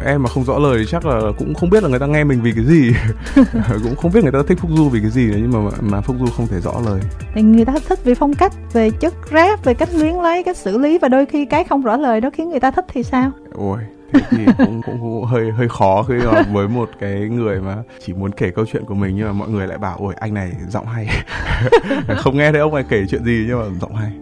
em 0.05 0.23
mà 0.23 0.29
không 0.29 0.45
rõ 0.45 0.59
lời 0.59 0.79
thì 0.79 0.85
chắc 0.91 1.07
là 1.07 1.21
cũng 1.38 1.55
không 1.55 1.71
biết 1.71 1.83
là 1.83 1.88
người 1.88 1.99
ta 1.99 2.07
nghe 2.07 2.25
mình 2.25 2.43
vì 2.43 2.53
cái 2.53 2.65
gì. 2.65 2.93
Cũng 3.83 3.97
không 3.97 4.12
biết 4.12 4.23
người 4.23 4.33
ta 4.33 4.38
thích 4.49 4.59
phúc 4.61 4.71
du 4.77 4.88
vì 4.88 5.01
cái 5.01 5.11
gì 5.11 5.27
nữa 5.27 5.38
nhưng 5.41 5.53
mà 5.53 5.71
mà 5.81 6.01
phúc 6.01 6.17
du 6.21 6.27
không 6.27 6.47
thể 6.47 6.61
rõ 6.61 6.73
lời. 6.87 7.01
Thì 7.35 7.43
người 7.43 7.65
ta 7.65 7.75
thích 7.88 8.05
về 8.05 8.15
phong 8.15 8.35
cách 8.35 8.53
về 8.73 8.91
chất 8.91 9.15
rap 9.33 9.65
về 9.65 9.75
cách 9.75 9.88
luyến 9.95 10.15
lấy 10.15 10.43
cách 10.43 10.57
xử 10.57 10.79
lý 10.79 10.99
và 10.99 11.09
đôi 11.09 11.27
khi 11.27 11.45
cái 11.45 11.65
không 11.65 11.83
rõ 11.83 11.97
lời 11.97 12.21
đó 12.21 12.31
khiến 12.33 12.51
người 12.51 12.61
ta 12.61 12.71
thích 12.71 12.85
thì 12.88 13.03
sao? 13.03 13.31
Ôi 13.55 13.79
thế 14.12 14.21
thì 14.31 14.45
cũng, 14.59 14.83
cũng 14.87 14.99
cũng 15.01 15.25
hơi 15.25 15.51
hơi 15.51 15.69
khó 15.69 16.03
khi 16.03 16.15
mà 16.15 16.43
với 16.53 16.69
một 16.69 16.91
cái 17.01 17.21
người 17.21 17.61
mà 17.61 17.77
chỉ 18.05 18.12
muốn 18.12 18.31
kể 18.33 18.51
câu 18.51 18.65
chuyện 18.73 18.85
của 18.85 18.95
mình 18.95 19.17
nhưng 19.17 19.27
mà 19.27 19.33
mọi 19.33 19.49
người 19.49 19.67
lại 19.67 19.79
bảo 19.79 19.97
ôi 20.01 20.15
anh 20.19 20.35
này 20.35 20.53
giọng 20.69 20.87
hay. 20.87 21.09
Không 22.17 22.37
nghe 22.37 22.53
thấy 22.53 22.61
ông 22.61 22.75
này 22.75 22.85
kể 22.88 23.05
chuyện 23.09 23.25
gì 23.25 23.45
nhưng 23.49 23.59
mà 23.59 23.65
giọng 23.81 23.95
hay 23.95 24.12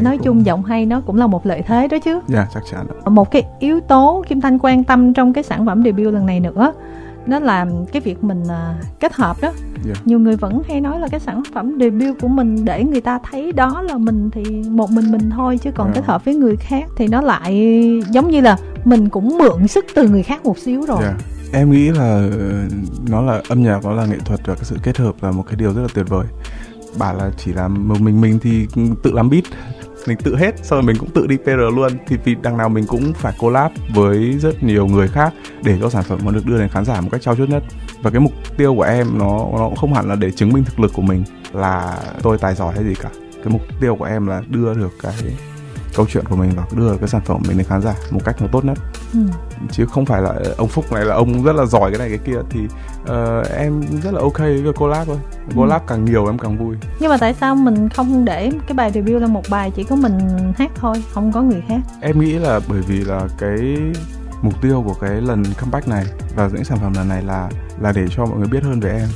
nói 0.00 0.18
chung 0.18 0.46
giọng 0.46 0.64
hay 0.64 0.86
nó 0.86 1.00
cũng 1.00 1.16
là 1.16 1.26
một 1.26 1.46
lợi 1.46 1.62
thế 1.62 1.88
đó 1.88 1.98
chứ. 1.98 2.20
Dạ 2.28 2.38
yeah, 2.38 2.48
chắc 2.54 2.62
chắn 2.70 2.86
một 3.14 3.30
cái 3.30 3.42
yếu 3.58 3.80
tố 3.80 4.24
kim 4.28 4.40
thanh 4.40 4.58
quan 4.58 4.84
tâm 4.84 5.14
trong 5.14 5.32
cái 5.32 5.44
sản 5.44 5.66
phẩm 5.66 5.82
debut 5.84 6.14
lần 6.14 6.26
này 6.26 6.40
nữa 6.40 6.72
nó 7.26 7.38
là 7.38 7.66
cái 7.92 8.00
việc 8.00 8.24
mình 8.24 8.42
uh, 8.42 9.00
kết 9.00 9.14
hợp 9.14 9.36
đó. 9.40 9.52
Yeah. 9.86 10.06
nhiều 10.06 10.18
người 10.18 10.36
vẫn 10.36 10.62
hay 10.68 10.80
nói 10.80 11.00
là 11.00 11.08
cái 11.08 11.20
sản 11.20 11.42
phẩm 11.54 11.76
debut 11.80 12.20
của 12.20 12.28
mình 12.28 12.64
để 12.64 12.84
người 12.84 13.00
ta 13.00 13.18
thấy 13.30 13.52
đó 13.52 13.82
là 13.82 13.98
mình 13.98 14.30
thì 14.30 14.44
một 14.70 14.90
mình 14.90 15.12
mình 15.12 15.30
thôi 15.30 15.58
chứ 15.58 15.70
còn 15.74 15.86
yeah. 15.86 15.96
kết 15.96 16.04
hợp 16.04 16.24
với 16.24 16.34
người 16.34 16.56
khác 16.56 16.84
thì 16.96 17.08
nó 17.08 17.20
lại 17.20 18.02
giống 18.10 18.30
như 18.30 18.40
là 18.40 18.56
mình 18.84 19.08
cũng 19.08 19.38
mượn 19.38 19.68
sức 19.68 19.84
từ 19.94 20.08
người 20.08 20.22
khác 20.22 20.44
một 20.44 20.58
xíu 20.58 20.86
rồi. 20.86 21.02
Yeah 21.02 21.16
em 21.52 21.70
nghĩ 21.70 21.90
là 21.90 22.28
nó 23.08 23.20
là 23.20 23.42
âm 23.48 23.62
nhạc 23.62 23.84
nó 23.84 23.92
là 23.92 24.06
nghệ 24.06 24.18
thuật 24.24 24.40
và 24.46 24.54
cái 24.54 24.64
sự 24.64 24.76
kết 24.82 24.96
hợp 24.96 25.14
là 25.20 25.30
một 25.30 25.44
cái 25.46 25.56
điều 25.56 25.72
rất 25.72 25.82
là 25.82 25.88
tuyệt 25.94 26.08
vời 26.08 26.26
bảo 26.98 27.14
là 27.14 27.30
chỉ 27.36 27.52
làm 27.52 27.88
một 27.88 28.00
mình 28.00 28.20
mình 28.20 28.38
thì 28.42 28.66
tự 29.02 29.12
làm 29.12 29.30
beat. 29.30 29.44
Mình 30.06 30.18
tự 30.24 30.36
hết 30.36 30.54
sau 30.62 30.76
rồi 30.78 30.82
mình 30.82 30.96
cũng 30.96 31.10
tự 31.10 31.26
đi 31.26 31.36
PR 31.36 31.50
luôn. 31.76 31.92
Thì 32.06 32.16
vì 32.24 32.36
đằng 32.42 32.56
nào 32.56 32.68
mình 32.68 32.86
cũng 32.86 33.12
phải 33.12 33.34
collab 33.38 33.72
với 33.94 34.38
rất 34.38 34.62
nhiều 34.62 34.86
người 34.86 35.08
khác 35.08 35.32
để 35.64 35.78
cho 35.80 35.90
sản 35.90 36.04
phẩm 36.04 36.18
nó 36.24 36.30
được 36.30 36.46
đưa 36.46 36.58
đến 36.58 36.68
khán 36.68 36.84
giả 36.84 37.00
một 37.00 37.08
cách 37.12 37.22
trao 37.22 37.36
chuốt 37.36 37.48
nhất. 37.48 37.62
Và 38.02 38.10
cái 38.10 38.20
mục 38.20 38.32
tiêu 38.56 38.74
của 38.74 38.82
em 38.82 39.18
nó 39.18 39.48
nó 39.52 39.68
cũng 39.68 39.76
không 39.76 39.94
hẳn 39.94 40.08
là 40.08 40.14
để 40.14 40.30
chứng 40.30 40.52
minh 40.52 40.64
thực 40.64 40.80
lực 40.80 40.92
của 40.94 41.02
mình, 41.02 41.24
là 41.52 41.98
tôi 42.22 42.38
tài 42.38 42.54
giỏi 42.54 42.74
hay 42.74 42.84
gì 42.84 42.94
cả. 42.94 43.08
Cái 43.44 43.52
mục 43.52 43.62
tiêu 43.80 43.96
của 43.96 44.04
em 44.04 44.26
là 44.26 44.42
đưa 44.48 44.74
được 44.74 44.90
cái 45.02 45.14
câu 45.96 46.06
chuyện 46.08 46.24
của 46.24 46.36
mình 46.36 46.50
và 46.56 46.62
đưa 46.76 46.96
cái 46.96 47.08
sản 47.08 47.20
phẩm 47.24 47.42
mình 47.48 47.58
đến 47.58 47.66
khán 47.66 47.82
giả 47.82 47.94
một 48.10 48.20
cách 48.24 48.36
nó 48.40 48.46
tốt 48.52 48.64
nhất. 48.64 48.78
Ừ. 49.12 49.20
chứ 49.70 49.86
không 49.86 50.06
phải 50.06 50.22
là 50.22 50.34
ông 50.56 50.68
phúc 50.68 50.92
này 50.92 51.04
là 51.04 51.14
ông 51.14 51.42
rất 51.44 51.56
là 51.56 51.66
giỏi 51.66 51.90
cái 51.90 51.98
này 51.98 52.08
cái 52.08 52.18
kia 52.26 52.38
thì 52.50 52.60
uh, 53.02 53.46
em 53.56 53.82
rất 54.02 54.14
là 54.14 54.20
ok 54.20 54.38
với 54.38 54.72
collab 54.76 55.06
thôi. 55.06 55.18
Ừ. 55.48 55.52
collab 55.56 55.82
càng 55.86 56.04
nhiều 56.04 56.26
em 56.26 56.38
càng 56.38 56.58
vui. 56.58 56.76
Nhưng 57.00 57.10
mà 57.10 57.16
tại 57.16 57.34
sao 57.34 57.54
mình 57.54 57.88
không 57.88 58.24
để 58.24 58.50
cái 58.66 58.74
bài 58.74 58.92
review 58.92 59.18
là 59.18 59.26
một 59.26 59.42
bài 59.50 59.72
chỉ 59.76 59.84
có 59.84 59.96
mình 59.96 60.18
hát 60.56 60.70
thôi 60.74 61.04
không 61.12 61.32
có 61.32 61.42
người 61.42 61.62
khác? 61.68 61.80
Em 62.00 62.20
nghĩ 62.20 62.32
là 62.32 62.60
bởi 62.68 62.80
vì 62.80 63.04
là 63.04 63.28
cái 63.38 63.76
mục 64.42 64.62
tiêu 64.62 64.82
của 64.86 64.94
cái 64.94 65.20
lần 65.20 65.44
comeback 65.60 65.88
này 65.88 66.04
và 66.36 66.48
những 66.52 66.64
sản 66.64 66.78
phẩm 66.78 66.92
lần 66.96 67.08
này 67.08 67.22
là 67.22 67.50
là 67.80 67.92
để 67.92 68.06
cho 68.16 68.26
mọi 68.26 68.38
người 68.38 68.48
biết 68.48 68.62
hơn 68.62 68.80
về 68.80 68.90
em. 68.90 69.08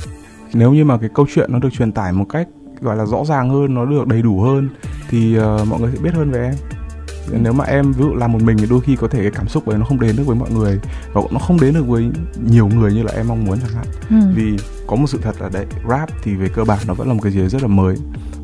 Nếu 0.53 0.73
như 0.73 0.85
mà 0.85 0.97
cái 0.97 1.09
câu 1.13 1.25
chuyện 1.35 1.51
nó 1.51 1.59
được 1.59 1.69
truyền 1.71 1.91
tải 1.91 2.11
một 2.11 2.25
cách 2.29 2.47
gọi 2.81 2.95
là 2.95 3.05
rõ 3.05 3.25
ràng 3.25 3.49
hơn 3.49 3.73
nó 3.73 3.85
được 3.85 4.07
đầy 4.07 4.21
đủ 4.21 4.41
hơn 4.41 4.69
thì 5.09 5.39
uh, 5.39 5.67
mọi 5.67 5.79
người 5.79 5.91
sẽ 5.93 5.99
biết 6.03 6.13
hơn 6.13 6.31
về 6.31 6.43
em. 6.43 6.55
Nếu 7.31 7.53
mà 7.53 7.63
em 7.65 7.91
ví 7.91 8.03
dụ 8.03 8.13
làm 8.13 8.31
một 8.31 8.41
mình 8.41 8.57
thì 8.57 8.65
đôi 8.69 8.81
khi 8.81 8.95
có 8.95 9.07
thể 9.07 9.21
cái 9.21 9.31
cảm 9.31 9.47
xúc 9.47 9.65
ấy 9.65 9.77
nó 9.77 9.85
không 9.85 9.99
đến 9.99 10.15
được 10.15 10.23
với 10.25 10.35
mọi 10.35 10.51
người 10.51 10.79
và 11.13 11.21
nó 11.31 11.39
không 11.39 11.59
đến 11.61 11.73
được 11.73 11.87
với 11.87 12.09
nhiều 12.45 12.67
người 12.67 12.93
như 12.93 13.03
là 13.03 13.11
em 13.15 13.27
mong 13.27 13.45
muốn 13.45 13.59
chẳng 13.59 13.75
hạn. 13.75 13.85
Ừ. 14.09 14.15
vì 14.35 14.57
có 14.87 14.95
một 14.95 15.07
sự 15.07 15.19
thật 15.21 15.35
là 15.39 15.49
đấy 15.53 15.65
rap 15.89 16.09
thì 16.23 16.35
về 16.35 16.47
cơ 16.55 16.63
bản 16.63 16.79
nó 16.87 16.93
vẫn 16.93 17.07
là 17.07 17.13
một 17.13 17.19
cái 17.23 17.31
gì 17.31 17.47
rất 17.47 17.61
là 17.61 17.67
mới. 17.67 17.95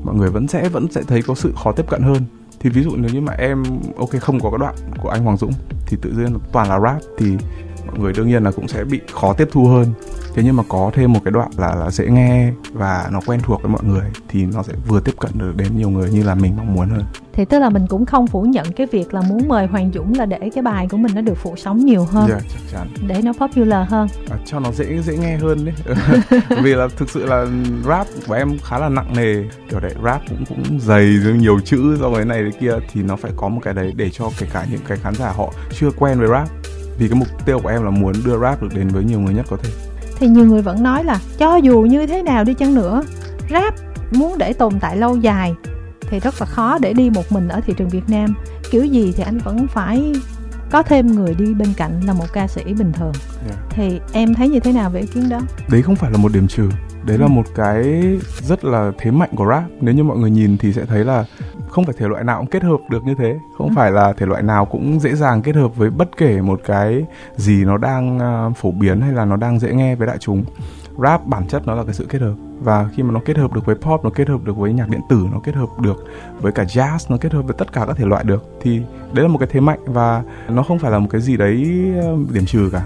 Mọi 0.04 0.16
người 0.16 0.30
vẫn 0.30 0.48
sẽ 0.48 0.70
vẫn 0.70 0.92
sẽ 0.92 1.02
thấy 1.08 1.22
có 1.22 1.36
sự 1.36 1.54
khó 1.64 1.72
tiếp 1.72 1.86
cận 1.90 2.02
hơn. 2.02 2.24
Thì 2.60 2.70
ví 2.70 2.84
dụ 2.84 2.92
nếu 2.96 3.12
như 3.14 3.22
mà 3.22 3.34
em 3.34 3.64
ok 3.98 4.10
không 4.22 4.40
có 4.40 4.50
cái 4.50 4.58
đoạn 4.60 4.76
của 5.02 5.10
anh 5.10 5.24
Hoàng 5.24 5.38
Dũng 5.38 5.52
thì 5.86 5.98
tự 6.02 6.10
nhiên 6.10 6.38
toàn 6.52 6.70
là 6.70 6.80
rap 6.80 7.02
thì 7.18 7.38
mọi 7.88 8.00
người 8.00 8.14
đương 8.14 8.28
nhiên 8.28 8.44
là 8.44 8.52
cũng 8.52 8.68
sẽ 8.68 8.84
bị 8.84 9.02
khó 9.14 9.34
tiếp 9.34 9.48
thu 9.52 9.68
hơn 9.68 9.94
thế 10.36 10.44
nhưng 10.46 10.56
mà 10.56 10.64
có 10.70 10.92
thêm 10.94 11.14
một 11.14 11.20
cái 11.26 11.32
đoạn 11.32 11.50
là 11.58 11.76
là 11.76 11.92
dễ 11.92 12.08
nghe 12.08 12.52
và 12.74 13.10
nó 13.12 13.20
quen 13.26 13.40
thuộc 13.44 13.62
với 13.62 13.72
mọi 13.72 13.84
người 13.84 14.06
thì 14.28 14.46
nó 14.46 14.64
sẽ 14.64 14.74
vừa 14.88 15.00
tiếp 15.00 15.14
cận 15.20 15.32
được 15.36 15.54
đến 15.58 15.68
nhiều 15.78 15.90
người 15.90 16.10
như 16.12 16.24
là 16.24 16.36
mình 16.36 16.58
mong 16.58 16.74
muốn 16.74 16.90
hơn. 16.90 17.04
Thì 17.34 17.46
tức 17.46 17.60
là 17.60 17.70
mình 17.70 17.88
cũng 17.90 18.06
không 18.06 18.28
phủ 18.28 18.42
nhận 18.42 18.72
cái 18.72 18.88
việc 18.92 19.14
là 19.14 19.22
muốn 19.22 19.48
mời 19.48 19.68
Hoàng 19.68 19.92
Dũng 19.94 20.14
là 20.18 20.26
để 20.26 20.50
cái 20.56 20.62
bài 20.62 20.88
của 20.92 20.98
mình 20.98 21.12
nó 21.16 21.22
được 21.22 21.38
phủ 21.38 21.56
sóng 21.58 21.78
nhiều 21.78 22.04
hơn. 22.04 22.30
Yeah, 22.30 22.42
dạ, 22.42 22.48
chắc 22.54 22.62
chắn. 22.72 23.08
để 23.08 23.22
nó 23.24 23.34
popular 23.34 23.90
hơn. 23.90 24.08
À, 24.30 24.38
cho 24.46 24.60
nó 24.60 24.72
dễ 24.72 25.02
dễ 25.02 25.18
nghe 25.18 25.38
hơn 25.38 25.66
đấy. 25.66 25.76
Vì 26.64 26.76
là 26.76 26.88
thực 26.98 27.10
sự 27.10 27.26
là 27.26 27.46
rap 27.88 28.08
của 28.28 28.34
em 28.34 28.58
khá 28.64 28.80
là 28.80 28.90
nặng 28.90 29.14
nề. 29.18 29.36
Kiểu 29.70 29.80
đấy 29.80 29.94
rap 30.04 30.22
cũng 30.30 30.46
cũng 30.46 30.80
dày 30.80 31.18
nhiều 31.40 31.60
chữ 31.60 31.98
do 32.00 32.14
cái 32.16 32.26
này 32.26 32.42
cái 32.42 32.62
kia 32.62 32.74
thì 32.92 33.04
nó 33.04 33.16
phải 33.16 33.32
có 33.36 33.50
một 33.50 33.62
cái 33.64 33.74
đấy 33.74 33.94
để 33.96 34.10
cho 34.10 34.30
kể 34.40 34.48
cả 34.54 34.66
những 34.72 34.82
cái 34.88 34.98
khán 34.98 35.16
giả 35.16 35.32
họ 35.32 35.54
chưa 35.80 35.92
quen 35.92 36.20
với 36.20 36.28
rap. 36.28 36.50
Vì 36.98 37.08
cái 37.08 37.20
mục 37.20 37.46
tiêu 37.46 37.60
của 37.64 37.70
em 37.70 37.84
là 37.84 37.90
muốn 37.90 38.14
đưa 38.26 38.40
rap 38.40 38.62
được 38.62 38.70
đến 38.76 38.88
với 38.88 39.04
nhiều 39.04 39.20
người 39.20 39.34
nhất 39.34 39.46
có 39.50 39.58
thể 39.58 39.70
thì 40.22 40.28
nhiều 40.28 40.46
người 40.46 40.62
vẫn 40.62 40.84
nói 40.84 41.04
là 41.04 41.20
cho 41.38 41.56
dù 41.56 41.82
như 41.82 42.08
thế 42.08 42.24
nào 42.24 42.44
đi 42.44 42.54
chăng 42.54 42.76
nữa 42.76 43.04
rap 43.52 43.76
muốn 44.12 44.38
để 44.38 44.54
tồn 44.54 44.74
tại 44.80 44.98
lâu 44.98 45.18
dài 45.18 45.54
thì 46.02 46.20
rất 46.20 46.34
là 46.40 46.46
khó 46.46 46.78
để 46.82 46.94
đi 46.94 47.10
một 47.10 47.32
mình 47.32 47.48
ở 47.48 47.62
thị 47.66 47.74
trường 47.78 47.90
Việt 47.90 48.10
Nam. 48.10 48.34
Kiểu 48.72 48.86
gì 48.86 49.14
thì 49.18 49.24
anh 49.24 49.38
vẫn 49.38 49.68
phải 49.68 50.14
có 50.72 50.84
thêm 50.84 51.08
người 51.08 51.36
đi 51.36 51.54
bên 51.54 51.74
cạnh 51.78 52.02
là 52.06 52.14
một 52.14 52.26
ca 52.34 52.48
sĩ 52.48 52.64
bình 52.64 52.92
thường. 52.94 53.12
Yeah. 53.48 53.60
thì 53.70 54.00
em 54.14 54.34
thấy 54.34 54.50
như 54.50 54.60
thế 54.60 54.72
nào 54.72 54.90
về 54.90 55.02
ý 55.02 55.08
kiến 55.08 55.30
đó? 55.30 55.40
Đấy 55.70 55.82
không 55.82 55.96
phải 55.96 56.12
là 56.12 56.18
một 56.18 56.34
điểm 56.34 56.48
trừ 56.48 56.70
đấy 57.06 57.18
là 57.18 57.28
một 57.28 57.44
cái 57.56 58.04
rất 58.42 58.66
là 58.66 58.92
thế 58.98 59.12
mạnh 59.12 59.30
của 59.36 59.46
rap. 59.50 59.64
Nếu 59.82 59.94
như 59.94 60.04
mọi 60.04 60.18
người 60.18 60.32
nhìn 60.32 60.58
thì 60.58 60.74
sẽ 60.74 60.86
thấy 60.86 61.06
là 61.06 61.26
không 61.70 61.86
phải 61.86 61.96
thể 61.98 62.08
loại 62.08 62.24
nào 62.24 62.40
cũng 62.40 62.50
kết 62.50 62.64
hợp 62.64 62.78
được 62.90 63.06
như 63.06 63.16
thế. 63.16 63.40
Không 63.58 63.70
ừ. 63.70 63.74
phải 63.76 63.92
là 63.92 64.14
thể 64.14 64.26
loại 64.26 64.44
nào 64.44 64.66
cũng 64.66 65.00
dễ 65.00 65.16
dàng 65.16 65.42
kết 65.42 65.56
hợp 65.56 65.76
với 65.76 65.90
bất 65.90 66.18
kể 66.18 66.42
một 66.42 66.62
cái 66.66 67.06
gì 67.36 67.66
nó 67.66 67.78
đang 67.78 68.18
uh, 68.50 68.58
phổ 68.58 68.72
biến 68.72 69.02
hay 69.02 69.12
là 69.12 69.26
nó 69.26 69.36
đang 69.36 69.60
dễ 69.60 69.74
nghe 69.74 69.96
với 69.96 70.08
đại 70.08 70.18
chúng. 70.18 70.44
Rap 71.04 71.28
bản 71.28 71.48
chất 71.48 71.68
nó 71.68 71.76
là 71.76 71.84
cái 71.84 71.94
sự 71.94 72.06
kết 72.10 72.22
hợp. 72.22 72.34
Và 72.60 72.90
khi 72.96 73.04
mà 73.04 73.12
nó 73.12 73.20
kết 73.26 73.38
hợp 73.38 73.54
được 73.54 73.66
với 73.66 73.76
pop 73.76 74.04
nó 74.04 74.10
kết 74.10 74.28
hợp 74.28 74.44
được 74.44 74.58
với 74.58 74.74
nhạc 74.74 74.90
điện 74.90 75.02
tử 75.10 75.28
nó 75.32 75.40
kết 75.44 75.56
hợp 75.56 75.70
được 75.80 76.06
với 76.42 76.52
cả 76.52 76.64
jazz 76.64 76.98
nó 77.10 77.18
kết 77.18 77.34
hợp 77.34 77.42
với 77.42 77.56
tất 77.58 77.74
cả 77.74 77.86
các 77.88 77.98
thể 77.98 78.06
loại 78.06 78.24
được 78.24 78.44
thì 78.62 78.82
đấy 79.14 79.24
là 79.24 79.28
một 79.28 79.38
cái 79.38 79.50
thế 79.52 79.60
mạnh. 79.60 79.80
Và 79.86 80.24
nó 80.50 80.64
không 80.64 80.80
phải 80.80 80.92
là 80.92 81.00
một 81.00 81.08
cái 81.12 81.22
gì 81.22 81.38
đấy 81.38 81.56
điểm 82.34 82.46
trừ 82.46 82.70
cả 82.72 82.84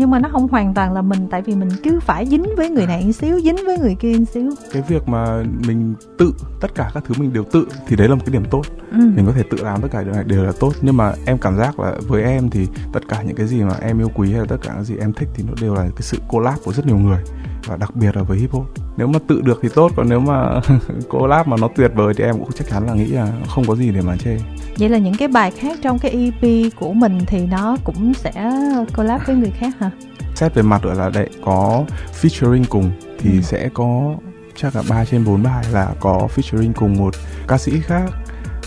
nhưng 0.00 0.10
mà 0.10 0.18
nó 0.18 0.28
không 0.28 0.48
hoàn 0.48 0.74
toàn 0.74 0.92
là 0.92 1.02
mình 1.02 1.28
tại 1.30 1.42
vì 1.42 1.54
mình 1.54 1.68
cứ 1.82 2.00
phải 2.00 2.26
dính 2.26 2.44
với 2.56 2.70
người 2.70 2.86
này 2.86 3.04
một 3.04 3.12
xíu 3.12 3.40
dính 3.40 3.56
với 3.66 3.78
người 3.78 3.94
kia 3.94 4.16
một 4.18 4.24
xíu. 4.32 4.50
Cái 4.72 4.82
việc 4.88 5.08
mà 5.08 5.42
mình 5.66 5.94
tự 6.18 6.32
tất 6.60 6.74
cả 6.74 6.90
các 6.94 7.04
thứ 7.06 7.14
mình 7.18 7.32
đều 7.32 7.44
tự 7.44 7.68
thì 7.86 7.96
đấy 7.96 8.08
là 8.08 8.14
một 8.14 8.22
cái 8.26 8.32
điểm 8.32 8.44
tốt. 8.50 8.62
Ừ. 8.92 8.98
mình 8.98 9.26
có 9.26 9.32
thể 9.32 9.42
tự 9.50 9.58
làm 9.62 9.82
tất 9.82 9.88
cả 9.92 10.02
điều 10.02 10.12
này 10.12 10.24
đều 10.24 10.44
là 10.44 10.52
tốt. 10.60 10.72
Nhưng 10.82 10.96
mà 10.96 11.12
em 11.26 11.38
cảm 11.38 11.56
giác 11.56 11.80
là 11.80 11.94
với 12.08 12.22
em 12.22 12.50
thì 12.50 12.66
tất 12.92 13.08
cả 13.08 13.22
những 13.22 13.36
cái 13.36 13.46
gì 13.46 13.62
mà 13.62 13.74
em 13.80 14.00
yêu 14.00 14.10
quý 14.14 14.30
hay 14.30 14.40
là 14.40 14.46
tất 14.48 14.56
cả 14.62 14.72
những 14.74 14.84
gì 14.84 14.94
em 15.00 15.12
thích 15.12 15.28
thì 15.34 15.44
nó 15.46 15.52
đều 15.60 15.74
là 15.74 15.82
cái 15.82 16.02
sự 16.02 16.18
collab 16.28 16.58
của 16.64 16.72
rất 16.72 16.86
nhiều 16.86 16.98
người. 16.98 17.22
Và 17.66 17.76
đặc 17.76 17.96
biệt 17.96 18.16
là 18.16 18.22
với 18.22 18.38
hip 18.38 18.52
hop. 18.52 18.66
Nếu 18.96 19.06
mà 19.06 19.18
tự 19.26 19.40
được 19.40 19.58
thì 19.62 19.68
tốt 19.74 19.92
còn 19.96 20.08
nếu 20.08 20.20
mà 20.20 20.60
collab 21.08 21.48
mà 21.48 21.56
nó 21.60 21.68
tuyệt 21.76 21.92
vời 21.94 22.14
thì 22.16 22.24
em 22.24 22.38
cũng 22.38 22.52
chắc 22.54 22.68
chắn 22.68 22.86
là 22.86 22.94
nghĩ 22.94 23.06
là 23.06 23.32
không 23.48 23.64
có 23.64 23.76
gì 23.76 23.90
để 23.90 24.00
mà 24.00 24.16
chê 24.16 24.38
vậy 24.78 24.88
là 24.88 24.98
những 24.98 25.14
cái 25.14 25.28
bài 25.28 25.50
khác 25.50 25.78
trong 25.82 25.98
cái 25.98 26.10
EP 26.10 26.72
của 26.80 26.92
mình 26.92 27.18
thì 27.26 27.46
nó 27.46 27.76
cũng 27.84 28.14
sẽ 28.14 28.50
collab 28.96 29.20
với 29.26 29.36
người 29.36 29.50
khác 29.50 29.72
hả 29.78 29.90
xét 30.34 30.54
về 30.54 30.62
mặt 30.62 30.82
gọi 30.82 30.96
là 30.96 31.10
đệ 31.10 31.26
có 31.44 31.84
featuring 32.22 32.64
cùng 32.68 32.90
thì 33.18 33.30
ừ. 33.30 33.40
sẽ 33.42 33.68
có 33.74 34.14
chắc 34.56 34.76
là 34.76 34.82
3 34.88 35.04
trên 35.04 35.24
4 35.24 35.42
bài 35.42 35.64
là 35.72 35.88
có 36.00 36.28
featuring 36.36 36.72
cùng 36.72 36.98
một 36.98 37.14
ca 37.48 37.58
sĩ 37.58 37.80
khác 37.80 38.10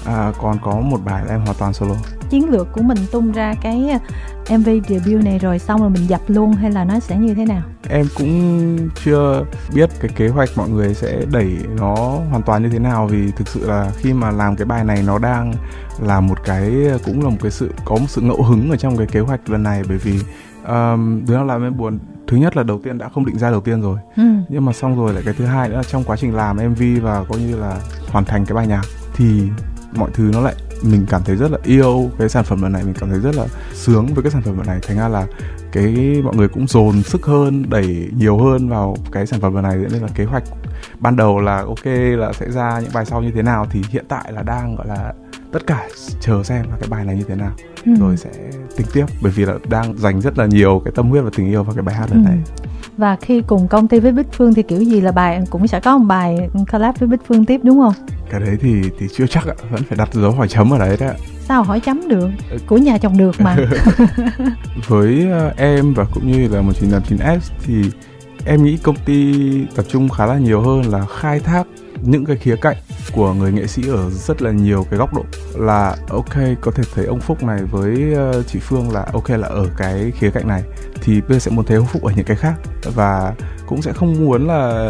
à, 0.05 0.31
còn 0.41 0.57
có 0.61 0.79
một 0.79 0.99
bài 1.05 1.25
là 1.25 1.33
em 1.33 1.41
hoàn 1.41 1.55
toàn 1.59 1.73
solo 1.73 1.95
chiến 2.33 2.49
lược 2.49 2.67
của 2.71 2.81
mình 2.81 2.97
tung 3.11 3.31
ra 3.31 3.55
cái 3.61 3.89
à, 3.89 3.99
MV 4.57 4.69
debut 4.87 5.25
này 5.25 5.39
rồi 5.39 5.59
xong 5.59 5.81
rồi 5.81 5.89
mình 5.89 6.09
dập 6.09 6.21
luôn 6.27 6.53
hay 6.53 6.71
là 6.71 6.83
nó 6.83 6.99
sẽ 6.99 7.17
như 7.17 7.33
thế 7.33 7.45
nào? 7.45 7.61
Em 7.89 8.05
cũng 8.17 8.77
chưa 9.03 9.45
biết 9.73 9.89
cái 9.99 10.11
kế 10.15 10.27
hoạch 10.27 10.49
mọi 10.55 10.69
người 10.69 10.93
sẽ 10.93 11.21
đẩy 11.31 11.57
nó 11.79 11.95
hoàn 12.29 12.41
toàn 12.45 12.63
như 12.63 12.69
thế 12.69 12.79
nào 12.79 13.07
vì 13.07 13.31
thực 13.31 13.47
sự 13.47 13.67
là 13.67 13.91
khi 13.97 14.13
mà 14.13 14.31
làm 14.31 14.55
cái 14.55 14.65
bài 14.65 14.83
này 14.83 15.03
nó 15.07 15.19
đang 15.19 15.53
là 15.99 16.19
một 16.19 16.43
cái 16.43 16.71
cũng 17.05 17.23
là 17.23 17.29
một 17.29 17.37
cái 17.41 17.51
sự 17.51 17.71
có 17.85 17.95
một 17.95 18.05
sự 18.07 18.21
ngẫu 18.21 18.43
hứng 18.43 18.69
ở 18.69 18.77
trong 18.77 18.97
cái 18.97 19.07
kế 19.07 19.19
hoạch 19.19 19.49
lần 19.49 19.63
này. 19.63 19.83
Bởi 19.89 19.97
vì 19.97 20.19
um, 20.67 21.25
đứa 21.25 21.35
nào 21.35 21.45
làm 21.45 21.63
em 21.63 21.77
buồn 21.77 21.99
thứ 22.27 22.37
nhất 22.37 22.57
là 22.57 22.63
đầu 22.63 22.79
tiên 22.83 22.97
đã 22.97 23.09
không 23.09 23.25
định 23.25 23.37
ra 23.37 23.51
đầu 23.51 23.61
tiên 23.61 23.81
rồi. 23.81 23.99
Ừ. 24.17 24.23
nhưng 24.49 24.65
mà 24.65 24.73
xong 24.73 24.97
rồi 24.97 25.13
lại 25.13 25.23
cái 25.25 25.33
thứ 25.37 25.45
hai 25.45 25.69
nữa 25.69 25.75
là 25.75 25.83
trong 25.83 26.03
quá 26.03 26.17
trình 26.17 26.35
làm 26.35 26.57
mv 26.57 26.81
và 27.01 27.23
coi 27.29 27.39
như 27.39 27.57
là 27.57 27.79
hoàn 28.11 28.25
thành 28.25 28.45
cái 28.45 28.55
bài 28.55 28.67
nhạc 28.67 28.83
thì 29.15 29.41
mọi 29.95 30.11
thứ 30.13 30.29
nó 30.33 30.41
lại 30.41 30.55
mình 30.83 31.05
cảm 31.09 31.21
thấy 31.25 31.35
rất 31.35 31.51
là 31.51 31.57
yêu 31.63 32.09
cái 32.19 32.29
sản 32.29 32.43
phẩm 32.43 32.61
lần 32.61 32.71
này 32.71 32.83
mình 32.83 32.93
cảm 32.99 33.09
thấy 33.09 33.19
rất 33.19 33.35
là 33.35 33.45
sướng 33.73 34.05
với 34.05 34.23
cái 34.23 34.31
sản 34.31 34.41
phẩm 34.41 34.57
lần 34.57 34.67
này. 34.67 34.79
Thành 34.87 34.97
ra 34.97 35.07
là 35.07 35.27
cái 35.71 36.21
mọi 36.23 36.35
người 36.35 36.47
cũng 36.47 36.67
dồn 36.67 37.03
sức 37.03 37.25
hơn 37.25 37.69
đẩy 37.69 38.09
nhiều 38.17 38.37
hơn 38.37 38.69
vào 38.69 38.95
cái 39.11 39.25
sản 39.25 39.39
phẩm 39.39 39.55
lần 39.55 39.63
này. 39.63 39.75
Nên 39.75 40.01
là 40.01 40.07
kế 40.15 40.23
hoạch 40.23 40.43
ban 40.99 41.15
đầu 41.15 41.39
là 41.39 41.57
ok 41.57 41.85
là 42.17 42.33
sẽ 42.33 42.51
ra 42.51 42.79
những 42.79 42.91
bài 42.93 43.05
sau 43.05 43.21
như 43.21 43.31
thế 43.31 43.41
nào 43.41 43.67
thì 43.71 43.81
hiện 43.89 44.05
tại 44.07 44.31
là 44.31 44.41
đang 44.41 44.75
gọi 44.75 44.87
là 44.87 45.13
tất 45.53 45.67
cả 45.67 45.87
chờ 46.19 46.43
xem 46.43 46.65
là 46.69 46.77
cái 46.79 46.89
bài 46.89 47.05
này 47.05 47.15
như 47.15 47.23
thế 47.27 47.35
nào 47.35 47.51
ừ. 47.85 47.91
rồi 47.99 48.17
sẽ 48.17 48.29
tính 48.77 48.87
tiếp 48.93 49.05
bởi 49.21 49.31
vì 49.31 49.45
là 49.45 49.53
đang 49.69 49.97
dành 49.97 50.21
rất 50.21 50.37
là 50.37 50.45
nhiều 50.45 50.81
cái 50.85 50.91
tâm 50.95 51.09
huyết 51.09 51.23
và 51.23 51.29
tình 51.35 51.47
yêu 51.47 51.63
vào 51.63 51.75
cái 51.75 51.83
bài 51.83 51.95
hát 51.95 52.07
lần 52.11 52.25
ừ. 52.25 52.29
này 52.29 52.37
và 52.97 53.15
khi 53.15 53.41
cùng 53.47 53.67
công 53.67 53.87
ty 53.87 53.99
với 53.99 54.11
Bích 54.11 54.27
Phương 54.31 54.53
thì 54.53 54.63
kiểu 54.63 54.79
gì 54.79 55.01
là 55.01 55.11
bài 55.11 55.43
cũng 55.49 55.67
sẽ 55.67 55.79
có 55.79 55.97
một 55.97 56.05
bài 56.05 56.49
collab 56.71 56.95
với 56.99 57.09
Bích 57.09 57.19
Phương 57.27 57.45
tiếp 57.45 57.59
đúng 57.63 57.79
không? 57.79 57.93
Cái 58.29 58.39
đấy 58.39 58.57
thì 58.61 58.81
thì 58.99 59.07
chưa 59.13 59.27
chắc 59.27 59.45
ạ, 59.47 59.53
vẫn 59.71 59.83
phải 59.83 59.97
đặt 59.97 60.13
dấu 60.13 60.31
hỏi 60.31 60.47
chấm 60.47 60.73
ở 60.73 60.79
đấy 60.79 60.97
đấy 60.99 61.09
ạ. 61.09 61.15
Sao 61.39 61.63
hỏi 61.63 61.79
chấm 61.79 62.07
được? 62.07 62.29
Ừ. 62.51 62.57
Của 62.67 62.77
nhà 62.77 62.97
chồng 62.97 63.17
được 63.17 63.41
mà. 63.41 63.57
với 64.87 65.27
uh, 65.47 65.57
em 65.57 65.93
và 65.93 66.05
cũng 66.13 66.31
như 66.31 66.47
là 66.47 66.61
một 66.61 66.71
1989S 66.81 67.39
thì 67.65 67.83
em 68.45 68.63
nghĩ 68.63 68.77
công 68.77 68.95
ty 69.05 69.33
tập 69.75 69.85
trung 69.89 70.09
khá 70.09 70.25
là 70.25 70.37
nhiều 70.37 70.61
hơn 70.61 70.81
là 70.91 71.05
khai 71.19 71.39
thác 71.39 71.67
những 72.05 72.25
cái 72.25 72.37
khía 72.37 72.55
cạnh 72.55 72.77
của 73.13 73.33
người 73.33 73.51
nghệ 73.51 73.67
sĩ 73.67 73.87
ở 73.87 74.09
rất 74.09 74.41
là 74.41 74.51
nhiều 74.51 74.85
cái 74.89 74.99
góc 74.99 75.13
độ. 75.13 75.23
Là, 75.55 75.95
ok, 76.09 76.35
có 76.61 76.71
thể 76.71 76.83
thấy 76.95 77.05
ông 77.05 77.19
Phúc 77.19 77.43
này 77.43 77.63
với 77.63 78.13
ờ, 78.13 78.43
chị 78.43 78.59
Phương 78.59 78.91
là, 78.91 79.05
ok, 79.13 79.29
là 79.29 79.47
ở 79.47 79.65
cái 79.77 80.11
khía 80.19 80.29
cạnh 80.29 80.47
này, 80.47 80.63
thì 81.01 81.21
bây 81.21 81.33
giờ 81.33 81.39
sẽ 81.39 81.51
muốn 81.51 81.65
thấy 81.65 81.77
ông 81.77 81.85
Phúc 81.85 82.03
ở 82.03 82.11
những 82.15 82.25
cái 82.25 82.37
khác. 82.37 82.53
Và 82.95 83.33
cũng 83.67 83.81
sẽ 83.81 83.93
không 83.93 84.25
muốn 84.25 84.47
là 84.47 84.89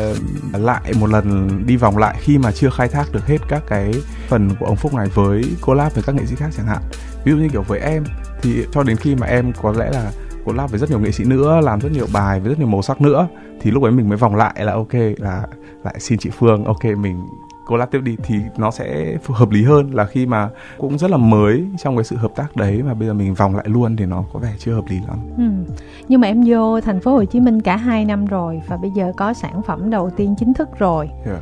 lại 0.53 0.93
một 0.99 1.09
lần 1.09 1.61
đi 1.65 1.77
vòng 1.77 1.97
lại 1.97 2.17
khi 2.19 2.37
mà 2.37 2.51
chưa 2.51 2.69
khai 2.69 2.87
thác 2.87 3.11
được 3.11 3.27
hết 3.27 3.37
các 3.49 3.63
cái 3.67 3.93
phần 4.27 4.49
của 4.59 4.65
ông 4.65 4.75
Phúc 4.75 4.93
này 4.93 5.07
với 5.13 5.43
collab 5.61 5.93
với 5.93 6.03
các 6.03 6.15
nghệ 6.15 6.25
sĩ 6.25 6.35
khác 6.35 6.49
chẳng 6.57 6.67
hạn. 6.67 6.81
Ví 7.25 7.31
dụ 7.31 7.37
như 7.37 7.49
kiểu 7.49 7.61
với 7.61 7.79
em, 7.79 8.03
thì 8.41 8.65
cho 8.71 8.83
đến 8.83 8.97
khi 8.97 9.15
mà 9.15 9.27
em 9.27 9.53
có 9.61 9.71
lẽ 9.71 9.91
là 9.91 10.11
collab 10.45 10.69
với 10.69 10.79
rất 10.79 10.89
nhiều 10.89 10.99
nghệ 10.99 11.11
sĩ 11.11 11.23
nữa 11.23 11.61
làm 11.63 11.79
rất 11.79 11.91
nhiều 11.91 12.07
bài 12.13 12.39
với 12.39 12.49
rất 12.49 12.59
nhiều 12.59 12.67
màu 12.67 12.81
sắc 12.81 13.01
nữa 13.01 13.27
thì 13.61 13.71
lúc 13.71 13.83
ấy 13.83 13.91
mình 13.91 14.09
mới 14.09 14.17
vòng 14.17 14.35
lại 14.35 14.65
là 14.65 14.73
ok 14.73 14.93
là 15.17 15.47
lại 15.83 15.95
xin 15.99 16.19
chị 16.19 16.29
Phương 16.29 16.65
ok 16.65 16.85
mình 16.97 17.25
collab 17.67 17.89
tiếp 17.91 17.99
đi 18.03 18.17
thì 18.23 18.35
nó 18.57 18.71
sẽ 18.71 19.17
hợp 19.29 19.49
lý 19.49 19.63
hơn 19.63 19.93
là 19.93 20.05
khi 20.05 20.25
mà 20.25 20.49
cũng 20.77 20.97
rất 20.97 21.11
là 21.11 21.17
mới 21.17 21.67
trong 21.77 21.97
cái 21.97 22.03
sự 22.03 22.15
hợp 22.15 22.31
tác 22.35 22.55
đấy 22.55 22.83
mà 22.83 22.93
bây 22.93 23.07
giờ 23.07 23.13
mình 23.13 23.33
vòng 23.33 23.55
lại 23.55 23.65
luôn 23.67 23.95
thì 23.95 24.05
nó 24.05 24.23
có 24.33 24.39
vẻ 24.39 24.53
chưa 24.59 24.73
hợp 24.73 24.85
lý 24.89 24.99
lắm. 25.07 25.17
Ừ. 25.37 25.73
Nhưng 26.07 26.21
mà 26.21 26.27
em 26.27 26.43
vô 26.45 26.81
thành 26.81 26.99
phố 26.99 27.11
Hồ 27.13 27.25
Chí 27.25 27.39
Minh 27.39 27.61
cả 27.61 27.75
hai 27.75 28.05
năm 28.05 28.25
rồi 28.25 28.61
và 28.67 28.77
bây 28.77 28.91
giờ 28.91 29.11
có 29.17 29.33
sản 29.33 29.61
phẩm 29.67 29.89
đầu 29.89 30.09
tiên 30.09 30.35
chính 30.39 30.53
thức 30.53 30.69
rồi. 30.79 31.09
Yeah. 31.25 31.39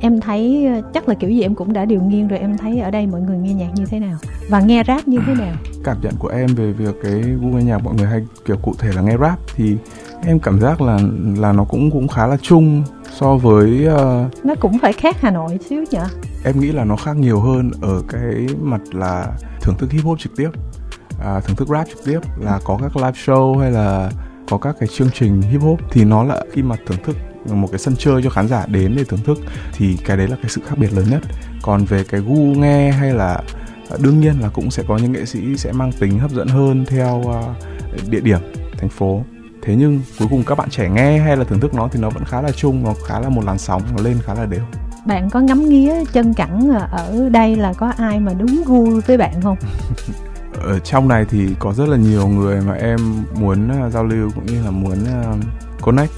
Em 0.00 0.20
thấy 0.20 0.68
chắc 0.94 1.08
là 1.08 1.14
kiểu 1.14 1.30
gì 1.30 1.42
em 1.42 1.54
cũng 1.54 1.72
đã 1.72 1.84
điều 1.84 2.02
nghiên 2.02 2.28
rồi 2.28 2.38
em 2.38 2.58
thấy 2.58 2.80
ở 2.80 2.90
đây 2.90 3.06
mọi 3.06 3.20
người 3.20 3.38
nghe 3.38 3.54
nhạc 3.54 3.70
như 3.74 3.86
thế 3.86 3.98
nào 3.98 4.18
và 4.48 4.60
nghe 4.60 4.82
rap 4.86 5.08
như 5.08 5.18
thế 5.26 5.34
nào? 5.34 5.56
Cảm 5.84 5.96
nhận 6.02 6.12
của 6.18 6.28
em 6.28 6.46
về 6.46 6.72
việc 6.72 6.94
cái 7.02 7.12
gu 7.12 7.48
nghe 7.48 7.62
nhạc 7.62 7.78
mọi 7.78 7.94
người 7.94 8.06
hay 8.06 8.26
kiểu 8.44 8.56
cụ 8.62 8.74
thể 8.78 8.88
là 8.94 9.02
nghe 9.02 9.16
rap 9.20 9.38
thì 9.56 9.76
em 10.26 10.40
cảm 10.40 10.60
giác 10.60 10.80
là 10.80 10.98
là 11.36 11.52
nó 11.52 11.64
cũng 11.64 11.90
cũng 11.90 12.08
khá 12.08 12.26
là 12.26 12.36
chung 12.42 12.84
so 13.18 13.36
với 13.36 13.86
uh, 13.86 14.44
nó 14.44 14.54
cũng 14.60 14.78
phải 14.78 14.92
khác 14.92 15.16
Hà 15.20 15.30
Nội 15.30 15.58
xíu 15.68 15.84
nhỉ 15.90 15.98
em 16.44 16.60
nghĩ 16.60 16.72
là 16.72 16.84
nó 16.84 16.96
khác 16.96 17.16
nhiều 17.16 17.40
hơn 17.40 17.70
ở 17.80 18.02
cái 18.08 18.46
mặt 18.62 18.80
là 18.92 19.26
thưởng 19.60 19.74
thức 19.78 19.92
hip 19.92 20.04
hop 20.04 20.18
trực 20.18 20.36
tiếp 20.36 20.50
à, 21.20 21.40
thưởng 21.40 21.56
thức 21.56 21.68
rap 21.68 21.88
trực 21.88 22.04
tiếp 22.04 22.20
là 22.40 22.60
có 22.64 22.78
các 22.82 22.96
live 22.96 23.12
show 23.24 23.58
hay 23.58 23.70
là 23.70 24.10
có 24.50 24.58
các 24.58 24.76
cái 24.80 24.88
chương 24.88 25.10
trình 25.14 25.42
hip 25.42 25.60
hop 25.60 25.80
thì 25.90 26.04
nó 26.04 26.24
là 26.24 26.42
khi 26.52 26.62
mà 26.62 26.76
thưởng 26.86 26.98
thức 27.04 27.16
một 27.54 27.68
cái 27.72 27.78
sân 27.78 27.94
chơi 27.98 28.22
cho 28.22 28.30
khán 28.30 28.48
giả 28.48 28.66
đến 28.66 28.94
để 28.96 29.04
thưởng 29.04 29.22
thức 29.24 29.38
thì 29.72 29.96
cái 30.04 30.16
đấy 30.16 30.28
là 30.28 30.36
cái 30.42 30.48
sự 30.48 30.60
khác 30.66 30.78
biệt 30.78 30.92
lớn 30.92 31.06
nhất. 31.10 31.22
Còn 31.62 31.84
về 31.84 32.04
cái 32.04 32.20
gu 32.20 32.36
nghe 32.36 32.90
hay 32.90 33.12
là 33.12 33.42
đương 33.98 34.20
nhiên 34.20 34.40
là 34.40 34.48
cũng 34.48 34.70
sẽ 34.70 34.82
có 34.88 34.96
những 34.96 35.12
nghệ 35.12 35.24
sĩ 35.24 35.56
sẽ 35.56 35.72
mang 35.72 35.92
tính 35.92 36.18
hấp 36.18 36.30
dẫn 36.30 36.48
hơn 36.48 36.84
theo 36.86 37.22
uh, 37.26 38.10
địa 38.10 38.20
điểm 38.20 38.38
thành 38.78 38.88
phố. 38.88 39.22
Thế 39.62 39.76
nhưng 39.76 40.00
cuối 40.18 40.28
cùng 40.30 40.44
các 40.44 40.58
bạn 40.58 40.70
trẻ 40.70 40.88
nghe 40.88 41.18
hay 41.18 41.36
là 41.36 41.44
thưởng 41.44 41.60
thức 41.60 41.74
nó 41.74 41.88
thì 41.92 42.00
nó 42.00 42.10
vẫn 42.10 42.24
khá 42.24 42.42
là 42.42 42.50
chung 42.50 42.84
nó 42.84 42.94
khá 43.06 43.20
là 43.20 43.28
một 43.28 43.44
làn 43.44 43.58
sóng 43.58 43.82
nó 43.96 44.02
lên 44.02 44.18
khá 44.24 44.34
là 44.34 44.46
đều. 44.46 44.62
Bạn 45.06 45.30
có 45.30 45.40
ngắm 45.40 45.68
nghía 45.68 46.04
chân 46.12 46.34
cẳng 46.34 46.70
ở 46.90 47.28
đây 47.28 47.56
là 47.56 47.72
có 47.72 47.92
ai 47.96 48.20
mà 48.20 48.32
đúng 48.34 48.62
gu 48.66 49.00
với 49.06 49.16
bạn 49.16 49.42
không? 49.42 49.56
Ở 50.64 50.78
trong 50.78 51.08
này 51.08 51.24
thì 51.30 51.48
có 51.58 51.72
rất 51.72 51.88
là 51.88 51.96
nhiều 51.96 52.28
người 52.28 52.60
mà 52.60 52.74
em 52.74 52.98
muốn 53.40 53.68
uh, 53.86 53.92
giao 53.92 54.04
lưu 54.04 54.30
cũng 54.34 54.46
như 54.46 54.62
là 54.64 54.70
muốn 54.70 54.98
connect 55.80 56.12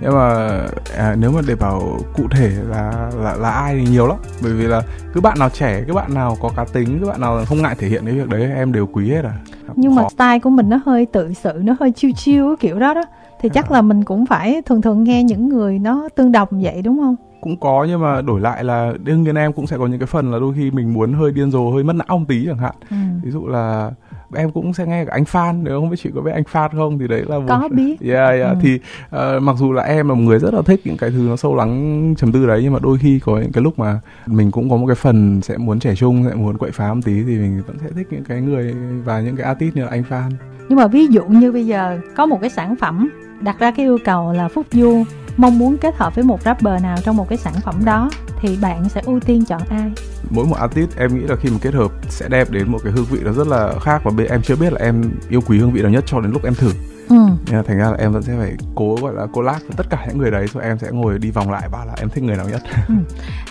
nhưng 0.00 0.12
mà 0.14 0.60
à, 0.96 1.16
nếu 1.18 1.32
mà 1.32 1.40
để 1.48 1.54
bảo 1.54 1.98
cụ 2.14 2.22
thể 2.30 2.50
là 2.68 3.10
là 3.22 3.34
là 3.34 3.50
ai 3.50 3.76
thì 3.76 3.92
nhiều 3.92 4.06
lắm. 4.06 4.16
Bởi 4.42 4.52
vì 4.52 4.64
là 4.64 4.82
cứ 5.14 5.20
bạn 5.20 5.38
nào 5.38 5.48
trẻ 5.50 5.84
cứ 5.86 5.94
bạn 5.94 6.14
nào 6.14 6.36
có 6.40 6.50
cá 6.56 6.64
tính 6.72 6.98
cứ 7.00 7.06
bạn 7.06 7.20
nào 7.20 7.44
không 7.48 7.62
ngại 7.62 7.74
thể 7.78 7.88
hiện 7.88 8.04
cái 8.04 8.14
việc 8.14 8.28
đấy 8.28 8.52
em 8.54 8.72
đều 8.72 8.86
quý 8.86 9.10
hết 9.10 9.24
à 9.24 9.34
nhưng 9.76 9.96
Khó. 9.96 10.02
mà 10.02 10.08
style 10.08 10.38
của 10.38 10.50
mình 10.50 10.68
nó 10.68 10.80
hơi 10.86 11.06
tự 11.06 11.32
sự 11.34 11.52
nó 11.62 11.76
hơi 11.80 11.92
chiêu 11.92 12.10
chiêu 12.16 12.56
kiểu 12.60 12.78
đó 12.78 12.94
đó. 12.94 13.02
Thì 13.40 13.48
chắc 13.48 13.70
là 13.70 13.82
mình 13.82 14.04
cũng 14.04 14.26
phải 14.26 14.62
thường 14.66 14.82
thường 14.82 15.04
nghe 15.04 15.24
những 15.24 15.48
người 15.48 15.78
nó 15.78 16.08
tương 16.16 16.32
đồng 16.32 16.48
vậy 16.50 16.82
đúng 16.82 16.98
không? 16.98 17.16
Cũng 17.40 17.60
có 17.60 17.86
nhưng 17.88 18.00
mà 18.00 18.22
đổi 18.22 18.40
lại 18.40 18.64
là 18.64 18.92
đương 19.04 19.22
nhiên 19.22 19.34
em 19.34 19.52
cũng 19.52 19.66
sẽ 19.66 19.78
có 19.78 19.86
những 19.86 19.98
cái 19.98 20.06
phần 20.06 20.32
là 20.32 20.38
đôi 20.38 20.54
khi 20.54 20.70
mình 20.70 20.94
muốn 20.94 21.12
hơi 21.12 21.32
điên 21.32 21.50
rồ 21.50 21.70
hơi 21.70 21.84
mất 21.84 21.92
não 21.92 22.18
một 22.18 22.24
tí 22.28 22.46
chẳng 22.46 22.58
hạn. 22.58 22.74
Ừ. 22.90 22.96
ví 23.22 23.30
dụ 23.30 23.46
là 23.46 23.90
em 24.34 24.50
cũng 24.50 24.74
sẽ 24.74 24.86
nghe 24.86 25.04
cả 25.04 25.12
anh 25.12 25.24
Phan 25.24 25.64
nếu 25.64 25.80
không 25.80 25.90
biết 25.90 25.96
chị 26.02 26.10
có 26.14 26.20
biết 26.20 26.32
anh 26.34 26.44
Phan 26.44 26.70
không 26.72 26.98
thì 26.98 27.08
đấy 27.08 27.24
là 27.28 27.38
một... 27.38 27.44
có 27.48 27.68
biết 27.72 28.00
yeah, 28.00 28.30
yeah. 28.30 28.50
Ừ. 28.50 28.56
thì 28.62 28.74
uh, 29.06 29.42
mặc 29.42 29.56
dù 29.58 29.72
là 29.72 29.82
em 29.82 30.08
là 30.08 30.14
một 30.14 30.20
người 30.20 30.38
rất 30.38 30.54
là 30.54 30.62
thích 30.62 30.80
những 30.84 30.96
cái 30.96 31.10
thứ 31.10 31.26
nó 31.28 31.36
sâu 31.36 31.56
lắng 31.56 32.14
trầm 32.18 32.32
tư 32.32 32.46
đấy 32.46 32.60
nhưng 32.62 32.72
mà 32.72 32.78
đôi 32.82 32.98
khi 32.98 33.18
có 33.18 33.38
những 33.38 33.52
cái 33.52 33.64
lúc 33.64 33.78
mà 33.78 34.00
mình 34.26 34.50
cũng 34.50 34.70
có 34.70 34.76
một 34.76 34.86
cái 34.86 34.96
phần 34.96 35.40
sẽ 35.42 35.56
muốn 35.56 35.78
trẻ 35.78 35.94
trung 35.94 36.24
sẽ 36.28 36.34
muốn 36.34 36.58
quậy 36.58 36.70
phá 36.70 36.94
một 36.94 37.00
tí 37.04 37.12
thì 37.12 37.38
mình 37.38 37.62
vẫn 37.66 37.78
sẽ 37.78 37.86
thích 37.96 38.06
những 38.10 38.24
cái 38.24 38.40
người 38.40 38.74
và 39.04 39.20
những 39.20 39.36
cái 39.36 39.46
artist 39.46 39.74
như 39.76 39.82
là 39.82 39.88
anh 39.88 40.04
Phan 40.04 40.30
nhưng 40.68 40.78
mà 40.78 40.86
ví 40.86 41.06
dụ 41.06 41.24
như 41.24 41.52
bây 41.52 41.66
giờ 41.66 42.00
có 42.16 42.26
một 42.26 42.38
cái 42.40 42.50
sản 42.50 42.76
phẩm 42.76 43.10
đặt 43.40 43.58
ra 43.58 43.70
cái 43.70 43.86
yêu 43.86 43.98
cầu 44.04 44.32
là 44.32 44.48
Phúc 44.48 44.66
Du 44.72 45.04
mong 45.36 45.58
muốn 45.58 45.78
kết 45.78 45.96
hợp 45.96 46.14
với 46.14 46.24
một 46.24 46.42
rapper 46.42 46.82
nào 46.82 46.96
trong 47.04 47.16
một 47.16 47.28
cái 47.28 47.38
sản 47.38 47.54
phẩm 47.64 47.74
đó 47.84 48.10
thì 48.40 48.58
bạn 48.62 48.88
sẽ 48.88 49.02
ưu 49.04 49.20
tiên 49.20 49.44
chọn 49.44 49.60
ai? 49.70 49.92
Mỗi 50.30 50.46
một 50.46 50.56
artist 50.56 50.96
em 50.96 51.14
nghĩ 51.14 51.26
là 51.26 51.36
khi 51.36 51.50
mà 51.50 51.56
kết 51.60 51.74
hợp 51.74 51.92
sẽ 52.08 52.28
đem 52.28 52.46
đến 52.50 52.72
một 52.72 52.78
cái 52.84 52.92
hương 52.92 53.04
vị 53.10 53.18
nó 53.24 53.32
rất 53.32 53.46
là 53.46 53.72
khác 53.80 54.02
và 54.04 54.24
em 54.28 54.42
chưa 54.42 54.56
biết 54.56 54.72
là 54.72 54.80
em 54.80 55.10
yêu 55.28 55.40
quý 55.46 55.58
hương 55.58 55.72
vị 55.72 55.82
nào 55.82 55.90
nhất 55.90 56.04
cho 56.06 56.20
đến 56.20 56.32
lúc 56.32 56.44
em 56.44 56.54
thử 56.54 56.70
ừ. 57.08 57.16
nên 57.46 57.56
là 57.56 57.62
thành 57.62 57.78
ra 57.78 57.90
là 57.90 57.96
em 57.98 58.12
vẫn 58.12 58.22
sẽ 58.22 58.32
phải 58.38 58.52
cố 58.74 58.96
gọi 59.02 59.14
là 59.14 59.26
collab 59.26 59.60
với 59.60 59.76
tất 59.76 59.86
cả 59.90 60.04
những 60.08 60.18
người 60.18 60.30
đấy 60.30 60.46
rồi 60.52 60.64
em 60.64 60.78
sẽ 60.78 60.88
ngồi 60.90 61.18
đi 61.18 61.30
vòng 61.30 61.50
lại 61.50 61.68
bảo 61.68 61.86
là 61.86 61.94
em 62.00 62.08
thích 62.08 62.24
người 62.24 62.36
nào 62.36 62.48
nhất 62.48 62.62
ừ. 62.88 62.94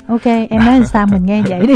ok 0.07 0.25
em 0.25 0.65
nói 0.65 0.81
sao 0.85 1.05
mình 1.05 1.25
nghe 1.25 1.43
vậy 1.49 1.67
đi 1.67 1.75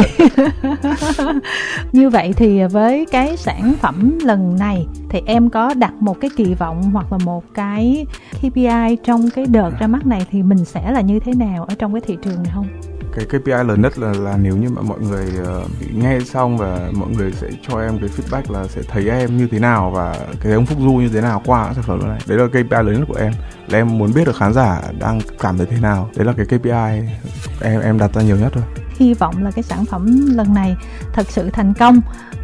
như 1.92 2.10
vậy 2.10 2.34
thì 2.38 2.64
với 2.64 3.06
cái 3.12 3.38
sản 3.38 3.74
phẩm 3.82 4.20
lần 4.24 4.56
này 4.60 4.88
thì 5.10 5.22
em 5.26 5.50
có 5.50 5.74
đặt 5.74 5.94
một 6.00 6.18
cái 6.22 6.30
kỳ 6.38 6.54
vọng 6.54 6.82
hoặc 6.94 7.12
là 7.12 7.18
một 7.18 7.44
cái 7.54 8.06
KPI 8.32 8.98
trong 9.04 9.30
cái 9.30 9.46
đợt 9.46 9.72
ra 9.80 9.88
mắt 9.88 10.06
này 10.06 10.26
thì 10.32 10.44
mình 10.44 10.66
sẽ 10.66 10.92
là 10.92 11.02
như 11.02 11.20
thế 11.20 11.34
nào 11.34 11.64
ở 11.64 11.76
trong 11.80 11.94
cái 11.94 12.02
thị 12.02 12.18
trường 12.24 12.44
này 12.44 12.52
không 12.56 12.68
cái 13.16 13.26
KPI 13.26 13.52
lớn 13.52 13.82
nhất 13.82 13.98
là 14.00 14.14
là 14.14 14.38
nếu 14.38 14.58
như 14.58 14.70
mà 14.70 14.82
mọi 14.82 15.00
người 15.00 15.26
uh, 15.42 15.96
nghe 15.96 16.20
xong 16.20 16.58
và 16.58 16.90
mọi 16.94 17.10
người 17.10 17.32
sẽ 17.32 17.48
cho 17.68 17.82
em 17.82 18.00
cái 18.00 18.10
feedback 18.10 18.54
là 18.54 18.68
sẽ 18.68 18.82
thấy 18.88 19.10
em 19.10 19.38
như 19.38 19.48
thế 19.52 19.60
nào 19.60 19.92
và 19.96 20.16
cái 20.42 20.54
ông 20.54 20.66
Phúc 20.66 20.78
Du 20.82 20.92
như 20.92 21.10
thế 21.10 21.22
nào 21.22 21.42
qua 21.46 21.74
sản 21.74 21.84
phẩm 21.84 22.00
này. 22.08 22.20
Đấy 22.28 22.38
là 22.38 22.48
KPI 22.48 22.84
lớn 22.84 22.94
nhất 23.00 23.06
của 23.08 23.18
em 23.20 23.34
em 23.72 23.98
muốn 23.98 24.14
biết 24.14 24.26
được 24.26 24.36
khán 24.36 24.54
giả 24.54 24.82
đang 25.00 25.20
cảm 25.40 25.58
thấy 25.58 25.68
thế 25.70 25.80
nào 25.80 26.10
đấy 26.16 26.26
là 26.26 26.34
cái 26.38 26.46
KPI 26.46 27.14
em 27.62 27.82
em 27.82 28.00
đặt 28.00 28.14
ra 28.14 28.22
nhiều 28.22 28.38
nhất 28.38 28.52
thôi 28.54 28.64
hy 28.98 29.14
vọng 29.14 29.44
là 29.44 29.52
cái 29.52 29.64
sản 29.64 29.86
phẩm 29.86 30.30
lần 30.36 30.54
này 30.54 30.76
thật 31.14 31.26
sự 31.30 31.50
thành 31.50 31.74
công 31.74 32.02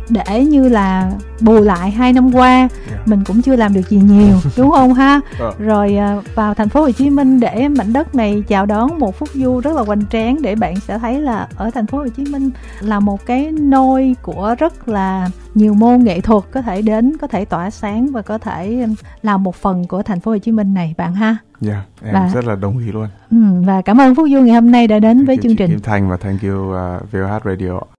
để 0.09 0.45
như 0.45 0.69
là 0.69 1.11
bù 1.41 1.61
lại 1.61 1.91
hai 1.91 2.13
năm 2.13 2.35
qua 2.35 2.57
yeah. 2.57 2.71
Dạ. 2.91 2.97
mình 3.05 3.23
cũng 3.23 3.41
chưa 3.41 3.55
làm 3.55 3.73
được 3.73 3.89
gì 3.89 3.97
nhiều 3.97 4.39
đúng 4.57 4.71
không 4.71 4.93
ha 4.93 5.21
uh. 5.47 5.59
rồi 5.59 5.95
à, 5.95 6.21
vào 6.35 6.53
thành 6.53 6.69
phố 6.69 6.81
Hồ 6.81 6.91
Chí 6.91 7.09
Minh 7.09 7.39
để 7.39 7.67
mảnh 7.67 7.93
đất 7.93 8.15
này 8.15 8.43
chào 8.47 8.65
đón 8.65 8.99
một 8.99 9.19
phút 9.19 9.29
du 9.33 9.59
rất 9.59 9.75
là 9.75 9.81
hoành 9.81 10.05
tráng 10.11 10.41
để 10.41 10.55
bạn 10.55 10.75
sẽ 10.79 10.99
thấy 10.99 11.21
là 11.21 11.47
ở 11.55 11.71
thành 11.71 11.87
phố 11.87 11.97
Hồ 11.97 12.07
Chí 12.17 12.25
Minh 12.25 12.49
là 12.79 12.99
một 12.99 13.25
cái 13.25 13.51
nôi 13.51 14.15
của 14.21 14.55
rất 14.59 14.87
là 14.87 15.29
nhiều 15.55 15.73
môn 15.73 16.03
nghệ 16.03 16.21
thuật 16.21 16.43
có 16.51 16.61
thể 16.61 16.81
đến 16.81 17.17
có 17.17 17.27
thể 17.27 17.45
tỏa 17.45 17.69
sáng 17.69 18.07
và 18.11 18.21
có 18.21 18.37
thể 18.37 18.87
làm 19.21 19.43
một 19.43 19.55
phần 19.55 19.87
của 19.87 20.03
thành 20.03 20.19
phố 20.19 20.31
Hồ 20.31 20.37
Chí 20.37 20.51
Minh 20.51 20.73
này 20.73 20.93
bạn 20.97 21.15
ha 21.15 21.37
Dạ, 21.61 21.73
yeah, 21.73 21.85
em 22.03 22.13
và, 22.13 22.29
rất 22.33 22.45
là 22.45 22.55
đồng 22.55 22.77
ý 22.77 22.91
luôn. 22.91 23.07
Ừ, 23.31 23.37
và 23.65 23.81
cảm 23.81 24.01
ơn 24.01 24.15
Phúc 24.15 24.27
Du 24.31 24.41
ngày 24.41 24.55
hôm 24.55 24.71
nay 24.71 24.87
đã 24.87 24.99
đến 24.99 25.17
thank 25.17 25.27
với 25.27 25.37
chương 25.43 25.55
trình. 25.55 25.69
Kim 25.71 25.81
Thành 25.81 26.09
và 26.09 26.17
thank 26.17 26.41
you 26.41 26.55
uh, 26.55 27.11
VOH 27.11 27.45
Radio. 27.45 27.94